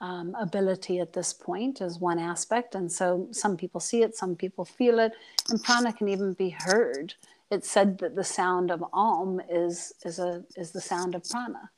um, 0.00 0.36
ability 0.38 1.00
at 1.00 1.12
this 1.12 1.32
point 1.32 1.80
is 1.80 1.98
one 1.98 2.18
aspect. 2.18 2.74
And 2.74 2.90
so 2.90 3.28
some 3.32 3.56
people 3.56 3.80
see 3.80 4.02
it, 4.02 4.16
some 4.16 4.36
people 4.36 4.64
feel 4.64 4.98
it, 4.98 5.12
and 5.50 5.62
prana 5.62 5.92
can 5.92 6.08
even 6.08 6.34
be 6.34 6.50
heard. 6.50 7.14
It's 7.50 7.70
said 7.70 7.98
that 7.98 8.14
the 8.14 8.24
sound 8.24 8.70
of 8.70 8.84
Om 8.92 9.40
is, 9.50 9.92
is, 10.04 10.18
a, 10.18 10.44
is 10.56 10.70
the 10.70 10.80
sound 10.80 11.14
of 11.14 11.28
prana. 11.28 11.70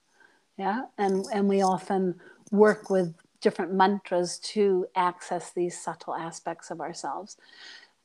Yeah. 0.61 0.83
And, 0.99 1.25
and 1.33 1.49
we 1.49 1.63
often 1.63 2.21
work 2.51 2.91
with 2.91 3.15
different 3.41 3.73
mantras 3.73 4.39
to 4.53 4.87
access 4.95 5.53
these 5.53 5.81
subtle 5.81 6.15
aspects 6.15 6.71
of 6.71 6.83
ourselves. 6.83 7.39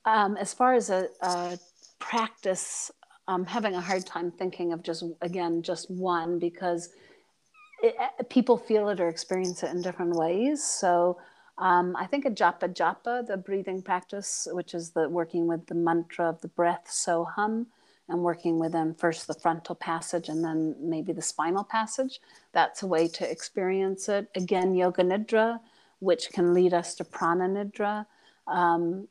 Um, 0.05 0.37
as 0.37 0.53
far 0.53 0.73
as 0.73 0.89
a, 0.89 1.09
a 1.19 1.59
practice, 1.99 2.91
I'm 3.27 3.45
having 3.45 3.75
a 3.75 3.81
hard 3.81 4.05
time 4.05 4.31
thinking 4.31 4.71
of 4.71 4.83
just, 4.83 5.03
again, 5.21 5.63
just 5.63 5.91
one 5.91 6.39
because 6.39 6.87
it, 7.83 7.93
eh, 7.99 8.23
people 8.29 8.57
feel 8.57 8.87
it 8.87 9.01
or 9.01 9.09
experience 9.09 9.61
it 9.61 9.71
in 9.71 9.81
different 9.81 10.15
ways. 10.15 10.63
So 10.63 11.17
um, 11.57 11.93
I 11.97 12.05
think 12.05 12.23
ajapa 12.23 12.73
japa, 12.73 13.27
the 13.27 13.35
breathing 13.35 13.81
practice, 13.81 14.47
which 14.49 14.73
is 14.73 14.91
the 14.91 15.09
working 15.09 15.45
with 15.45 15.67
the 15.67 15.75
mantra 15.75 16.29
of 16.29 16.39
the 16.39 16.47
breath, 16.47 16.89
so 16.89 17.25
hum, 17.25 17.67
and 18.07 18.19
working 18.19 18.59
with 18.59 18.71
them 18.71 18.93
first 18.93 19.27
the 19.27 19.33
frontal 19.33 19.75
passage 19.75 20.29
and 20.29 20.43
then 20.43 20.75
maybe 20.79 21.11
the 21.11 21.21
spinal 21.21 21.63
passage. 21.63 22.19
That's 22.53 22.83
a 22.83 22.87
way 22.87 23.07
to 23.07 23.29
experience 23.29 24.09
it. 24.09 24.29
Again, 24.35 24.75
yoga 24.75 25.03
nidra, 25.03 25.59
which 25.99 26.29
can 26.31 26.53
lead 26.53 26.73
us 26.73 26.95
to 26.95 27.03
prana 27.03 27.47
nidra. 27.47 28.05
Um, 28.47 29.07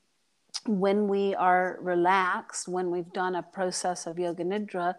when 0.66 1.08
we 1.08 1.34
are 1.34 1.78
relaxed, 1.80 2.68
when 2.68 2.90
we've 2.90 3.12
done 3.12 3.34
a 3.34 3.42
process 3.42 4.06
of 4.06 4.18
yoga 4.18 4.44
nidra, 4.44 4.94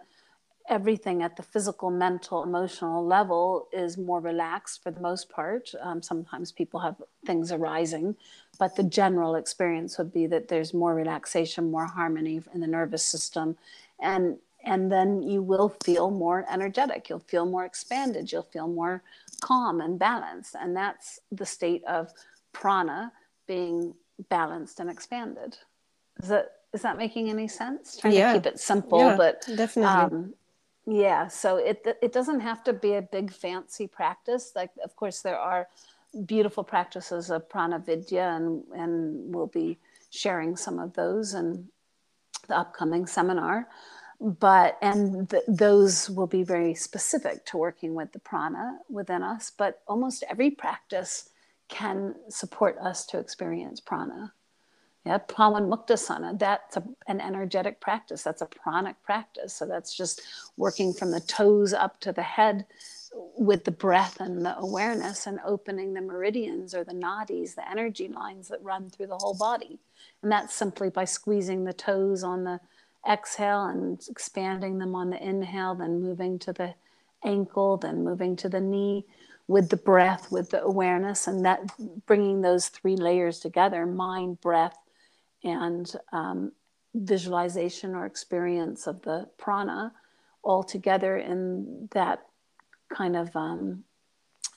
everything 0.68 1.22
at 1.22 1.36
the 1.36 1.42
physical, 1.42 1.90
mental, 1.90 2.42
emotional 2.42 3.04
level 3.04 3.68
is 3.72 3.96
more 3.96 4.20
relaxed 4.20 4.82
for 4.82 4.90
the 4.90 5.00
most 5.00 5.30
part. 5.30 5.70
Um, 5.80 6.02
sometimes 6.02 6.52
people 6.52 6.80
have 6.80 6.96
things 7.24 7.52
arising, 7.52 8.16
but 8.58 8.76
the 8.76 8.82
general 8.82 9.36
experience 9.36 9.96
would 9.98 10.12
be 10.12 10.26
that 10.26 10.48
there's 10.48 10.74
more 10.74 10.94
relaxation, 10.94 11.70
more 11.70 11.86
harmony 11.86 12.40
in 12.52 12.60
the 12.60 12.66
nervous 12.66 13.04
system, 13.04 13.56
and 14.00 14.38
and 14.64 14.90
then 14.90 15.22
you 15.22 15.42
will 15.42 15.68
feel 15.84 16.10
more 16.10 16.44
energetic. 16.50 17.08
You'll 17.08 17.20
feel 17.20 17.46
more 17.46 17.64
expanded. 17.64 18.32
You'll 18.32 18.42
feel 18.42 18.66
more 18.66 19.02
calm 19.40 19.80
and 19.80 19.98
balanced, 19.98 20.56
and 20.58 20.76
that's 20.76 21.20
the 21.30 21.46
state 21.46 21.84
of 21.84 22.12
prana 22.52 23.12
being 23.46 23.94
balanced 24.28 24.80
and 24.80 24.90
expanded. 24.90 25.56
Is 26.22 26.28
that 26.28 26.52
is 26.72 26.82
that 26.82 26.98
making 26.98 27.30
any 27.30 27.48
sense? 27.48 27.96
Trying 27.96 28.14
yeah. 28.14 28.32
to 28.32 28.38
keep 28.38 28.46
it 28.46 28.60
simple, 28.60 28.98
yeah, 28.98 29.16
but 29.16 29.46
definitely. 29.56 30.18
Um, 30.18 30.34
yeah, 30.86 31.28
so 31.28 31.56
it 31.56 31.86
it 32.02 32.12
doesn't 32.12 32.40
have 32.40 32.64
to 32.64 32.72
be 32.72 32.94
a 32.94 33.02
big 33.02 33.32
fancy 33.32 33.86
practice. 33.86 34.52
Like, 34.54 34.70
of 34.84 34.94
course, 34.96 35.20
there 35.20 35.38
are 35.38 35.68
beautiful 36.26 36.64
practices 36.64 37.30
of 37.30 37.48
prana 37.48 37.78
vidya, 37.78 38.32
and 38.36 38.62
and 38.74 39.34
we'll 39.34 39.48
be 39.48 39.78
sharing 40.10 40.56
some 40.56 40.78
of 40.78 40.94
those 40.94 41.34
in 41.34 41.68
the 42.46 42.58
upcoming 42.58 43.06
seminar. 43.06 43.68
But 44.20 44.78
and 44.80 45.28
th- 45.28 45.42
those 45.46 46.08
will 46.08 46.26
be 46.26 46.42
very 46.42 46.74
specific 46.74 47.44
to 47.46 47.58
working 47.58 47.94
with 47.94 48.12
the 48.12 48.18
prana 48.18 48.78
within 48.88 49.22
us. 49.22 49.52
But 49.56 49.82
almost 49.86 50.24
every 50.30 50.50
practice 50.50 51.30
can 51.68 52.14
support 52.28 52.78
us 52.78 53.04
to 53.06 53.18
experience 53.18 53.80
prana. 53.80 54.32
Yeah, 55.04 55.18
Pawan 55.18 55.68
Muktasana, 55.68 56.36
that's 56.36 56.76
a, 56.76 56.82
an 57.06 57.20
energetic 57.20 57.80
practice. 57.80 58.24
That's 58.24 58.42
a 58.42 58.46
pranic 58.46 58.96
practice. 59.04 59.54
So 59.54 59.64
that's 59.66 59.96
just 59.96 60.22
working 60.56 60.92
from 60.92 61.12
the 61.12 61.20
toes 61.20 61.72
up 61.72 62.00
to 62.00 62.12
the 62.12 62.22
head 62.22 62.66
with 63.38 63.64
the 63.64 63.70
breath 63.70 64.20
and 64.20 64.44
the 64.44 64.56
awareness 64.58 65.26
and 65.26 65.38
opening 65.44 65.94
the 65.94 66.00
meridians 66.00 66.74
or 66.74 66.84
the 66.84 66.92
nadis, 66.92 67.54
the 67.54 67.68
energy 67.70 68.08
lines 68.08 68.48
that 68.48 68.62
run 68.64 68.90
through 68.90 69.06
the 69.06 69.16
whole 69.16 69.36
body. 69.36 69.78
And 70.22 70.32
that's 70.32 70.54
simply 70.54 70.90
by 70.90 71.04
squeezing 71.04 71.64
the 71.64 71.72
toes 71.72 72.22
on 72.22 72.44
the 72.44 72.60
exhale 73.08 73.66
and 73.66 74.00
expanding 74.08 74.78
them 74.78 74.94
on 74.94 75.10
the 75.10 75.22
inhale, 75.22 75.74
then 75.74 76.02
moving 76.02 76.38
to 76.40 76.52
the 76.52 76.74
ankle, 77.24 77.76
then 77.76 78.04
moving 78.04 78.36
to 78.36 78.48
the 78.48 78.60
knee 78.60 79.04
with 79.48 79.68
the 79.68 79.76
breath, 79.76 80.32
with 80.32 80.50
the 80.50 80.62
awareness, 80.62 81.26
and 81.26 81.44
that 81.44 81.60
bringing 82.06 82.40
those 82.40 82.68
three 82.68 82.96
layers 82.96 83.38
together 83.38 83.86
mind, 83.86 84.40
breath, 84.40 84.76
and 85.44 85.92
um, 86.12 86.52
visualization 86.94 87.94
or 87.94 88.06
experience 88.06 88.86
of 88.86 89.02
the 89.02 89.28
prana 89.38 89.92
all 90.42 90.62
together 90.62 91.16
in 91.16 91.88
that 91.92 92.26
kind 92.92 93.16
of 93.16 93.34
um, 93.36 93.84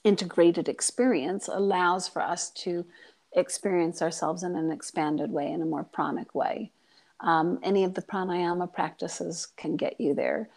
integrated 0.04 0.68
experience 0.68 1.48
allows 1.48 2.08
for 2.08 2.22
us 2.22 2.50
to 2.50 2.84
experience 3.32 4.02
ourselves 4.02 4.42
in 4.42 4.56
an 4.56 4.70
expanded 4.70 5.30
way, 5.30 5.50
in 5.50 5.62
a 5.62 5.66
more 5.66 5.84
pranic 5.84 6.34
way. 6.34 6.72
Um, 7.20 7.58
any 7.62 7.84
of 7.84 7.94
the 7.94 8.02
pranayama 8.02 8.72
practices 8.72 9.48
can 9.56 9.76
get 9.76 10.00
you 10.00 10.14
there. 10.14 10.48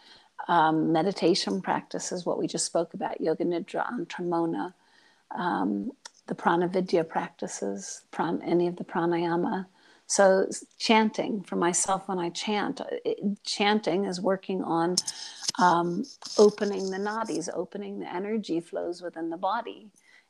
Um, 0.48 0.92
meditation 0.92 1.62
practices, 1.62 2.26
what 2.26 2.38
we 2.38 2.46
just 2.46 2.66
spoke 2.66 2.94
about, 2.94 3.20
yoga 3.20 3.44
nidra, 3.44 3.86
antar 3.92 4.24
mouna, 4.24 4.74
um, 5.36 5.92
the 6.26 6.34
pranavidya 6.34 7.08
practices, 7.08 8.02
pran- 8.12 8.40
any 8.44 8.66
of 8.66 8.76
the 8.76 8.84
pranayama 8.84 9.66
so, 10.06 10.48
chanting 10.78 11.42
for 11.42 11.56
myself 11.56 12.08
when 12.08 12.18
I 12.18 12.28
chant, 12.30 12.80
uh, 12.80 12.84
it, 13.04 13.42
chanting 13.42 14.04
is 14.04 14.20
working 14.20 14.62
on 14.62 14.96
um, 15.58 16.04
opening 16.36 16.90
the 16.90 16.98
nadis, 16.98 17.48
opening 17.54 18.00
the 18.00 18.12
energy 18.12 18.60
flows 18.60 19.00
within 19.00 19.30
the 19.30 19.36
body. 19.38 19.88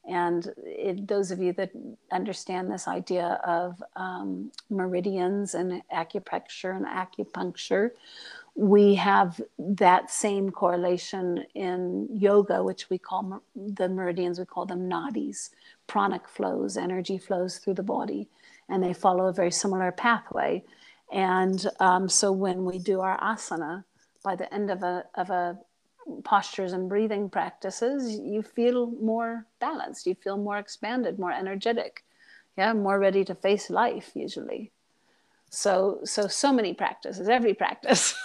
And 0.09 0.53
it, 0.59 1.09
those 1.09 1.31
of 1.31 1.41
you 1.41 1.53
that 1.55 1.71
understand 2.13 2.71
this 2.71 2.87
idea 2.87 3.41
of 3.47 3.83
um, 3.97 4.53
meridians 4.69 5.55
and 5.55 5.83
acupressure 5.93 6.77
and 6.77 6.87
acupuncture, 6.87 7.91
we 8.55 8.95
have 8.95 9.41
that 9.59 10.11
same 10.11 10.51
correlation 10.51 11.45
in 11.55 12.09
yoga, 12.13 12.63
which 12.63 12.89
we 12.91 12.99
call 12.99 13.43
the 13.57 13.89
meridians, 13.89 14.39
we 14.39 14.45
call 14.45 14.67
them 14.67 14.89
nadis, 14.89 15.51
pranic 15.89 16.29
flows, 16.29 16.77
energy 16.77 17.19
flows 17.19 17.59
through 17.59 17.75
the 17.75 17.83
body 17.83 18.29
and 18.69 18.83
they 18.83 18.93
follow 18.93 19.27
a 19.27 19.33
very 19.33 19.51
similar 19.51 19.93
pathway. 19.93 20.63
And 21.13 21.67
um, 21.81 22.09
so 22.09 22.33
when 22.33 22.65
we 22.65 22.79
do 22.79 23.01
our 23.01 23.19
asana, 23.21 23.85
by 24.23 24.37
the 24.37 24.53
end 24.53 24.71
of 24.71 24.83
a, 24.83 25.05
of 25.15 25.31
a 25.31 25.59
postures 26.25 26.73
and 26.73 26.89
breathing 26.89 27.31
practices, 27.31 28.19
you 28.19 28.43
feel 28.43 28.91
more 29.01 29.47
balanced, 29.61 30.07
you 30.07 30.15
feel 30.15 30.37
more 30.37 30.59
expanded, 30.59 31.19
more 31.19 31.33
energetic, 31.33 32.05
yeah, 32.57 32.73
more 32.73 32.99
ready 32.99 33.25
to 33.25 33.35
face 33.35 33.71
life 33.71 34.13
usually 34.15 34.73
so 35.55 36.01
so 36.05 36.27
so 36.27 36.53
many 36.53 36.75
practices 36.75 37.29
every 37.29 37.55
practice 37.55 38.15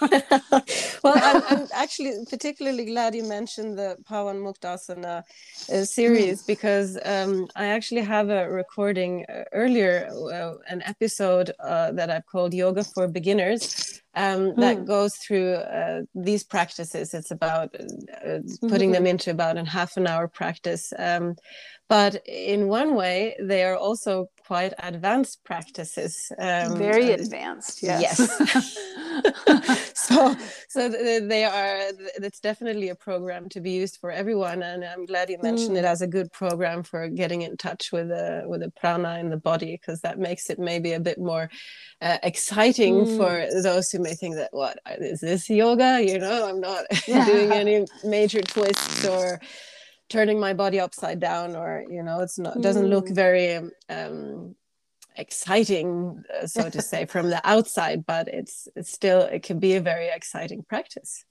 well 1.04 1.14
I'm, 1.16 1.42
I'm, 1.48 1.66
actually 1.72 2.12
particularly 2.28 2.86
glad 2.86 3.14
you 3.14 3.24
mentioned 3.24 3.78
the 3.78 3.96
pawan 4.08 4.42
muktasana 4.42 5.22
uh, 5.72 5.84
series 5.84 6.42
mm. 6.42 6.46
because 6.46 6.98
um, 7.04 7.46
i 7.56 7.66
actually 7.66 8.02
have 8.02 8.30
a 8.30 8.50
recording 8.50 9.24
uh, 9.28 9.44
earlier 9.52 10.08
uh, 10.32 10.54
an 10.68 10.82
episode 10.84 11.52
uh, 11.60 11.92
that 11.92 12.10
i've 12.10 12.26
called 12.26 12.52
yoga 12.52 12.82
for 12.84 13.06
beginners 13.06 14.02
um, 14.16 14.56
that 14.56 14.78
mm. 14.78 14.86
goes 14.86 15.14
through 15.16 15.52
uh, 15.54 16.02
these 16.14 16.42
practices 16.42 17.14
it's 17.14 17.30
about 17.30 17.74
uh, 17.74 18.38
putting 18.62 18.90
mm-hmm. 18.90 18.92
them 18.92 19.06
into 19.06 19.30
about 19.30 19.56
a 19.56 19.64
half 19.64 19.96
an 19.96 20.06
hour 20.06 20.26
practice 20.26 20.92
um, 20.98 21.36
but 21.88 22.22
in 22.26 22.68
one 22.68 22.94
way 22.94 23.36
they 23.40 23.64
are 23.64 23.76
also 23.76 24.26
quite 24.50 24.74
advanced 24.80 25.44
practices. 25.44 26.32
Um, 26.36 26.76
Very 26.76 27.12
advanced, 27.12 27.84
yes. 27.84 28.18
yes. 28.18 29.92
so, 30.08 30.34
so 30.68 30.88
they 30.88 31.44
are. 31.44 31.92
It's 32.16 32.40
definitely 32.40 32.88
a 32.88 32.96
program 32.96 33.48
to 33.50 33.60
be 33.60 33.70
used 33.70 33.98
for 34.00 34.10
everyone, 34.10 34.64
and 34.64 34.84
I'm 34.84 35.06
glad 35.06 35.30
you 35.30 35.38
mentioned 35.40 35.76
mm. 35.76 35.78
it 35.78 35.84
as 35.84 36.02
a 36.02 36.08
good 36.08 36.32
program 36.32 36.82
for 36.82 37.06
getting 37.06 37.42
in 37.42 37.56
touch 37.58 37.92
with 37.92 38.08
the 38.08 38.42
with 38.44 38.62
the 38.62 38.72
prana 38.72 39.20
in 39.20 39.30
the 39.30 39.36
body, 39.36 39.78
because 39.78 40.00
that 40.00 40.18
makes 40.18 40.50
it 40.50 40.58
maybe 40.58 40.94
a 40.94 41.00
bit 41.08 41.18
more 41.20 41.48
uh, 42.02 42.18
exciting 42.24 42.94
mm. 43.04 43.16
for 43.16 43.62
those 43.62 43.92
who 43.92 44.00
may 44.00 44.14
think 44.14 44.34
that 44.34 44.52
what 44.52 44.80
is 44.98 45.20
this 45.20 45.48
yoga? 45.48 46.02
You 46.04 46.18
know, 46.18 46.48
I'm 46.48 46.60
not 46.60 46.86
yeah. 47.06 47.24
doing 47.24 47.52
any 47.52 47.86
major 48.02 48.42
twists 48.42 49.06
or 49.06 49.40
turning 50.10 50.38
my 50.38 50.52
body 50.52 50.78
upside 50.78 51.20
down 51.20 51.56
or 51.56 51.84
you 51.88 52.02
know 52.02 52.20
it's 52.20 52.38
not 52.38 52.60
doesn't 52.60 52.88
look 52.88 53.08
hmm. 53.08 53.14
very 53.14 53.56
um, 53.88 54.54
exciting 55.16 56.22
uh, 56.42 56.46
so 56.46 56.68
to 56.68 56.82
say 56.82 57.06
from 57.06 57.30
the 57.30 57.40
outside 57.48 58.04
but 58.04 58.28
it's 58.28 58.68
it's 58.76 58.92
still 58.92 59.22
it 59.22 59.42
can 59.42 59.58
be 59.58 59.74
a 59.76 59.80
very 59.80 60.08
exciting 60.08 60.62
practice 60.68 61.24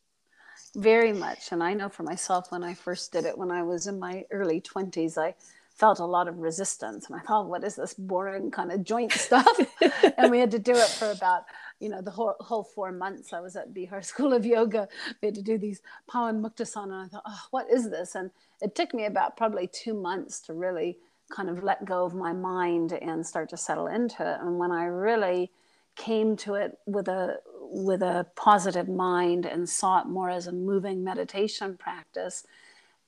very 0.76 1.14
much 1.14 1.52
and 1.52 1.62
i 1.64 1.74
know 1.74 1.90
for 1.90 2.04
myself 2.04 2.52
when 2.52 2.64
i 2.64 2.74
first 2.74 3.12
did 3.12 3.26
it 3.26 3.38
when 3.38 3.52
i 3.52 3.62
was 3.62 3.88
in 3.88 4.00
my 4.00 4.24
early 4.32 4.62
20s 4.62 5.18
i 5.18 5.34
felt 5.80 6.00
a 6.00 6.06
lot 6.06 6.28
of 6.28 6.38
resistance 6.40 7.08
and 7.08 7.16
i 7.16 7.24
thought 7.24 7.48
what 7.48 7.64
is 7.64 7.76
this 7.76 7.94
boring 7.94 8.52
kind 8.52 8.72
of 8.72 8.84
joint 8.84 9.12
stuff? 9.12 9.48
And 10.18 10.32
we 10.32 10.40
had 10.40 10.52
to 10.52 10.60
do 10.60 10.74
it 10.74 10.90
for 11.00 11.10
about 11.12 11.44
you 11.80 11.88
know 11.88 12.02
the 12.02 12.12
whole, 12.12 12.36
whole 12.42 12.64
four 12.64 12.92
months 12.92 13.32
i 13.32 13.40
was 13.40 13.56
at 13.56 13.74
bihar 13.74 14.04
school 14.04 14.34
of 14.34 14.46
yoga. 14.46 14.88
We 15.22 15.28
had 15.28 15.36
to 15.36 15.42
do 15.42 15.58
these 15.58 15.82
pawan 16.12 16.42
muktasana 16.42 16.84
and 16.84 17.06
i 17.06 17.08
thought 17.08 17.24
oh 17.26 17.44
what 17.52 17.68
is 17.72 17.90
this? 17.90 18.16
And 18.16 18.32
it 18.62 18.76
took 18.76 18.94
me 18.94 19.06
about 19.06 19.38
probably 19.38 19.68
two 19.68 19.94
months 19.94 20.42
to 20.42 20.54
really 20.54 20.98
kind 21.32 21.50
of 21.50 21.64
let 21.64 21.86
go 21.86 22.04
of 22.06 22.14
my 22.14 22.34
mind 22.34 22.92
and 22.92 23.26
start 23.26 23.50
to 23.50 23.58
settle 23.58 23.88
into 23.88 24.22
it. 24.30 24.38
And 24.42 24.60
when 24.60 24.72
i 24.72 24.84
really 24.84 25.52
came 25.96 26.36
to 26.38 26.56
it 26.56 26.78
with 26.86 27.08
a 27.08 27.38
with 27.72 28.02
a 28.02 28.26
positive 28.36 28.90
mind 28.90 29.46
and 29.46 29.70
saw 29.70 30.02
it 30.02 30.08
more 30.08 30.30
as 30.30 30.48
a 30.48 30.52
moving 30.52 31.04
meditation 31.04 31.78
practice 31.78 32.44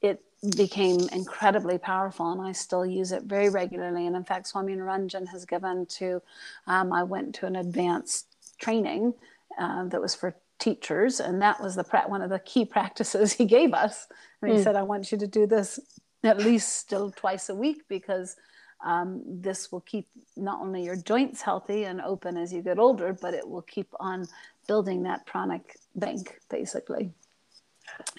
it 0.02 0.24
became 0.58 1.08
incredibly 1.12 1.78
powerful 1.78 2.32
and 2.32 2.42
I 2.42 2.52
still 2.52 2.86
use 2.86 3.12
it 3.12 3.24
very 3.24 3.50
regularly. 3.50 4.08
And 4.08 4.16
in 4.16 4.24
fact, 4.24 4.48
Swami 4.48 4.74
Niranjan 4.76 5.28
has 5.28 5.46
given 5.46 5.86
to, 5.98 6.22
um, 6.68 6.92
I 6.92 7.04
went 7.04 7.36
to 7.36 7.46
an 7.46 7.56
advanced 7.56 8.26
training 8.58 9.14
uh, 9.60 9.86
that 9.86 10.02
was 10.02 10.16
for 10.16 10.36
teachers, 10.60 11.20
and 11.20 11.42
that 11.42 11.62
was 11.62 11.76
the 11.76 11.84
pra- 11.84 12.08
one 12.08 12.22
of 12.22 12.30
the 12.30 12.40
key 12.40 12.64
practices 12.78 13.34
he 13.34 13.46
gave 13.46 13.74
us. 13.74 14.08
And 14.42 14.52
he 14.52 14.58
mm. 14.58 14.64
said, 14.64 14.76
"I 14.76 14.84
want 14.84 15.12
you 15.12 15.18
to 15.18 15.28
do 15.28 15.46
this 15.46 15.80
at 16.24 16.38
least 16.38 16.78
still 16.78 17.12
twice 17.12 17.50
a 17.50 17.56
week 17.56 17.84
because." 17.90 18.38
Um, 18.84 19.22
this 19.28 19.72
will 19.72 19.82
keep 19.82 20.08
not 20.36 20.60
only 20.60 20.84
your 20.84 20.96
joints 20.96 21.44
healthy 21.44 21.84
and 21.84 22.02
open 22.02 22.36
as 22.36 22.52
you 22.52 22.64
get 22.64 22.80
older, 22.80 23.14
but 23.14 23.36
it 23.36 23.48
will 23.48 23.62
keep 23.62 23.88
on 24.00 24.28
building 24.68 25.04
that 25.04 25.24
pranic 25.28 25.78
bank, 25.96 26.40
basically. 26.50 27.12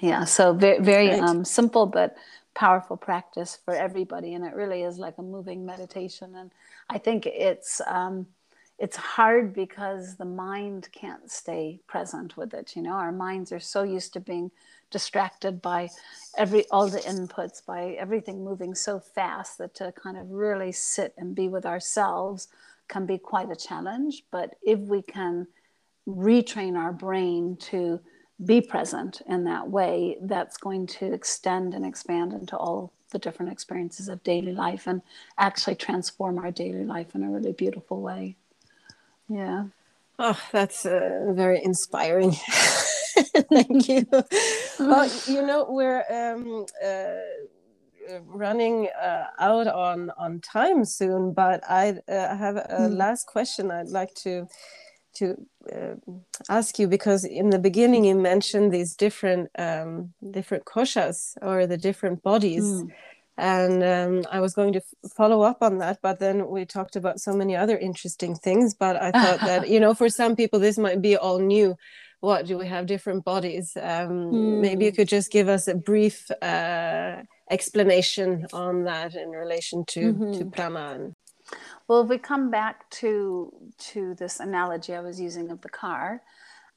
Yeah, 0.00 0.24
so 0.24 0.52
very, 0.52 0.80
very 0.80 1.08
right. 1.08 1.20
um, 1.20 1.44
simple 1.44 1.86
but 1.86 2.16
powerful 2.54 2.96
practice 2.96 3.58
for 3.64 3.74
everybody, 3.74 4.34
and 4.34 4.44
it 4.44 4.54
really 4.54 4.82
is 4.82 4.98
like 4.98 5.18
a 5.18 5.22
moving 5.22 5.64
meditation. 5.64 6.34
And 6.34 6.50
I 6.90 6.98
think 6.98 7.26
it's 7.26 7.80
um, 7.86 8.26
it's 8.82 8.96
hard 8.96 9.54
because 9.54 10.16
the 10.16 10.24
mind 10.24 10.88
can't 10.90 11.30
stay 11.30 11.78
present 11.86 12.36
with 12.36 12.52
it 12.52 12.74
you 12.74 12.82
know 12.82 12.92
our 12.92 13.12
minds 13.12 13.52
are 13.52 13.60
so 13.60 13.84
used 13.84 14.12
to 14.12 14.20
being 14.20 14.50
distracted 14.90 15.62
by 15.62 15.88
every 16.36 16.66
all 16.70 16.88
the 16.88 16.98
inputs 17.00 17.64
by 17.64 17.96
everything 17.98 18.44
moving 18.44 18.74
so 18.74 18.98
fast 18.98 19.58
that 19.58 19.72
to 19.74 19.92
kind 19.92 20.16
of 20.16 20.28
really 20.30 20.72
sit 20.72 21.14
and 21.16 21.34
be 21.34 21.48
with 21.48 21.64
ourselves 21.64 22.48
can 22.88 23.06
be 23.06 23.16
quite 23.16 23.50
a 23.50 23.56
challenge 23.56 24.24
but 24.32 24.50
if 24.62 24.80
we 24.80 25.00
can 25.00 25.46
retrain 26.08 26.76
our 26.76 26.92
brain 26.92 27.56
to 27.56 28.00
be 28.44 28.60
present 28.60 29.22
in 29.26 29.44
that 29.44 29.68
way 29.68 30.16
that's 30.22 30.56
going 30.56 30.86
to 30.86 31.12
extend 31.12 31.74
and 31.74 31.84
expand 31.84 32.32
into 32.32 32.56
all 32.56 32.92
the 33.10 33.18
different 33.18 33.52
experiences 33.52 34.08
of 34.08 34.22
daily 34.22 34.52
life 34.52 34.86
and 34.86 35.02
actually 35.38 35.74
transform 35.74 36.38
our 36.38 36.50
daily 36.50 36.84
life 36.84 37.14
in 37.14 37.22
a 37.22 37.30
really 37.30 37.52
beautiful 37.52 38.00
way 38.00 38.36
yeah. 39.28 39.64
Oh, 40.18 40.38
that's 40.52 40.84
uh, 40.84 41.32
very 41.34 41.62
inspiring. 41.64 42.32
Thank 43.52 43.88
you. 43.88 44.06
well, 44.78 45.10
you 45.26 45.42
know, 45.42 45.66
we're 45.68 46.04
um, 46.10 46.66
uh, 46.84 48.18
running 48.26 48.88
uh, 48.88 49.26
out 49.38 49.66
on 49.66 50.10
on 50.18 50.40
time 50.40 50.84
soon, 50.84 51.32
but 51.32 51.62
I 51.68 51.98
uh, 52.08 52.36
have 52.36 52.56
a 52.56 52.88
mm. 52.88 52.96
last 52.96 53.26
question 53.26 53.70
I'd 53.70 53.88
like 53.88 54.14
to 54.16 54.46
to 55.14 55.36
uh, 55.72 55.94
ask 56.48 56.78
you 56.78 56.88
because 56.88 57.24
in 57.24 57.50
the 57.50 57.58
beginning 57.58 58.04
you 58.04 58.14
mentioned 58.14 58.72
these 58.72 58.94
different 58.96 59.50
um, 59.58 60.12
different 60.30 60.64
koshas 60.64 61.36
or 61.42 61.66
the 61.66 61.78
different 61.78 62.22
bodies. 62.22 62.64
Mm 62.64 62.90
and 63.38 63.82
um, 63.82 64.24
I 64.30 64.40
was 64.40 64.54
going 64.54 64.74
to 64.74 64.82
follow 65.16 65.42
up 65.42 65.62
on 65.62 65.78
that, 65.78 66.00
but 66.02 66.18
then 66.18 66.48
we 66.48 66.64
talked 66.64 66.96
about 66.96 67.20
so 67.20 67.32
many 67.32 67.56
other 67.56 67.78
interesting 67.78 68.34
things. 68.34 68.74
But 68.74 69.00
I 69.00 69.10
thought 69.10 69.40
that 69.40 69.68
you 69.72 69.80
know, 69.80 69.94
for 69.94 70.08
some 70.08 70.36
people, 70.36 70.58
this 70.58 70.78
might 70.78 71.00
be 71.00 71.16
all 71.16 71.38
new. 71.38 71.76
What 72.20 72.46
do 72.46 72.56
we 72.58 72.66
have 72.68 72.86
different 72.86 73.24
bodies? 73.24 73.76
Um, 73.76 74.30
mm. 74.30 74.60
Maybe 74.60 74.84
you 74.84 74.90
hmm. 74.92 74.96
could 74.96 75.08
just 75.08 75.32
give 75.32 75.48
us 75.48 75.66
a 75.66 75.74
brief 75.74 76.30
uh, 76.40 77.22
explanation 77.50 78.46
on 78.52 78.84
that 78.84 79.14
in 79.16 79.30
relation 79.30 79.84
to 79.88 80.12
mm-hmm. 80.12 80.32
to 80.38 80.44
prana. 80.44 81.10
Well, 81.88 82.02
if 82.02 82.08
we 82.08 82.18
come 82.18 82.50
back 82.50 82.88
to 83.02 83.52
to 83.92 84.14
this 84.14 84.40
analogy 84.40 84.94
I 84.94 85.00
was 85.00 85.20
using 85.20 85.50
of 85.50 85.60
the 85.62 85.68
car, 85.68 86.22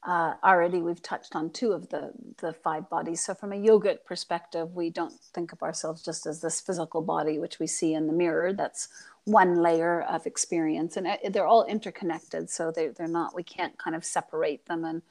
uh, 0.06 0.34
already 0.44 0.82
we've 0.82 1.02
touched 1.02 1.36
on 1.36 1.50
two 1.50 1.72
of 1.72 1.88
the, 1.90 2.12
the 2.38 2.52
five 2.52 2.88
bodies. 2.90 3.24
So, 3.24 3.34
from 3.34 3.52
a 3.52 3.56
yogic 3.56 4.04
perspective, 4.04 4.74
we 4.74 4.90
don't 4.90 5.14
think 5.34 5.52
of 5.52 5.62
ourselves 5.62 6.02
just 6.02 6.26
as 6.26 6.40
this 6.42 6.60
physical 6.60 7.02
body, 7.02 7.38
which 7.38 7.58
we 7.60 7.66
see 7.66 7.94
in 7.94 8.06
the 8.06 8.12
mirror. 8.12 8.52
That's 8.52 8.88
one 9.24 9.56
layer 9.62 10.02
of 10.02 10.26
experience, 10.26 10.96
and 10.96 11.06
uh, 11.06 11.16
they're 11.30 11.46
all 11.46 11.64
interconnected. 11.66 12.50
So, 12.50 12.70
they, 12.70 12.88
they're 12.88 13.08
not, 13.08 13.34
we 13.34 13.42
can't 13.44 13.78
kind 13.78 13.96
of 13.96 14.04
separate 14.04 14.66
them 14.66 14.84
and 14.84 15.02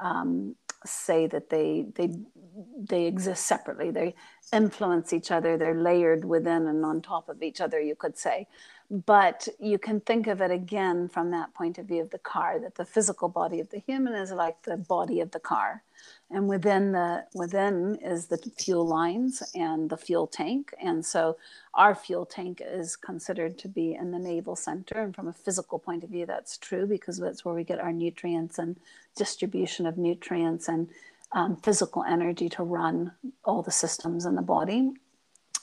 um, 0.00 0.56
say 0.86 1.26
that 1.28 1.50
they, 1.50 1.86
they, 1.94 2.10
they 2.78 3.06
exist 3.06 3.46
separately. 3.46 3.90
They 3.90 4.14
influence 4.52 5.12
each 5.12 5.30
other, 5.30 5.56
they're 5.56 5.80
layered 5.80 6.24
within 6.24 6.66
and 6.68 6.84
on 6.84 7.02
top 7.02 7.28
of 7.28 7.42
each 7.42 7.60
other, 7.60 7.80
you 7.80 7.94
could 7.96 8.18
say 8.18 8.46
but 8.90 9.48
you 9.58 9.78
can 9.78 10.00
think 10.00 10.26
of 10.26 10.40
it 10.40 10.50
again 10.50 11.08
from 11.08 11.30
that 11.30 11.54
point 11.54 11.78
of 11.78 11.86
view 11.86 12.02
of 12.02 12.10
the 12.10 12.18
car 12.18 12.60
that 12.60 12.74
the 12.74 12.84
physical 12.84 13.28
body 13.28 13.60
of 13.60 13.70
the 13.70 13.78
human 13.78 14.14
is 14.14 14.30
like 14.30 14.62
the 14.62 14.76
body 14.76 15.20
of 15.20 15.30
the 15.30 15.40
car. 15.40 15.82
And 16.30 16.48
within 16.48 16.92
the 16.92 17.24
within 17.34 17.96
is 18.02 18.26
the 18.26 18.38
fuel 18.58 18.86
lines 18.86 19.42
and 19.54 19.88
the 19.88 19.96
fuel 19.96 20.26
tank. 20.26 20.74
And 20.80 21.04
so 21.04 21.38
our 21.72 21.94
fuel 21.94 22.26
tank 22.26 22.60
is 22.64 22.94
considered 22.94 23.58
to 23.58 23.68
be 23.68 23.94
in 23.94 24.10
the 24.10 24.18
navel 24.18 24.54
center. 24.54 25.00
And 25.00 25.14
from 25.14 25.28
a 25.28 25.32
physical 25.32 25.78
point 25.78 26.04
of 26.04 26.10
view 26.10 26.26
that's 26.26 26.58
true 26.58 26.86
because 26.86 27.18
that's 27.18 27.44
where 27.44 27.54
we 27.54 27.64
get 27.64 27.80
our 27.80 27.92
nutrients 27.92 28.58
and 28.58 28.76
distribution 29.16 29.86
of 29.86 29.96
nutrients 29.96 30.68
and 30.68 30.90
um, 31.32 31.56
physical 31.56 32.04
energy 32.04 32.48
to 32.50 32.62
run 32.62 33.12
all 33.44 33.62
the 33.62 33.70
systems 33.70 34.26
in 34.26 34.34
the 34.34 34.42
body. 34.42 34.92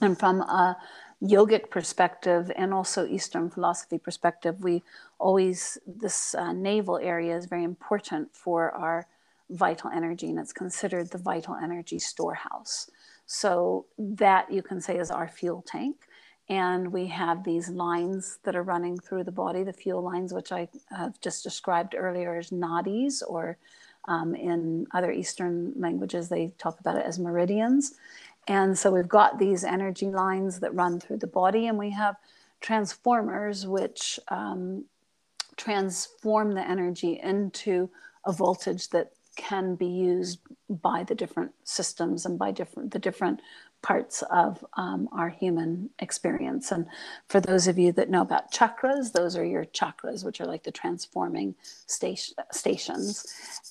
And 0.02 0.18
from 0.18 0.42
a 0.42 0.78
yogic 1.22 1.70
perspective 1.70 2.52
and 2.56 2.74
also 2.74 3.06
Eastern 3.06 3.50
philosophy 3.50 3.98
perspective, 3.98 4.62
we 4.62 4.84
always, 5.20 5.78
this 5.86 6.34
uh, 6.36 6.52
navel 6.52 6.98
area 6.98 7.36
is 7.38 7.46
very 7.46 7.64
important 7.64 8.36
for 8.36 8.72
our 8.72 9.08
vital 9.50 9.92
energy 9.92 10.30
and 10.30 10.40
it's 10.40 10.54
considered 10.54 11.12
the 11.12 11.18
vital 11.18 11.56
energy 11.56 12.00
storehouse. 12.00 12.90
So 13.26 13.86
that 13.98 14.52
you 14.52 14.62
can 14.62 14.82
say 14.82 14.98
is 14.98 15.12
our 15.12 15.28
fuel 15.28 15.64
tank. 15.66 16.08
And 16.50 16.92
we 16.92 17.08
have 17.08 17.44
these 17.44 17.70
lines 17.70 18.40
that 18.44 18.56
are 18.56 18.64
running 18.64 19.00
through 19.00 19.24
the 19.24 19.32
body, 19.32 19.64
the 19.64 19.72
fuel 19.72 20.02
lines, 20.02 20.34
which 20.34 20.52
I 20.52 20.68
have 20.90 21.22
just 21.22 21.44
described 21.44 21.96
earlier 21.96 22.36
as 22.36 22.50
nadis, 22.50 23.22
or 23.26 23.58
um, 24.08 24.36
in 24.36 24.88
other 24.94 25.12
Eastern 25.12 25.74
languages, 25.78 26.28
they 26.28 26.54
talk 26.58 26.80
about 26.80 26.98
it 26.98 27.06
as 27.06 27.20
meridians. 27.20 27.94
And 28.48 28.78
so 28.78 28.92
we've 28.92 29.08
got 29.08 29.40
these 29.40 29.64
energy 29.64 30.08
lines 30.08 30.60
that 30.60 30.74
run 30.74 31.00
through 31.00 31.18
the 31.18 31.28
body, 31.28 31.68
and 31.68 31.78
we 31.78 31.92
have 31.92 32.16
transformers 32.60 33.68
which 33.68 34.20
um, 34.30 34.86
transform 35.58 36.54
the 36.54 36.68
energy 36.68 37.20
into 37.22 37.90
a 38.26 38.32
voltage 38.32 38.90
that 38.90 39.12
can 39.36 39.76
be 39.76 39.88
used 39.88 40.40
by 40.70 41.04
the 41.04 41.16
different 41.16 41.52
systems 41.64 42.26
and 42.26 42.38
by 42.38 42.52
different 42.52 42.92
the 42.92 43.00
different 43.00 43.42
parts 43.82 44.22
of 44.32 44.64
um, 44.78 45.10
our 45.12 45.30
human 45.30 45.90
experience. 46.00 46.72
And 46.72 46.86
for 47.28 47.40
those 47.40 47.68
of 47.68 47.80
you 47.80 47.92
that 47.94 48.10
know 48.10 48.22
about 48.22 48.52
chakras, 48.52 49.12
those 49.12 49.36
are 49.36 49.46
your 49.46 49.66
chakras, 49.66 50.24
which 50.24 50.40
are 50.40 50.46
like 50.46 50.64
the 50.64 50.72
transforming 50.72 51.56
station, 51.88 52.36
stations. 52.52 53.26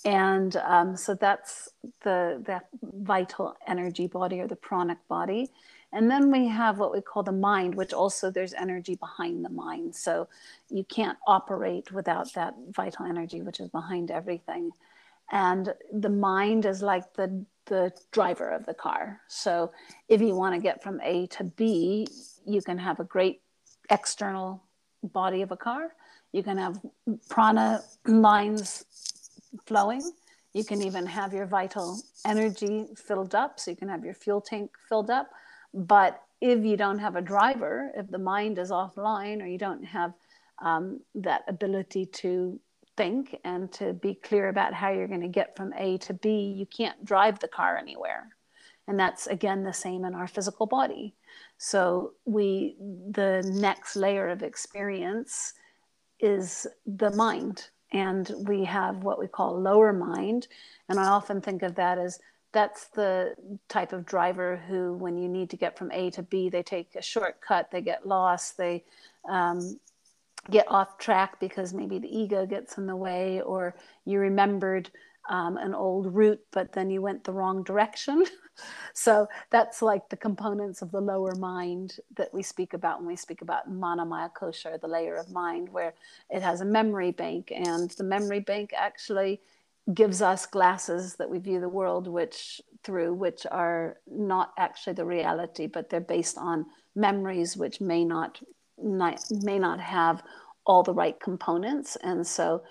And 0.05 0.57
um, 0.57 0.97
so 0.97 1.15
that's 1.15 1.71
the, 2.03 2.43
the 2.45 2.61
vital 2.83 3.57
energy 3.67 4.07
body 4.07 4.41
or 4.41 4.49
the 4.49 4.57
pranic 4.57 4.99
body. 5.09 5.51
And 5.93 6.11
then 6.11 6.31
we 6.31 6.47
have 6.47 6.79
what 6.79 6.93
we 6.93 7.01
call 7.01 7.23
the 7.23 7.33
mind, 7.33 7.75
which 7.75 7.93
also 7.93 8.31
there's 8.31 8.55
energy 8.55 8.95
behind 8.95 9.45
the 9.45 9.49
mind. 9.49 9.95
So 9.95 10.29
you 10.69 10.85
can't 10.85 11.19
operate 11.27 11.91
without 11.93 12.33
that 12.35 12.55
vital 12.71 13.07
energy, 13.07 13.43
which 13.43 13.61
is 13.61 13.69
behind 13.69 14.11
everything. 14.11 14.71
And 15.33 15.75
the 15.93 16.11
mind 16.11 16.65
is 16.65 16.83
like 16.83 17.15
the 17.15 17.45
the 17.71 17.93
driver 18.11 18.51
of 18.51 18.66
the 18.66 18.75
car. 18.75 19.21
So 19.29 19.73
if 20.09 20.21
you 20.21 20.35
want 20.35 20.55
to 20.55 20.61
get 20.61 20.83
from 20.83 21.01
A 21.03 21.27
to 21.29 21.45
B, 21.45 22.07
you 22.45 22.61
can 22.61 22.77
have 22.77 23.01
a 23.01 23.05
great 23.05 23.41
external 23.89 24.62
body 25.03 25.41
of 25.41 25.53
a 25.53 25.57
car. 25.57 25.95
You 26.33 26.43
can 26.43 26.59
have 26.59 26.79
prana 27.29 27.83
lines 28.07 28.85
flowing. 29.64 30.03
You 30.53 30.64
can 30.64 30.83
even 30.83 31.07
have 31.07 31.33
your 31.33 31.47
vital 31.47 32.01
energy 32.27 32.87
filled 32.97 33.35
up. 33.35 33.61
So 33.61 33.71
you 33.71 33.77
can 33.77 33.89
have 33.89 34.05
your 34.05 34.14
fuel 34.14 34.41
tank 34.41 34.73
filled 34.89 35.11
up. 35.11 35.31
But 35.73 36.21
if 36.41 36.64
you 36.64 36.77
don't 36.77 36.99
have 36.99 37.16
a 37.16 37.23
driver, 37.23 37.93
if 37.97 38.11
the 38.11 38.18
mind 38.18 38.59
is 38.59 38.71
offline 38.71 39.41
or 39.43 39.47
you 39.47 39.59
don't 39.59 39.85
have 39.85 40.12
um, 40.61 41.01
that 41.14 41.43
ability 41.47 42.07
to 42.07 42.59
think 43.01 43.38
and 43.44 43.72
to 43.72 43.94
be 43.94 44.14
clear 44.14 44.48
about 44.48 44.74
how 44.74 44.90
you're 44.90 45.09
going 45.09 45.20
to 45.22 45.28
get 45.40 45.57
from 45.57 45.72
A 45.78 45.96
to 45.98 46.12
B, 46.12 46.55
you 46.59 46.66
can't 46.66 47.03
drive 47.05 47.38
the 47.38 47.48
car 47.48 47.78
anywhere. 47.78 48.28
And 48.86 48.98
that's 48.98 49.26
again 49.26 49.62
the 49.62 49.72
same 49.72 50.05
in 50.05 50.14
our 50.14 50.26
physical 50.26 50.66
body. 50.66 51.14
So 51.57 52.12
we 52.24 52.76
the 53.11 53.42
next 53.55 53.96
layer 53.96 54.28
of 54.28 54.42
experience 54.42 55.55
is 56.18 56.66
the 56.86 57.11
mind. 57.12 57.70
And 57.92 58.30
we 58.46 58.64
have 58.64 58.96
what 59.03 59.18
we 59.18 59.26
call 59.26 59.61
lower 59.61 59.92
mind. 59.92 60.46
And 60.88 61.01
I 61.01 61.07
often 61.07 61.40
think 61.40 61.62
of 61.62 61.74
that 61.76 61.98
as 61.98 62.20
that's 62.53 62.88
the 62.88 63.34
type 63.68 63.92
of 63.92 64.05
driver 64.05 64.62
who, 64.68 64.94
when 64.94 65.16
you 65.16 65.28
need 65.28 65.51
to 65.51 65.57
get 65.57 65.78
from 65.78 65.90
A 65.92 66.11
to 66.11 66.22
B, 66.22 66.48
they 66.48 66.62
take 66.62 66.94
a 66.96 67.03
shortcut, 67.03 67.70
they 67.70 67.80
get 67.80 68.07
lost, 68.07 68.57
they 68.57 68.84
um, 69.28 69.78
get 70.51 70.66
off 70.68 70.99
track 70.99 71.38
because 71.41 71.74
maybe 71.74 71.99
the 71.99 72.09
ego 72.09 72.47
gets 72.47 72.78
in 72.78 72.86
the 72.86 72.97
way, 72.97 73.41
or 73.43 73.74
you 74.05 74.18
remembered 74.18 74.91
um, 75.28 75.57
an 75.57 75.74
old 75.74 76.14
route, 76.14 76.41
but 76.51 76.72
then 76.72 76.91
you 76.91 77.03
went 77.03 77.24
the 77.24 77.32
wrong 77.32 77.62
direction. 77.62 78.24
so 78.95 79.28
that's 79.51 79.82
like 79.82 80.09
the 80.09 80.16
components 80.16 80.82
of 80.82 80.91
the 80.91 81.01
lower 81.01 81.34
mind 81.34 81.97
that 82.16 82.32
we 82.32 82.43
speak 82.43 82.72
about 82.74 82.99
when 82.99 83.07
we 83.07 83.16
speak 83.16 83.43
about 83.43 83.70
mana 83.70 84.05
maya 84.05 84.28
kosha, 84.28 84.80
the 84.80 84.88
layer 84.88 85.16
of 85.16 85.30
mind, 85.30 85.68
where 85.68 85.95
it 86.30 86.43
has 86.43 86.61
a 86.61 86.64
memory 86.64 87.12
bank, 87.12 87.53
and 87.55 87.91
the 87.91 88.05
memory 88.05 88.41
bank 88.41 88.72
actually 88.76 89.41
gives 89.95 90.22
us 90.22 90.47
glasses 90.47 91.16
that 91.16 91.28
we 91.28 91.38
view 91.38 91.59
the 91.61 91.68
world 91.68 92.07
which 92.07 92.61
through 92.84 93.12
which 93.12 93.45
are 93.51 93.97
not 94.07 94.53
actually 94.57 94.93
the 94.93 95.05
reality 95.05 95.66
but 95.66 95.91
they're 95.91 96.01
based 96.01 96.38
on 96.38 96.64
memories 96.95 97.57
which 97.57 97.80
may 97.80 98.05
not, 98.05 98.41
not 98.83 99.20
may 99.43 99.59
not 99.59 99.81
have 99.81 100.22
all 100.66 100.83
the 100.83 100.95
right 100.95 101.18
components 101.20 101.97
and 102.03 102.26
so 102.26 102.62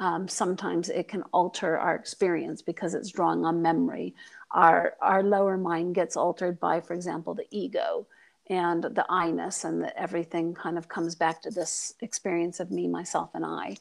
um, 0.00 0.26
sometimes 0.26 0.88
it 0.88 1.06
can 1.08 1.22
alter 1.32 1.78
our 1.78 1.94
experience 1.94 2.62
because 2.62 2.94
it's 2.94 3.10
drawing 3.10 3.44
on 3.44 3.62
memory 3.62 4.14
our 4.52 4.94
our 5.00 5.22
lower 5.22 5.56
mind 5.56 5.94
gets 5.94 6.16
altered 6.16 6.58
by 6.58 6.80
for 6.80 6.94
example 6.94 7.34
the 7.34 7.46
ego 7.50 8.06
and 8.50 8.84
the 8.84 9.06
I-ness 9.08 9.64
and 9.64 9.82
that 9.82 9.94
everything 9.96 10.52
kind 10.52 10.76
of 10.76 10.88
comes 10.88 11.14
back 11.14 11.40
to 11.42 11.50
this 11.50 11.94
experience 12.00 12.60
of 12.60 12.70
me 12.70 12.86
myself 12.88 13.30
and 13.34 13.44
i 13.44 13.76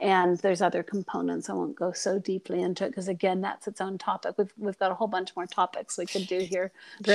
and 0.00 0.38
there's 0.38 0.60
other 0.60 0.82
components. 0.82 1.48
I 1.48 1.52
won't 1.52 1.76
go 1.76 1.92
so 1.92 2.18
deeply 2.18 2.62
into 2.62 2.84
it 2.84 2.88
because 2.88 3.08
again, 3.08 3.40
that's 3.40 3.68
its 3.68 3.80
own 3.80 3.98
topic. 3.98 4.34
We've 4.36 4.52
we've 4.58 4.78
got 4.78 4.90
a 4.90 4.94
whole 4.94 5.06
bunch 5.06 5.34
more 5.36 5.46
topics 5.46 5.96
we 5.96 6.06
could 6.06 6.26
do 6.26 6.40
here. 6.40 6.72
Great. 7.02 7.14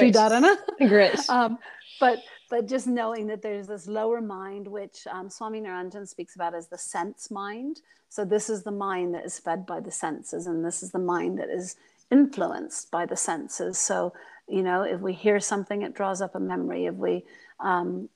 Great. 0.87 1.19
Um, 1.29 1.59
but 1.99 2.19
but 2.49 2.67
just 2.67 2.87
knowing 2.87 3.27
that 3.27 3.41
there's 3.41 3.67
this 3.67 3.87
lower 3.87 4.21
mind, 4.21 4.67
which 4.67 5.07
um, 5.11 5.29
Swami 5.29 5.61
Niranjan 5.61 6.07
speaks 6.07 6.35
about 6.35 6.55
as 6.55 6.67
the 6.67 6.77
sense 6.77 7.29
mind. 7.29 7.81
So 8.09 8.25
this 8.25 8.49
is 8.49 8.63
the 8.63 8.71
mind 8.71 9.13
that 9.13 9.25
is 9.25 9.37
fed 9.37 9.65
by 9.65 9.79
the 9.79 9.91
senses, 9.91 10.47
and 10.47 10.65
this 10.65 10.81
is 10.81 10.91
the 10.91 10.99
mind 10.99 11.37
that 11.39 11.49
is 11.49 11.75
influenced 12.11 12.89
by 12.89 13.05
the 13.05 13.15
senses. 13.15 13.77
So 13.77 14.13
you 14.49 14.63
know, 14.63 14.81
if 14.81 14.99
we 14.99 15.13
hear 15.13 15.39
something, 15.39 15.83
it 15.83 15.93
draws 15.93 16.21
up 16.21 16.35
a 16.35 16.39
memory. 16.39 16.87
If 16.87 16.95
we 16.95 17.23
um, 17.59 18.09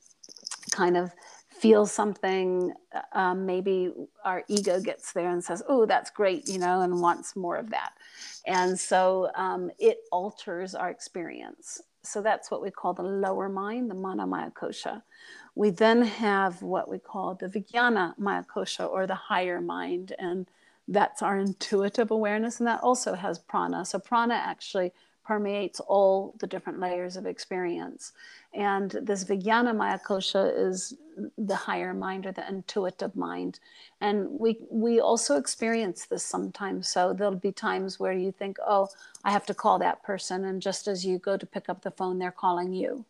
kind 0.71 0.97
of 0.97 1.11
feel 1.49 1.85
something, 1.85 2.73
um, 3.13 3.45
maybe 3.45 3.91
our 4.25 4.43
ego 4.47 4.81
gets 4.81 5.13
there 5.13 5.29
and 5.29 5.43
says, 5.43 5.61
"Oh, 5.69 5.85
that's 5.85 6.09
great," 6.09 6.47
you 6.49 6.57
know, 6.57 6.81
and 6.81 7.01
wants 7.01 7.35
more 7.35 7.55
of 7.55 7.69
that, 7.69 7.93
and 8.45 8.77
so 8.79 9.29
um, 9.35 9.69
it 9.79 9.99
alters 10.11 10.73
our 10.73 10.89
experience. 10.89 11.81
So 12.03 12.21
that's 12.21 12.51
what 12.51 12.61
we 12.61 12.69
call 12.69 12.93
the 12.93 13.03
lower 13.03 13.47
mind, 13.49 13.89
the 13.89 13.95
mana 13.95 14.27
maya 14.27 14.51
kosha. 14.51 15.01
We 15.55 15.69
then 15.69 16.01
have 16.01 16.61
what 16.61 16.89
we 16.89 16.99
call 16.99 17.35
the 17.35 17.47
vijnana 17.47 18.17
maya 18.17 18.43
kosha, 18.43 18.89
or 18.89 19.07
the 19.07 19.15
higher 19.15 19.61
mind, 19.61 20.13
and 20.19 20.47
that's 20.87 21.21
our 21.21 21.37
intuitive 21.37 22.11
awareness, 22.11 22.59
and 22.59 22.67
that 22.67 22.81
also 22.83 23.15
has 23.15 23.39
prana. 23.39 23.85
So 23.85 23.99
prana 23.99 24.33
actually 24.33 24.91
permeates 25.25 25.79
all 25.79 26.35
the 26.39 26.47
different 26.47 26.79
layers 26.79 27.15
of 27.15 27.25
experience. 27.25 28.13
And 28.53 28.91
this 29.01 29.23
Vijnana 29.23 29.75
Maya 29.75 29.99
Kosha 29.99 30.51
is 30.55 30.95
the 31.37 31.55
higher 31.55 31.93
mind 31.93 32.25
or 32.25 32.31
the 32.31 32.47
intuitive 32.47 33.15
mind. 33.15 33.59
And 34.01 34.27
we 34.39 34.57
we 34.69 34.99
also 34.99 35.37
experience 35.37 36.05
this 36.05 36.23
sometimes. 36.23 36.89
So 36.89 37.13
there'll 37.13 37.35
be 37.35 37.51
times 37.51 37.99
where 37.99 38.13
you 38.13 38.31
think, 38.31 38.57
oh, 38.65 38.89
I 39.23 39.31
have 39.31 39.45
to 39.47 39.53
call 39.53 39.79
that 39.79 40.03
person. 40.03 40.45
And 40.45 40.61
just 40.61 40.87
as 40.87 41.05
you 41.05 41.17
go 41.17 41.37
to 41.37 41.45
pick 41.45 41.69
up 41.69 41.81
the 41.81 41.91
phone, 41.91 42.19
they're 42.19 42.31
calling 42.31 42.73
you. 42.73 43.05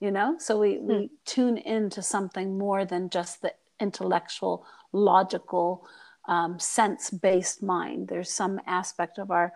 You 0.00 0.10
know? 0.10 0.36
So 0.38 0.58
we, 0.58 0.78
we 0.78 0.94
hmm. 0.94 1.06
tune 1.24 1.56
into 1.58 2.02
something 2.02 2.58
more 2.58 2.84
than 2.84 3.08
just 3.08 3.42
the 3.42 3.54
intellectual, 3.80 4.66
logical, 4.92 5.86
um, 6.26 6.58
sense 6.58 7.10
based 7.10 7.62
mind. 7.62 8.08
There's 8.08 8.30
some 8.30 8.60
aspect 8.66 9.18
of 9.18 9.30
our 9.30 9.52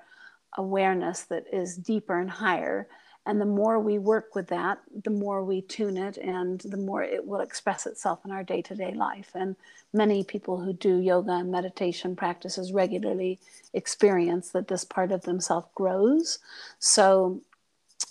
awareness 0.57 1.23
that 1.23 1.45
is 1.53 1.77
deeper 1.77 2.19
and 2.19 2.31
higher. 2.31 2.89
And 3.27 3.41
the 3.41 3.47
more 3.47 3.79
we 3.79 3.99
work 3.99 4.35
with 4.35 4.49
that, 4.49 4.79
the 5.05 5.11
more 5.11 5.45
we 5.45 5.61
tune 5.61 5.99
it 5.99 6.17
and 6.17 6.61
the 6.61 6.79
more 6.79 7.03
it 7.03 7.27
will 7.27 7.41
express 7.41 7.87
itself 7.87 8.21
in 8.25 8.31
our 8.31 8.43
day 8.43 8.63
to 8.63 8.75
day 8.75 8.95
life. 8.95 9.33
And 9.35 9.55
many 9.93 10.25
people 10.25 10.59
who 10.61 10.73
do 10.73 10.97
yoga 10.97 11.33
and 11.33 11.51
meditation 11.51 12.17
practices 12.17 12.73
regularly 12.73 13.39
experience 13.75 14.51
that 14.51 14.69
this 14.69 14.85
part 14.85 15.13
of 15.13 15.23
themselves 15.23 15.69
grows. 15.75 16.39
So 16.79 17.43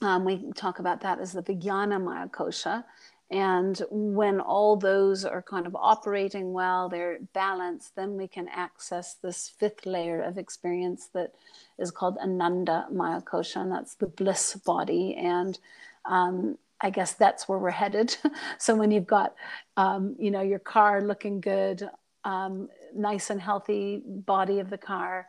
um, 0.02 0.26
we 0.26 0.52
talk 0.54 0.80
about 0.80 1.02
that 1.02 1.20
as 1.20 1.34
the 1.34 1.42
Vijnana 1.42 2.04
Maya 2.04 2.28
Kosha. 2.28 2.84
And 3.30 3.82
when 3.90 4.40
all 4.40 4.78
those 4.78 5.26
are 5.26 5.42
kind 5.42 5.68
of 5.68 5.76
operating 5.76 6.54
well, 6.54 6.88
they're 6.88 7.20
balanced, 7.34 7.96
then 7.96 8.16
we 8.16 8.28
can 8.28 8.48
access 8.48 9.16
this 9.16 9.52
fifth 9.60 9.86
layer 9.86 10.22
of 10.22 10.38
experience 10.38 11.10
that 11.14 11.34
is 11.78 11.92
called 11.92 12.18
Ananda 12.18 12.86
Maya 12.90 13.22
Kosha, 13.22 13.58
and 13.58 13.72
that's 13.72 13.96
the 13.96 14.08
bliss 14.08 14.56
body. 14.56 15.16
And 15.16 15.60
um, 16.06 16.58
I 16.80 16.90
guess 16.90 17.14
that's 17.14 17.50
where 17.50 17.60
we're 17.60 17.72
headed. 17.72 18.16
so 18.58 18.76
when 18.76 18.92
you've 18.92 19.08
got, 19.08 19.36
um, 19.76 20.16
you 20.18 20.32
know, 20.32 20.42
your 20.42 20.60
car 20.60 21.02
looking 21.02 21.42
good, 21.42 21.90
um, 22.24 22.70
nice 22.96 23.30
and 23.30 23.42
healthy 23.42 24.02
body 24.06 24.60
of 24.60 24.70
the 24.70 24.78
car, 24.78 25.28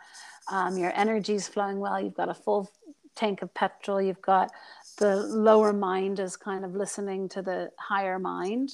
um, 0.53 0.79
your 0.79 0.93
energy's 0.95 1.49
flowing 1.49 1.81
well, 1.81 2.01
you've 2.01 2.15
got 2.15 2.29
a 2.29 2.35
full 2.35 2.71
tank 3.19 3.43
of 3.43 3.53
petrol, 3.53 4.01
you've 4.01 4.23
got 4.23 4.51
the 4.99 5.17
lower 5.17 5.73
mind 5.73 6.19
is 6.19 6.37
kind 6.37 6.65
of 6.65 6.75
listening 6.75 7.29
to 7.31 7.43
the 7.43 7.71
higher 7.79 8.19
mind 8.19 8.73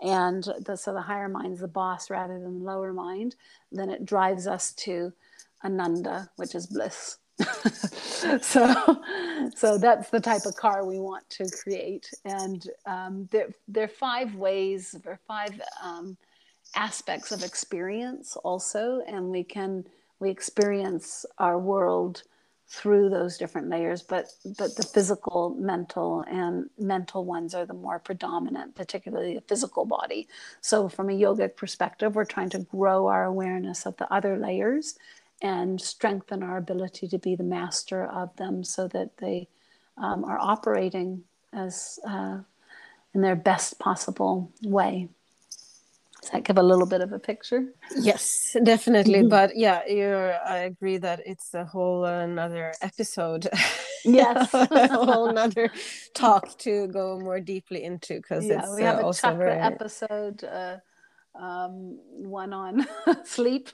and 0.00 0.44
the, 0.64 0.76
so 0.76 0.92
the 0.92 1.00
higher 1.00 1.28
mind's 1.28 1.60
the 1.60 1.68
boss 1.68 2.10
rather 2.10 2.34
than 2.38 2.58
the 2.58 2.64
lower 2.64 2.92
mind. 2.92 3.36
Then 3.70 3.90
it 3.90 4.04
drives 4.04 4.46
us 4.46 4.72
to 4.84 5.12
ananda 5.64 6.30
which 6.36 6.54
is 6.54 6.66
bliss. 6.66 7.18
So 8.40 9.02
so 9.56 9.78
that's 9.78 10.08
the 10.10 10.20
type 10.20 10.46
of 10.46 10.54
car 10.54 10.86
we 10.86 11.00
want 11.00 11.28
to 11.30 11.50
create. 11.50 12.08
And 12.24 12.64
um, 12.86 13.28
there, 13.32 13.48
there 13.66 13.84
are 13.84 13.88
five 13.88 14.36
ways 14.36 14.94
are 15.04 15.18
five 15.26 15.60
um, 15.82 16.16
aspects 16.76 17.32
of 17.32 17.42
experience 17.42 18.36
also 18.36 19.02
and 19.08 19.28
we 19.28 19.42
can 19.42 19.84
we 20.20 20.30
experience 20.30 21.26
our 21.38 21.58
world 21.58 22.22
through 22.72 23.10
those 23.10 23.36
different 23.36 23.68
layers 23.68 24.00
but 24.00 24.32
but 24.56 24.74
the 24.76 24.82
physical 24.82 25.54
mental 25.58 26.24
and 26.26 26.70
mental 26.78 27.22
ones 27.26 27.54
are 27.54 27.66
the 27.66 27.74
more 27.74 27.98
predominant 27.98 28.74
particularly 28.74 29.34
the 29.34 29.42
physical 29.42 29.84
body. 29.84 30.26
So 30.62 30.88
from 30.88 31.10
a 31.10 31.12
yogic 31.12 31.54
perspective 31.54 32.14
we're 32.14 32.24
trying 32.24 32.48
to 32.50 32.60
grow 32.60 33.08
our 33.08 33.24
awareness 33.24 33.84
of 33.84 33.98
the 33.98 34.10
other 34.10 34.38
layers 34.38 34.94
and 35.42 35.78
strengthen 35.78 36.42
our 36.42 36.56
ability 36.56 37.08
to 37.08 37.18
be 37.18 37.36
the 37.36 37.44
master 37.44 38.06
of 38.06 38.34
them 38.36 38.64
so 38.64 38.88
that 38.88 39.18
they 39.18 39.48
um, 39.98 40.24
are 40.24 40.38
operating 40.40 41.24
as 41.52 41.98
uh, 42.08 42.38
in 43.12 43.20
their 43.20 43.36
best 43.36 43.78
possible 43.78 44.50
way 44.62 45.10
Does 46.22 46.30
that 46.30 46.44
give 46.44 46.56
a 46.56 46.62
little 46.62 46.86
bit 46.86 47.00
of 47.00 47.12
a 47.12 47.18
picture? 47.18 47.64
Yes, 47.96 48.56
definitely. 48.62 49.20
Mm-hmm. 49.20 49.28
But 49.28 49.56
yeah, 49.56 49.82
you're, 49.88 50.34
I 50.46 50.58
agree 50.58 50.96
that 50.98 51.20
it's 51.26 51.52
a 51.52 51.64
whole 51.64 52.04
another 52.04 52.72
episode. 52.80 53.48
Yes, 54.04 54.54
a 54.54 54.88
whole 54.88 55.28
another 55.30 55.70
talk 56.14 56.56
to 56.58 56.86
go 56.88 57.18
more 57.18 57.40
deeply 57.40 57.82
into 57.82 58.16
because 58.16 58.46
yeah, 58.46 58.60
it's 58.60 58.76
we 58.76 58.82
have 58.82 59.02
uh, 59.02 59.08
a 59.08 59.14
chakra 59.14 59.46
very... 59.46 59.60
episode. 59.60 60.44
Uh, 60.44 60.76
um, 61.34 61.98
one 62.10 62.52
on 62.52 62.86
sleep 63.24 63.70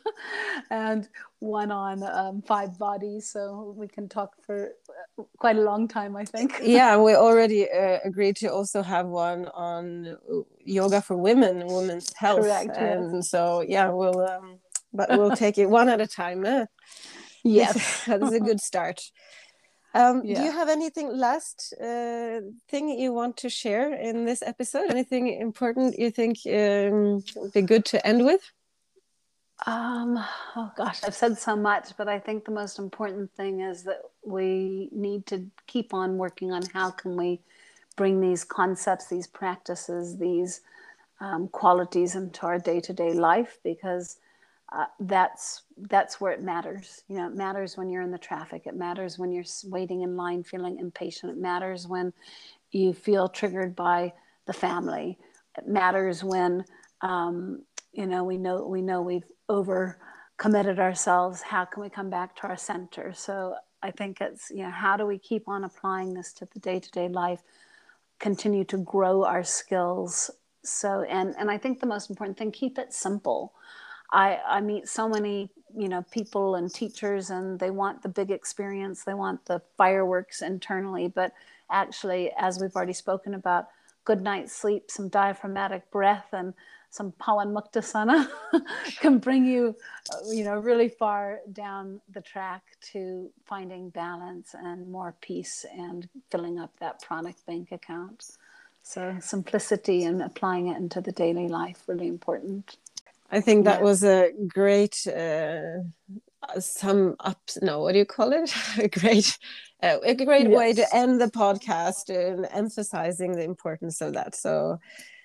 and 0.70 1.09
one 1.40 1.70
on 1.70 2.02
um, 2.02 2.42
five 2.42 2.78
bodies. 2.78 3.30
So 3.30 3.74
we 3.76 3.88
can 3.88 4.09
talk 4.09 4.34
for 4.44 4.72
uh, 5.18 5.22
quite 5.38 5.56
a 5.56 5.62
long 5.62 5.88
time, 5.88 6.16
I 6.16 6.24
think. 6.24 6.59
yeah, 6.62 6.96
we 6.96 7.14
already 7.14 7.70
uh, 7.70 7.98
agreed 8.04 8.36
to 8.36 8.48
also 8.48 8.82
have 8.82 9.06
one 9.06 9.48
on 9.48 10.16
yoga 10.64 11.00
for 11.00 11.16
women, 11.16 11.66
women's 11.66 12.12
health. 12.14 12.40
Correct. 12.40 12.76
And 12.76 13.16
yes. 13.16 13.30
so, 13.30 13.64
yeah, 13.66 13.90
we'll, 13.90 14.20
um, 14.20 14.59
but 14.92 15.11
we'll 15.11 15.36
take 15.36 15.59
it 15.59 15.66
one 15.66 15.88
at 15.88 16.00
a 16.00 16.06
time. 16.06 16.44
Eh? 16.44 16.64
Yes, 17.44 18.04
that's 18.04 18.32
a 18.32 18.40
good 18.40 18.61
start. 18.61 19.00
Um, 19.99 20.22
yeah. 20.24 20.36
Do 20.36 20.42
you 20.44 20.53
have 20.53 20.68
anything 20.68 21.09
last 21.16 21.74
uh, 21.80 22.40
thing 22.70 22.88
you 22.88 23.12
want 23.12 23.36
to 23.38 23.49
share 23.49 23.92
in 23.92 24.24
this 24.24 24.42
episode? 24.42 24.90
Anything 24.90 25.40
important 25.40 25.99
you 25.99 26.12
think 26.12 26.38
um, 26.46 27.24
would 27.34 27.53
be 27.53 27.62
good 27.62 27.84
to 27.86 28.07
end 28.07 28.24
with? 28.24 28.42
Um, 29.66 30.24
oh 30.55 30.70
gosh, 30.76 31.03
I've 31.03 31.16
said 31.16 31.36
so 31.36 31.57
much, 31.57 31.96
but 31.96 32.07
I 32.07 32.20
think 32.20 32.44
the 32.44 32.53
most 32.53 32.78
important 32.78 33.32
thing 33.32 33.61
is 33.61 33.82
that 33.84 34.03
we 34.24 34.88
need 34.92 35.26
to 35.26 35.44
keep 35.66 35.92
on 35.92 36.16
working 36.16 36.53
on 36.53 36.62
how 36.72 36.90
can 36.92 37.16
we 37.16 37.40
bring 37.96 38.20
these 38.20 38.44
concepts, 38.44 39.09
these 39.09 39.26
practices, 39.26 40.16
these 40.16 40.61
um, 41.20 41.49
qualities 41.49 42.14
into 42.14 42.46
our 42.46 42.61
day 42.61 42.78
to 42.80 42.92
day 42.92 43.14
life 43.14 43.59
because 43.64 44.18
uh, 44.70 44.84
that's 45.00 45.62
that's 45.88 46.20
where 46.20 46.32
it 46.32 46.42
matters. 46.42 47.02
You 47.08 47.16
know, 47.16 47.26
it 47.28 47.34
matters 47.34 47.76
when 47.76 47.88
you're 47.88 48.02
in 48.02 48.10
the 48.10 48.18
traffic. 48.18 48.66
It 48.66 48.76
matters 48.76 49.18
when 49.18 49.32
you're 49.32 49.44
waiting 49.64 50.02
in 50.02 50.16
line, 50.16 50.42
feeling 50.42 50.78
impatient. 50.78 51.32
It 51.32 51.38
matters 51.38 51.86
when 51.86 52.12
you 52.70 52.92
feel 52.92 53.28
triggered 53.28 53.74
by 53.74 54.12
the 54.46 54.52
family. 54.52 55.18
It 55.56 55.66
matters 55.66 56.22
when 56.22 56.64
um, 57.00 57.62
you 57.92 58.06
know 58.06 58.24
we 58.24 58.36
know 58.36 58.66
we 58.66 58.82
know 58.82 59.00
we've 59.00 59.30
over 59.48 59.98
committed 60.36 60.78
ourselves. 60.78 61.40
How 61.40 61.64
can 61.64 61.82
we 61.82 61.88
come 61.88 62.10
back 62.10 62.36
to 62.36 62.48
our 62.48 62.56
center? 62.56 63.14
So 63.14 63.54
I 63.82 63.90
think 63.90 64.20
it's 64.20 64.50
you 64.50 64.64
know 64.64 64.70
how 64.70 64.98
do 64.98 65.06
we 65.06 65.18
keep 65.18 65.48
on 65.48 65.64
applying 65.64 66.12
this 66.12 66.34
to 66.34 66.48
the 66.52 66.60
day 66.60 66.78
to 66.78 66.90
day 66.90 67.08
life, 67.08 67.42
continue 68.18 68.64
to 68.64 68.76
grow 68.76 69.24
our 69.24 69.44
skills. 69.44 70.30
So 70.62 71.06
and 71.08 71.34
and 71.38 71.50
I 71.50 71.56
think 71.56 71.80
the 71.80 71.86
most 71.86 72.10
important 72.10 72.36
thing 72.36 72.52
keep 72.52 72.76
it 72.76 72.92
simple 72.92 73.54
I, 74.11 74.38
I 74.46 74.61
meet 74.61 74.88
so 74.88 75.09
many 75.09 75.50
you 75.76 75.88
know 75.88 76.02
people 76.11 76.54
and 76.54 76.72
teachers 76.72 77.30
and 77.30 77.59
they 77.59 77.70
want 77.70 78.02
the 78.02 78.09
big 78.09 78.30
experience. 78.30 79.04
They 79.04 79.14
want 79.14 79.44
the 79.46 79.61
fireworks 79.76 80.42
internally. 80.42 81.09
But 81.09 81.32
actually 81.70 82.32
as 82.38 82.59
we've 82.61 82.74
already 82.74 82.92
spoken 82.92 83.34
about 83.34 83.68
good 84.04 84.22
night's 84.22 84.54
sleep 84.54 84.90
some 84.90 85.09
diaphragmatic 85.09 85.90
breath 85.90 86.28
and 86.32 86.54
some 86.90 87.12
pawan 87.12 87.52
muktasana 87.52 88.26
can 89.00 89.18
bring 89.18 89.44
you 89.44 89.76
uh, 90.11 90.30
you 90.30 90.44
know 90.44 90.59
really 90.59 90.88
far 90.88 91.40
down 91.52 92.00
the 92.14 92.20
track 92.22 92.62
to 92.80 93.30
finding 93.44 93.90
balance 93.90 94.54
and 94.54 94.90
more 94.90 95.14
peace 95.20 95.66
and 95.76 96.09
filling 96.30 96.59
up 96.59 96.72
that 96.80 97.02
pranic 97.02 97.36
bank 97.46 97.70
account. 97.72 98.24
So 98.82 99.18
simplicity 99.20 100.04
and 100.04 100.22
applying 100.22 100.68
it 100.68 100.78
into 100.78 101.02
the 101.02 101.12
daily 101.12 101.48
life 101.48 101.82
really 101.86 102.09
important 102.09 102.78
I 103.31 103.41
think 103.41 103.64
that 103.64 103.81
yeah. 103.81 103.85
was 103.85 104.05
a 104.05 104.33
great 104.49 105.07
uh, 105.07 105.81
some 106.59 107.16
ups. 107.20 107.59
No, 107.62 107.81
what 107.81 107.93
do 107.93 107.99
you 107.99 108.07
call 108.07 108.33
it? 108.33 108.53
a 108.79 108.89
great, 108.89 109.39
uh, 109.83 109.99
a 110.03 110.14
great 110.14 110.49
yes. 110.49 110.57
way 110.57 110.72
to 110.72 110.87
end 110.95 111.20
the 111.20 111.26
podcast 111.26 112.09
and 112.09 112.47
emphasizing 112.51 113.33
the 113.33 113.45
importance 113.45 114.01
of 114.01 114.14
that. 114.14 114.35
So, 114.35 114.79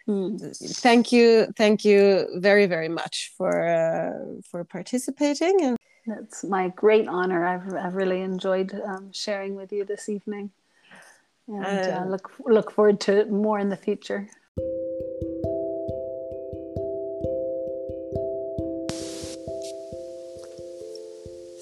mm. 0.07 0.79
thank 0.81 1.11
you, 1.11 1.47
thank 1.57 1.85
you 1.85 2.27
very, 2.35 2.65
very 2.65 2.89
much 2.89 3.31
for 3.37 3.67
uh, 3.67 4.41
for 4.49 4.63
participating. 4.63 5.61
And 5.61 5.77
it's 6.05 6.43
my 6.43 6.69
great 6.69 7.07
honor. 7.07 7.45
I've 7.45 7.73
I've 7.73 7.95
really 7.95 8.21
enjoyed 8.21 8.73
um, 8.85 9.11
sharing 9.13 9.55
with 9.55 9.71
you 9.71 9.85
this 9.85 10.09
evening, 10.09 10.51
and 11.47 11.65
uh, 11.65 12.01
uh, 12.01 12.05
look 12.05 12.31
look 12.45 12.71
forward 12.71 12.99
to 13.01 13.25
more 13.25 13.59
in 13.59 13.69
the 13.69 13.77
future. 13.77 14.27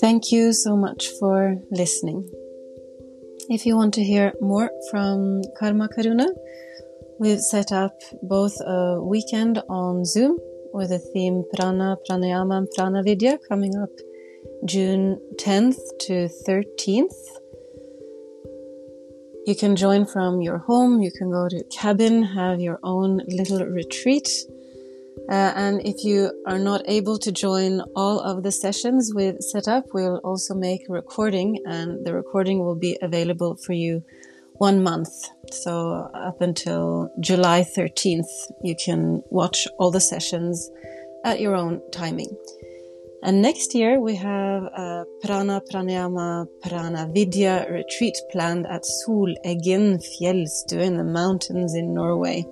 Thank 0.02 0.32
you 0.32 0.52
so 0.52 0.76
much 0.76 1.10
for 1.20 1.58
listening. 1.70 2.28
If 3.50 3.68
you 3.68 3.76
want 3.76 3.94
to 3.94 4.04
hear 4.04 4.34
more 4.42 4.72
from 4.90 5.44
Karma 5.60 5.90
Karuna, 5.90 6.28
we've 7.20 7.40
set 7.40 7.72
up 7.72 8.02
both 8.24 8.60
a 8.62 9.00
weekend 9.00 9.62
on 9.70 10.04
Zoom 10.04 10.40
with 10.74 10.90
the 10.90 10.98
theme 10.98 11.44
Prana, 11.54 11.98
Pranayama, 12.10 12.58
and 12.58 12.68
Prana 12.76 13.04
Vidya 13.04 13.38
coming 13.48 13.76
up 13.78 13.92
June 14.66 15.20
10th 15.36 15.78
to 16.00 16.28
13th. 16.48 17.20
You 19.46 19.56
can 19.56 19.76
join 19.76 20.08
from 20.08 20.42
your 20.42 20.58
home, 20.58 21.04
you 21.04 21.12
can 21.12 21.30
go 21.30 21.48
to 21.48 21.64
cabin, 21.66 22.24
have 22.24 22.60
your 22.60 22.80
own 22.82 23.22
little 23.28 23.64
retreat 23.68 24.28
uh, 25.32 25.54
and 25.56 25.82
if 25.86 26.04
you 26.04 26.30
are 26.46 26.60
not 26.60 26.82
able 26.90 27.18
to 27.18 27.32
join 27.32 27.80
all 27.96 28.20
of 28.20 28.44
the 28.44 28.52
sessions 28.52 29.14
we've 29.16 29.40
set 29.40 29.66
up, 29.66 29.86
we'll 29.94 30.20
also 30.26 30.54
make 30.54 30.82
a 30.90 30.92
recording, 30.92 31.58
and 31.66 32.06
the 32.06 32.14
recording 32.14 32.60
will 32.60 32.76
be 32.76 32.98
available 33.02 33.56
for 33.56 33.72
you 33.72 34.04
one 34.56 34.84
month. 34.84 35.08
So, 35.50 36.10
up 36.14 36.42
until 36.42 37.10
July 37.22 37.62
13th, 37.62 38.52
you 38.62 38.76
can 38.76 39.24
watch 39.30 39.70
all 39.80 39.90
the 39.90 40.02
sessions 40.02 40.70
at 41.24 41.40
your 41.40 41.56
own 41.56 41.82
timing. 41.94 42.36
And 43.24 43.42
next 43.42 43.74
year, 43.74 44.02
we 44.02 44.16
have 44.16 44.64
a 44.64 45.06
Prana 45.24 45.62
Pranayama 45.72 46.46
Prana 46.62 47.08
Vidya 47.14 47.68
retreat 47.72 48.18
planned 48.34 48.68
at 48.68 48.84
Soleggen 48.84 49.98
Fjellstø 50.04 50.82
in 50.82 50.98
the 50.98 51.06
mountains 51.06 51.74
in 51.74 51.94
Norway 51.94 52.44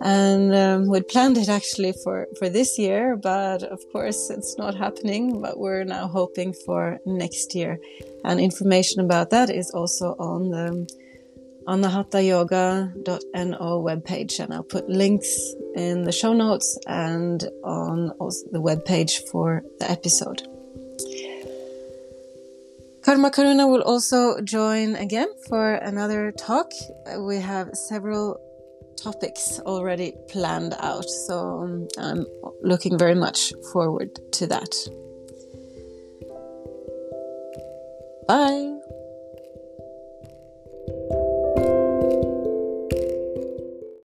and 0.00 0.54
um, 0.54 0.86
we'd 0.88 1.08
planned 1.08 1.36
it 1.36 1.48
actually 1.48 1.92
for 2.04 2.28
for 2.38 2.48
this 2.48 2.78
year 2.78 3.16
but 3.16 3.62
of 3.64 3.80
course 3.92 4.30
it's 4.30 4.56
not 4.56 4.74
happening 4.74 5.40
but 5.40 5.58
we're 5.58 5.84
now 5.84 6.06
hoping 6.06 6.52
for 6.52 6.98
next 7.04 7.54
year. 7.54 7.78
And 8.24 8.40
information 8.40 9.00
about 9.00 9.30
that 9.30 9.50
is 9.50 9.70
also 9.70 10.14
on 10.18 10.50
the 10.50 10.88
on 11.66 11.82
the 11.82 11.88
hathayoga.no 11.88 13.82
webpage. 13.82 14.40
And 14.40 14.54
i'll 14.54 14.62
put 14.62 14.88
links 14.88 15.54
in 15.74 16.04
the 16.04 16.12
show 16.12 16.32
notes 16.32 16.78
and 16.86 17.42
on 17.62 18.08
the 18.52 18.60
webpage 18.60 19.28
for 19.30 19.62
the 19.78 19.90
episode. 19.90 20.42
Karma 23.04 23.30
Karuna 23.30 23.70
will 23.70 23.82
also 23.82 24.40
join 24.42 24.96
again 24.96 25.28
for 25.48 25.74
another 25.74 26.32
talk. 26.32 26.70
We 27.18 27.36
have 27.36 27.74
several 27.74 28.38
topics 29.02 29.60
already 29.60 30.12
planned 30.28 30.74
out. 30.80 31.08
So 31.26 31.38
um, 31.38 31.88
I'm 31.98 32.26
looking 32.62 32.98
very 32.98 33.14
much 33.14 33.52
forward 33.72 34.18
to 34.32 34.46
that. 34.46 34.74
Bye. 38.28 38.74